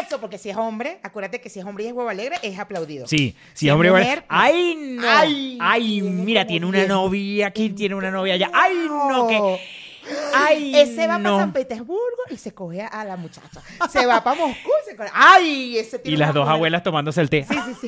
Eso, 0.01 0.19
porque 0.19 0.39
si 0.39 0.49
es 0.49 0.57
hombre, 0.57 0.99
acuérdate 1.03 1.39
que 1.39 1.51
si 1.51 1.59
es 1.61 1.67
hombre 1.67 1.85
y 1.85 1.89
es 1.89 1.93
huevo 1.93 2.09
alegre, 2.09 2.37
es 2.43 2.59
aplaudido. 2.59 3.07
Sí, 3.07 3.37
Si 3.53 3.67
es 3.69 3.73
hombre. 3.75 3.91
mujer, 3.91 4.25
bueno. 4.27 4.27
Ay, 4.29 4.75
no. 4.75 5.07
Ay, 5.61 6.01
mira, 6.01 6.47
tiene 6.47 6.64
una 6.64 6.87
novia 6.87 7.49
aquí, 7.49 7.69
tiene 7.71 7.95
una 7.95 8.11
novia 8.11 8.35
allá. 8.35 8.51
Ay, 8.55 8.75
no, 8.89 9.27
que. 9.29 9.61
Ay, 10.34 10.74
Ese 10.76 11.07
va 11.07 11.18
no. 11.18 11.30
para 11.30 11.42
San 11.42 11.52
Petersburgo 11.52 12.22
y 12.30 12.36
se 12.36 12.54
coge 12.54 12.82
a 12.82 13.04
la 13.04 13.16
muchacha. 13.16 13.61
Se 13.90 14.07
va 14.07 14.22
para 14.22 14.40
Moscú 14.46 14.70
y 14.82 14.90
se 14.90 14.96
coge. 14.96 15.11
¡Ay! 15.12 15.78
Ese 15.78 15.98
tiene 15.98 16.14
Y 16.16 16.18
las 16.18 16.32
dos 16.34 16.44
mujer. 16.44 16.54
abuelas 16.54 16.82
tomándose 16.82 17.20
el 17.20 17.30
té. 17.30 17.44
Sí, 17.48 17.57
sí, 17.66 17.74
sí. 17.82 17.86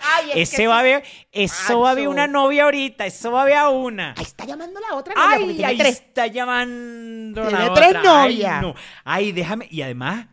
Ay, 0.00 0.30
es 0.34 0.52
Ese 0.52 0.66
va 0.66 0.78
a 0.80 0.82
ver, 0.82 1.04
eso 1.32 1.80
va 1.80 1.90
a 1.90 1.94
ver 1.94 2.08
una 2.08 2.26
novia 2.26 2.64
ahorita, 2.64 3.04
eso 3.06 3.30
va 3.32 3.42
a 3.42 3.44
ver 3.44 3.54
a 3.56 3.68
una. 3.68 4.14
Ahí 4.16 4.22
está 4.24 4.44
llamando 4.44 4.80
la 4.80 4.96
otra 4.96 5.14
novia 5.14 5.36
Ay, 5.36 5.64
ahí 5.64 5.78
tres. 5.78 5.96
está 5.96 6.26
llamando 6.26 7.42
Tiene 7.46 7.66
la 7.66 7.74
tres 7.74 7.88
otra. 7.90 8.02
novias. 8.02 8.52
Ay, 8.54 8.60
no. 8.62 8.74
Ay, 9.04 9.32
déjame. 9.32 9.68
Y 9.70 9.82
además, 9.82 10.26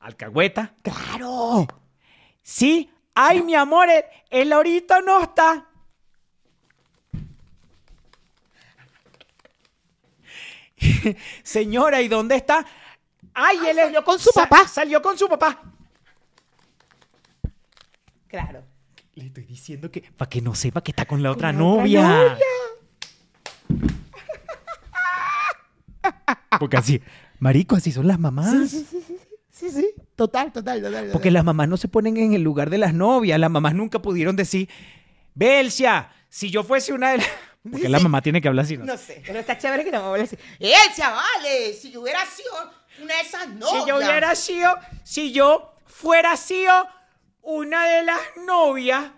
alcahueta. 0.00 0.74
¡Claro! 0.82 1.66
Sí, 2.42 2.90
ay, 3.14 3.42
mi 3.42 3.54
amor, 3.54 3.88
él, 3.88 4.04
él 4.30 4.52
ahorita 4.52 5.00
no 5.00 5.22
está. 5.22 5.68
Señora, 11.42 12.00
¿y 12.02 12.08
dónde 12.08 12.36
está? 12.36 12.64
Ay, 13.34 13.58
él 13.68 13.76
salió 13.76 14.04
con 14.04 14.18
su 14.18 14.30
sa- 14.30 14.48
papá. 14.48 14.66
Salió 14.68 15.00
con 15.02 15.16
su 15.18 15.28
papá. 15.28 15.60
Claro. 18.28 18.64
Le 19.14 19.26
estoy 19.26 19.44
diciendo 19.44 19.90
que 19.90 20.00
para 20.16 20.28
que 20.28 20.40
no 20.40 20.54
sepa 20.54 20.82
que 20.82 20.90
está 20.92 21.04
con 21.04 21.22
la 21.22 21.30
otra 21.30 21.52
la 21.52 21.58
otra 21.58 21.82
novia. 21.82 22.38
Porque 26.58 26.76
así, 26.76 27.00
marico, 27.38 27.76
así 27.76 27.92
son 27.92 28.06
las 28.06 28.18
mamás. 28.18 28.70
Sí, 28.70 28.86
sí, 28.90 29.02
sí, 29.06 29.18
sí, 29.50 29.70
sí, 29.70 29.88
total, 30.16 30.52
total. 30.52 30.82
total. 30.82 31.08
Porque 31.12 31.30
las 31.30 31.44
mamás 31.44 31.68
no 31.68 31.76
se 31.76 31.88
ponen 31.88 32.16
en 32.16 32.34
el 32.34 32.42
lugar 32.42 32.70
de 32.70 32.78
las 32.78 32.94
novias. 32.94 33.38
Las 33.38 33.50
mamás 33.50 33.74
nunca 33.74 34.00
pudieron 34.00 34.36
decir, 34.36 34.68
Belcia, 35.34 36.10
si 36.28 36.50
yo 36.50 36.62
fuese 36.64 36.92
una 36.92 37.10
de 37.12 37.18
las... 37.18 37.26
Porque 37.70 37.88
la 37.88 38.00
mamá 38.00 38.20
tiene 38.22 38.40
que 38.40 38.48
hablar 38.48 38.64
así, 38.64 38.76
¿no? 38.76 38.84
No 38.84 38.96
sé, 38.96 39.22
pero 39.24 39.38
está 39.38 39.56
chévere 39.56 39.84
que 39.84 39.92
no 39.92 40.00
me 40.00 40.08
hable 40.08 40.22
así. 40.24 40.36
Elsa, 40.58 41.10
vale, 41.10 41.72
si 41.74 41.92
yo 41.92 42.00
hubiera 42.00 42.26
sido 42.26 42.52
una 43.00 43.14
de 43.14 43.20
esas 43.20 43.48
novias. 43.48 43.82
Si 43.82 43.88
yo 43.88 43.96
hubiera 43.96 44.34
sido, 44.34 44.78
si 45.04 45.32
yo 45.32 45.74
fuera 45.86 46.36
sido 46.36 46.72
una 47.40 47.86
de 47.86 48.04
las 48.04 48.20
novias, 48.44 49.12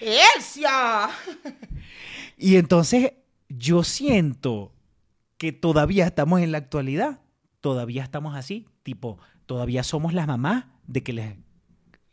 Elsa. 0.00 1.10
Y 2.36 2.56
entonces 2.56 3.12
yo 3.48 3.84
siento 3.84 4.72
que 5.38 5.52
todavía 5.52 6.06
estamos 6.06 6.40
en 6.40 6.52
la 6.52 6.58
actualidad, 6.58 7.20
todavía 7.60 8.02
estamos 8.02 8.34
así, 8.36 8.66
tipo, 8.82 9.18
todavía 9.46 9.82
somos 9.82 10.12
las 10.12 10.26
mamás 10.26 10.66
de 10.86 11.02
que 11.02 11.12
les, 11.12 11.36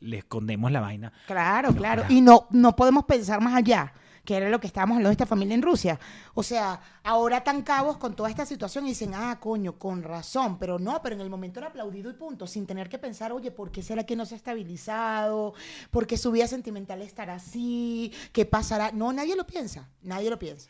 les 0.03 0.19
escondemos 0.19 0.71
la 0.71 0.81
vaina. 0.81 1.11
Claro, 1.27 1.71
No, 1.71 1.75
claro. 1.77 2.01
para. 2.03 2.13
Y 2.13 2.21
no, 2.21 2.47
no 2.51 2.75
podemos 2.75 3.05
pensar 3.05 3.41
más 3.41 3.55
allá, 3.55 3.93
que 4.25 4.37
era 4.37 4.49
lo 4.49 4.59
que 4.59 4.67
estábamos 4.67 4.95
hablando 4.95 5.09
de 5.09 5.13
esta 5.13 5.25
familia 5.25 5.53
en 5.55 5.61
Rusia. 5.61 5.99
O 6.33 6.43
sea, 6.43 6.79
ahora 7.03 7.43
tan 7.43 7.61
cabos 7.61 7.97
con 7.97 8.15
toda 8.15 8.29
esta 8.29 8.45
situación 8.45 8.85
y 8.85 8.89
dicen, 8.89 9.11
ah, 9.15 9.37
coño, 9.39 9.77
con 9.77 10.01
razón, 10.03 10.57
pero 10.57 10.79
no, 10.79 11.01
pero 11.01 11.15
en 11.15 11.21
el 11.21 11.29
momento 11.29 11.59
era 11.59 11.67
aplaudido 11.69 12.09
y 12.09 12.13
punto, 12.13 12.47
sin 12.47 12.65
tener 12.65 12.87
que 12.89 12.97
pensar, 12.99 13.31
oye, 13.33 13.51
¿por 13.51 13.71
qué 13.71 13.81
será 13.83 14.05
que 14.05 14.15
no 14.15 14.25
se 14.25 14.35
ha 14.35 14.37
estabilizado? 14.37 15.53
¿Por 15.91 16.07
qué 16.07 16.17
su 16.17 16.31
vida 16.31 16.47
sentimental 16.47 17.01
estará 17.01 17.35
así? 17.35 18.13
¿Qué 18.31 18.45
pasará? 18.45 18.91
No, 18.91 19.11
nadie 19.11 19.35
lo 19.35 19.45
piensa, 19.45 19.89
nadie 20.03 20.29
lo 20.29 20.39
piensa. 20.39 20.69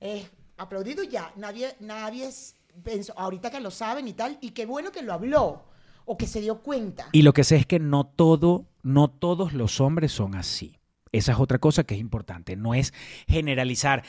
Es 0.00 0.30
aplaudido 0.56 1.02
y 1.02 1.08
ya, 1.08 1.32
nadie, 1.36 1.74
nadie 1.80 2.26
es- 2.28 2.54
pensó, 2.84 3.12
ahorita 3.18 3.50
que 3.50 3.58
lo 3.60 3.72
saben 3.72 4.06
y 4.06 4.12
tal, 4.12 4.38
y 4.40 4.50
qué 4.50 4.64
bueno 4.66 4.92
que 4.92 5.02
lo 5.02 5.12
habló 5.12 5.64
o 6.08 6.16
que 6.16 6.26
se 6.26 6.40
dio 6.40 6.62
cuenta. 6.62 7.06
Y 7.12 7.22
lo 7.22 7.32
que 7.32 7.44
sé 7.44 7.56
es 7.56 7.66
que 7.66 7.78
no 7.78 8.06
todo, 8.06 8.64
no 8.82 9.08
todos 9.08 9.52
los 9.52 9.80
hombres 9.80 10.10
son 10.10 10.34
así. 10.34 10.78
Esa 11.12 11.32
es 11.32 11.38
otra 11.38 11.58
cosa 11.58 11.84
que 11.84 11.94
es 11.94 12.00
importante. 12.00 12.56
No 12.56 12.74
es 12.74 12.92
generalizar. 13.26 14.02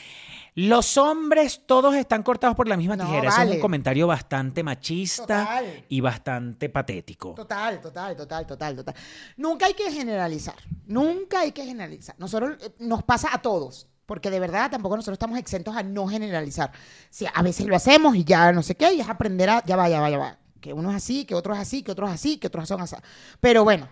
Los 0.55 0.97
hombres 0.97 1.61
todos 1.65 1.95
están 1.95 2.23
cortados 2.23 2.55
por 2.55 2.67
la 2.67 2.75
misma 2.77 2.95
No, 2.95 3.05
tijera. 3.05 3.29
Ese 3.29 3.43
es 3.43 3.51
un 3.51 3.59
comentario 3.59 4.07
bastante 4.07 4.63
machista 4.63 5.25
Total. 5.25 5.85
y 5.87 6.01
bastante 6.01 6.69
patético. 6.69 7.35
Total, 7.35 7.79
total, 7.79 8.15
total, 8.15 8.45
total, 8.45 8.75
total. 8.75 8.95
Nunca 9.37 9.65
hay 9.67 9.73
que 9.73 9.91
generalizar. 9.91 10.55
Nunca 10.87 11.41
hay 11.41 11.51
que 11.51 11.65
generalizar. 11.65 12.15
Nosotros 12.17 12.57
eh, 12.61 12.71
nos 12.79 13.03
pasa 13.03 13.29
a 13.31 13.41
todos. 13.41 13.87
Porque 14.05 14.31
de 14.31 14.39
verdad 14.39 14.71
tampoco 14.71 14.95
nosotros 14.95 15.15
estamos 15.15 15.37
exentos 15.37 15.75
a 15.77 15.83
no 15.83 16.07
generalizar. 16.07 16.71
Sí, 17.11 17.25
a 17.31 17.43
veces 17.43 17.67
lo 17.67 17.75
hacemos 17.75 18.15
y 18.15 18.23
ya 18.23 18.51
no 18.51 18.63
sé 18.63 18.75
qué, 18.75 18.91
y 18.93 19.01
es 19.01 19.07
aprender 19.07 19.49
a, 19.51 19.63
ya 19.63 19.75
va, 19.75 19.87
ya 19.87 20.01
va, 20.01 20.09
ya 20.09 20.17
va. 20.17 20.39
Que 20.59 20.73
uno 20.73 20.89
es 20.91 20.97
así, 20.97 21.25
que 21.25 21.35
otro 21.35 21.53
es 21.53 21.59
así, 21.59 21.83
que 21.83 21.91
otro 21.91 22.07
es 22.07 22.13
así, 22.13 22.37
que 22.37 22.47
otros 22.47 22.67
son 22.67 22.81
así. 22.81 22.95
Pero 23.39 23.63
bueno, 23.63 23.89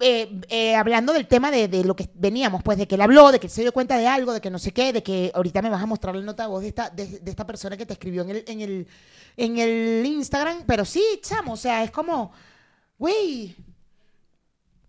eh, 0.00 0.40
eh, 0.48 0.74
hablando 0.74 1.12
del 1.12 1.26
tema 1.26 1.50
de, 1.50 1.68
de 1.68 1.84
lo 1.84 1.94
que 1.94 2.10
veníamos, 2.14 2.62
pues 2.62 2.76
de 2.78 2.86
que 2.86 2.96
él 2.96 3.00
habló, 3.00 3.30
de 3.30 3.40
que 3.40 3.48
se 3.48 3.62
dio 3.62 3.72
cuenta 3.72 3.96
de 3.96 4.06
algo, 4.06 4.32
de 4.32 4.40
que 4.40 4.50
no 4.50 4.58
sé 4.58 4.72
qué, 4.72 4.92
de 4.92 5.02
que 5.02 5.30
ahorita 5.34 5.62
me 5.62 5.70
vas 5.70 5.82
a 5.82 5.86
mostrar 5.86 6.14
la 6.14 6.22
nota 6.22 6.42
de 6.42 6.48
voz 6.48 6.62
de 6.62 6.68
esta, 6.68 6.90
de 6.90 7.20
esta 7.24 7.46
persona 7.46 7.76
que 7.76 7.86
te 7.86 7.92
escribió 7.92 8.22
en 8.22 8.30
el, 8.30 8.44
en, 8.46 8.60
el, 8.60 8.88
en 9.36 9.58
el 9.58 10.04
Instagram. 10.04 10.64
Pero 10.66 10.84
sí, 10.84 11.02
chamo, 11.22 11.52
o 11.52 11.56
sea, 11.56 11.84
es 11.84 11.90
como, 11.90 12.32
güey, 12.98 13.56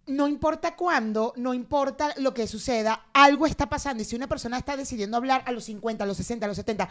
no 0.08 0.28
importa 0.28 0.76
cuándo, 0.76 1.34
no 1.36 1.54
importa 1.54 2.14
lo 2.18 2.34
que 2.34 2.48
suceda, 2.48 3.06
algo 3.14 3.48
está 3.48 3.68
pasando. 3.68 4.04
Y 4.04 4.06
si 4.06 4.16
una 4.16 4.28
persona 4.28 4.58
está 4.58 4.78
decidiendo 4.78 5.18
hablar 5.18 5.42
a 5.46 5.52
los 5.52 5.64
50, 5.66 6.04
a 6.04 6.08
los 6.08 6.18
60, 6.18 6.46
a 6.46 6.48
los 6.48 6.58
70. 6.58 6.88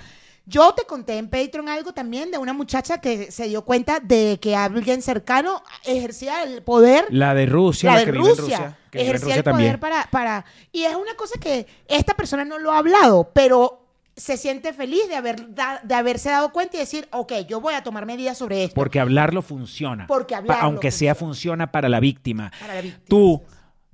Yo 0.46 0.74
te 0.74 0.84
conté 0.84 1.18
en 1.18 1.28
Patreon 1.28 1.68
algo 1.68 1.92
también 1.92 2.30
de 2.30 2.38
una 2.38 2.52
muchacha 2.52 3.00
que 3.00 3.30
se 3.30 3.48
dio 3.48 3.62
cuenta 3.62 4.00
de 4.00 4.38
que 4.40 4.56
alguien 4.56 5.00
cercano 5.00 5.62
ejercía 5.84 6.42
el 6.42 6.62
poder 6.62 7.06
La 7.10 7.34
de 7.34 7.46
Rusia, 7.46 7.90
la 7.90 7.94
la, 7.94 8.00
de 8.00 8.06
que 8.06 8.12
vive 8.12 8.24
en 8.24 8.36
Rusia, 8.36 8.42
Rusia, 8.42 8.78
que 8.90 8.98
vive 8.98 9.10
en 9.10 9.16
ejercía 9.16 9.36
Rusia 9.36 9.50
el 9.50 9.56
poder 9.56 9.80
para, 9.80 10.08
para... 10.10 10.44
Y 10.72 10.82
es 10.82 10.96
una 10.96 11.14
cosa 11.14 11.38
que 11.38 11.66
esta 11.86 12.14
persona 12.14 12.44
no 12.44 12.58
lo 12.58 12.72
ha 12.72 12.78
hablado, 12.78 13.30
pero 13.32 13.83
se 14.16 14.36
siente 14.36 14.72
feliz 14.72 15.08
de, 15.08 15.16
haber 15.16 15.54
da- 15.54 15.80
de 15.82 15.94
haberse 15.94 16.30
dado 16.30 16.52
cuenta 16.52 16.76
y 16.76 16.80
decir, 16.80 17.08
ok, 17.12 17.32
yo 17.48 17.60
voy 17.60 17.74
a 17.74 17.82
tomar 17.82 18.06
medidas 18.06 18.38
sobre 18.38 18.64
esto. 18.64 18.74
Porque 18.74 19.00
hablarlo 19.00 19.42
funciona. 19.42 20.06
Porque 20.06 20.34
Pa- 20.34 20.38
hablarlo 20.38 20.64
aunque 20.64 20.90
sea 20.90 21.14
funciona 21.14 21.72
para 21.72 21.88
la 21.88 22.00
víctima. 22.00 22.52
Para 22.60 22.74
la 22.74 22.80
víctima. 22.80 23.04
Tú, 23.08 23.42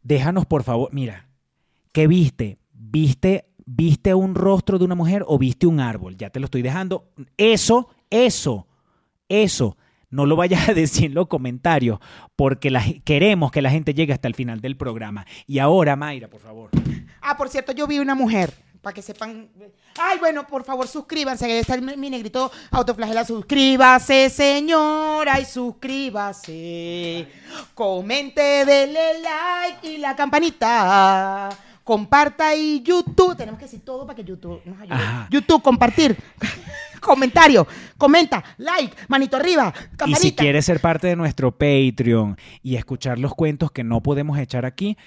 déjanos 0.02 0.46
por 0.46 0.62
favor, 0.62 0.90
mira, 0.92 1.26
¿qué 1.92 2.06
viste? 2.06 2.58
¿Viste, 2.72 3.46
¿Viste 3.72 4.14
un 4.14 4.34
rostro 4.34 4.78
de 4.78 4.84
una 4.84 4.94
mujer 4.96 5.24
o 5.28 5.38
viste 5.38 5.66
un 5.66 5.78
árbol? 5.80 6.16
Ya 6.16 6.28
te 6.30 6.40
lo 6.40 6.46
estoy 6.46 6.60
dejando. 6.62 7.08
Eso, 7.36 7.88
eso, 8.10 8.66
eso. 9.28 9.76
No 10.10 10.26
lo 10.26 10.34
vayas 10.34 10.68
a 10.68 10.74
decir 10.74 11.04
en 11.06 11.14
los 11.14 11.28
comentarios 11.28 12.00
porque 12.34 12.68
la 12.70 12.84
queremos 13.04 13.52
que 13.52 13.62
la 13.62 13.70
gente 13.70 13.94
llegue 13.94 14.12
hasta 14.12 14.26
el 14.26 14.34
final 14.34 14.60
del 14.60 14.76
programa. 14.76 15.24
Y 15.46 15.60
ahora, 15.60 15.94
Mayra, 15.94 16.28
por 16.28 16.40
favor. 16.40 16.70
Ah, 17.22 17.36
por 17.36 17.48
cierto, 17.48 17.70
yo 17.70 17.86
vi 17.86 18.00
una 18.00 18.16
mujer, 18.16 18.52
para 18.82 18.94
que 18.94 19.02
sepan. 19.02 19.48
Ay, 19.98 20.18
bueno, 20.18 20.46
por 20.46 20.64
favor, 20.64 20.88
suscríbanse. 20.88 21.44
Ahí 21.44 21.52
está 21.52 21.76
mi 21.76 22.10
negrito 22.10 22.50
autoflagela. 22.70 23.24
Suscríbase, 23.24 24.30
señora, 24.30 25.40
y 25.40 25.44
suscríbase. 25.44 27.28
Comente, 27.74 28.64
dele 28.64 29.20
like 29.20 29.88
y 29.88 29.98
la 29.98 30.16
campanita. 30.16 31.50
Comparta 31.84 32.54
y 32.54 32.82
YouTube. 32.82 33.36
Tenemos 33.36 33.58
que 33.58 33.66
decir 33.66 33.84
todo 33.84 34.06
para 34.06 34.16
que 34.16 34.24
YouTube 34.24 34.60
nos 34.64 34.80
ayude. 34.80 34.94
Ajá. 34.94 35.28
YouTube, 35.30 35.62
compartir. 35.62 36.16
Comentario, 37.00 37.66
comenta, 37.96 38.44
like, 38.58 38.94
manito 39.08 39.38
arriba, 39.38 39.72
campanita. 39.96 40.18
Y 40.18 40.22
si 40.22 40.32
quieres 40.34 40.66
ser 40.66 40.80
parte 40.80 41.06
de 41.06 41.16
nuestro 41.16 41.50
Patreon 41.50 42.36
y 42.62 42.76
escuchar 42.76 43.18
los 43.18 43.34
cuentos 43.34 43.70
que 43.72 43.82
no 43.82 44.02
podemos 44.02 44.38
echar 44.38 44.66
aquí, 44.66 44.98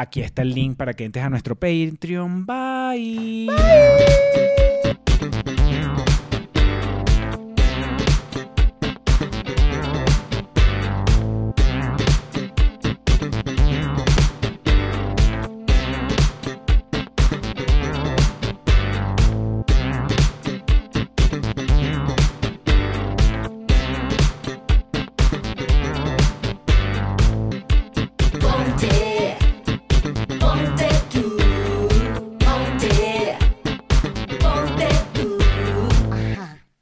Aquí 0.00 0.20
está 0.20 0.42
el 0.42 0.54
link 0.54 0.76
para 0.76 0.94
que 0.94 1.04
entres 1.04 1.24
a 1.24 1.28
nuestro 1.28 1.56
Patreon. 1.56 2.46
Bye. 2.46 3.46
Bye. 3.48 4.67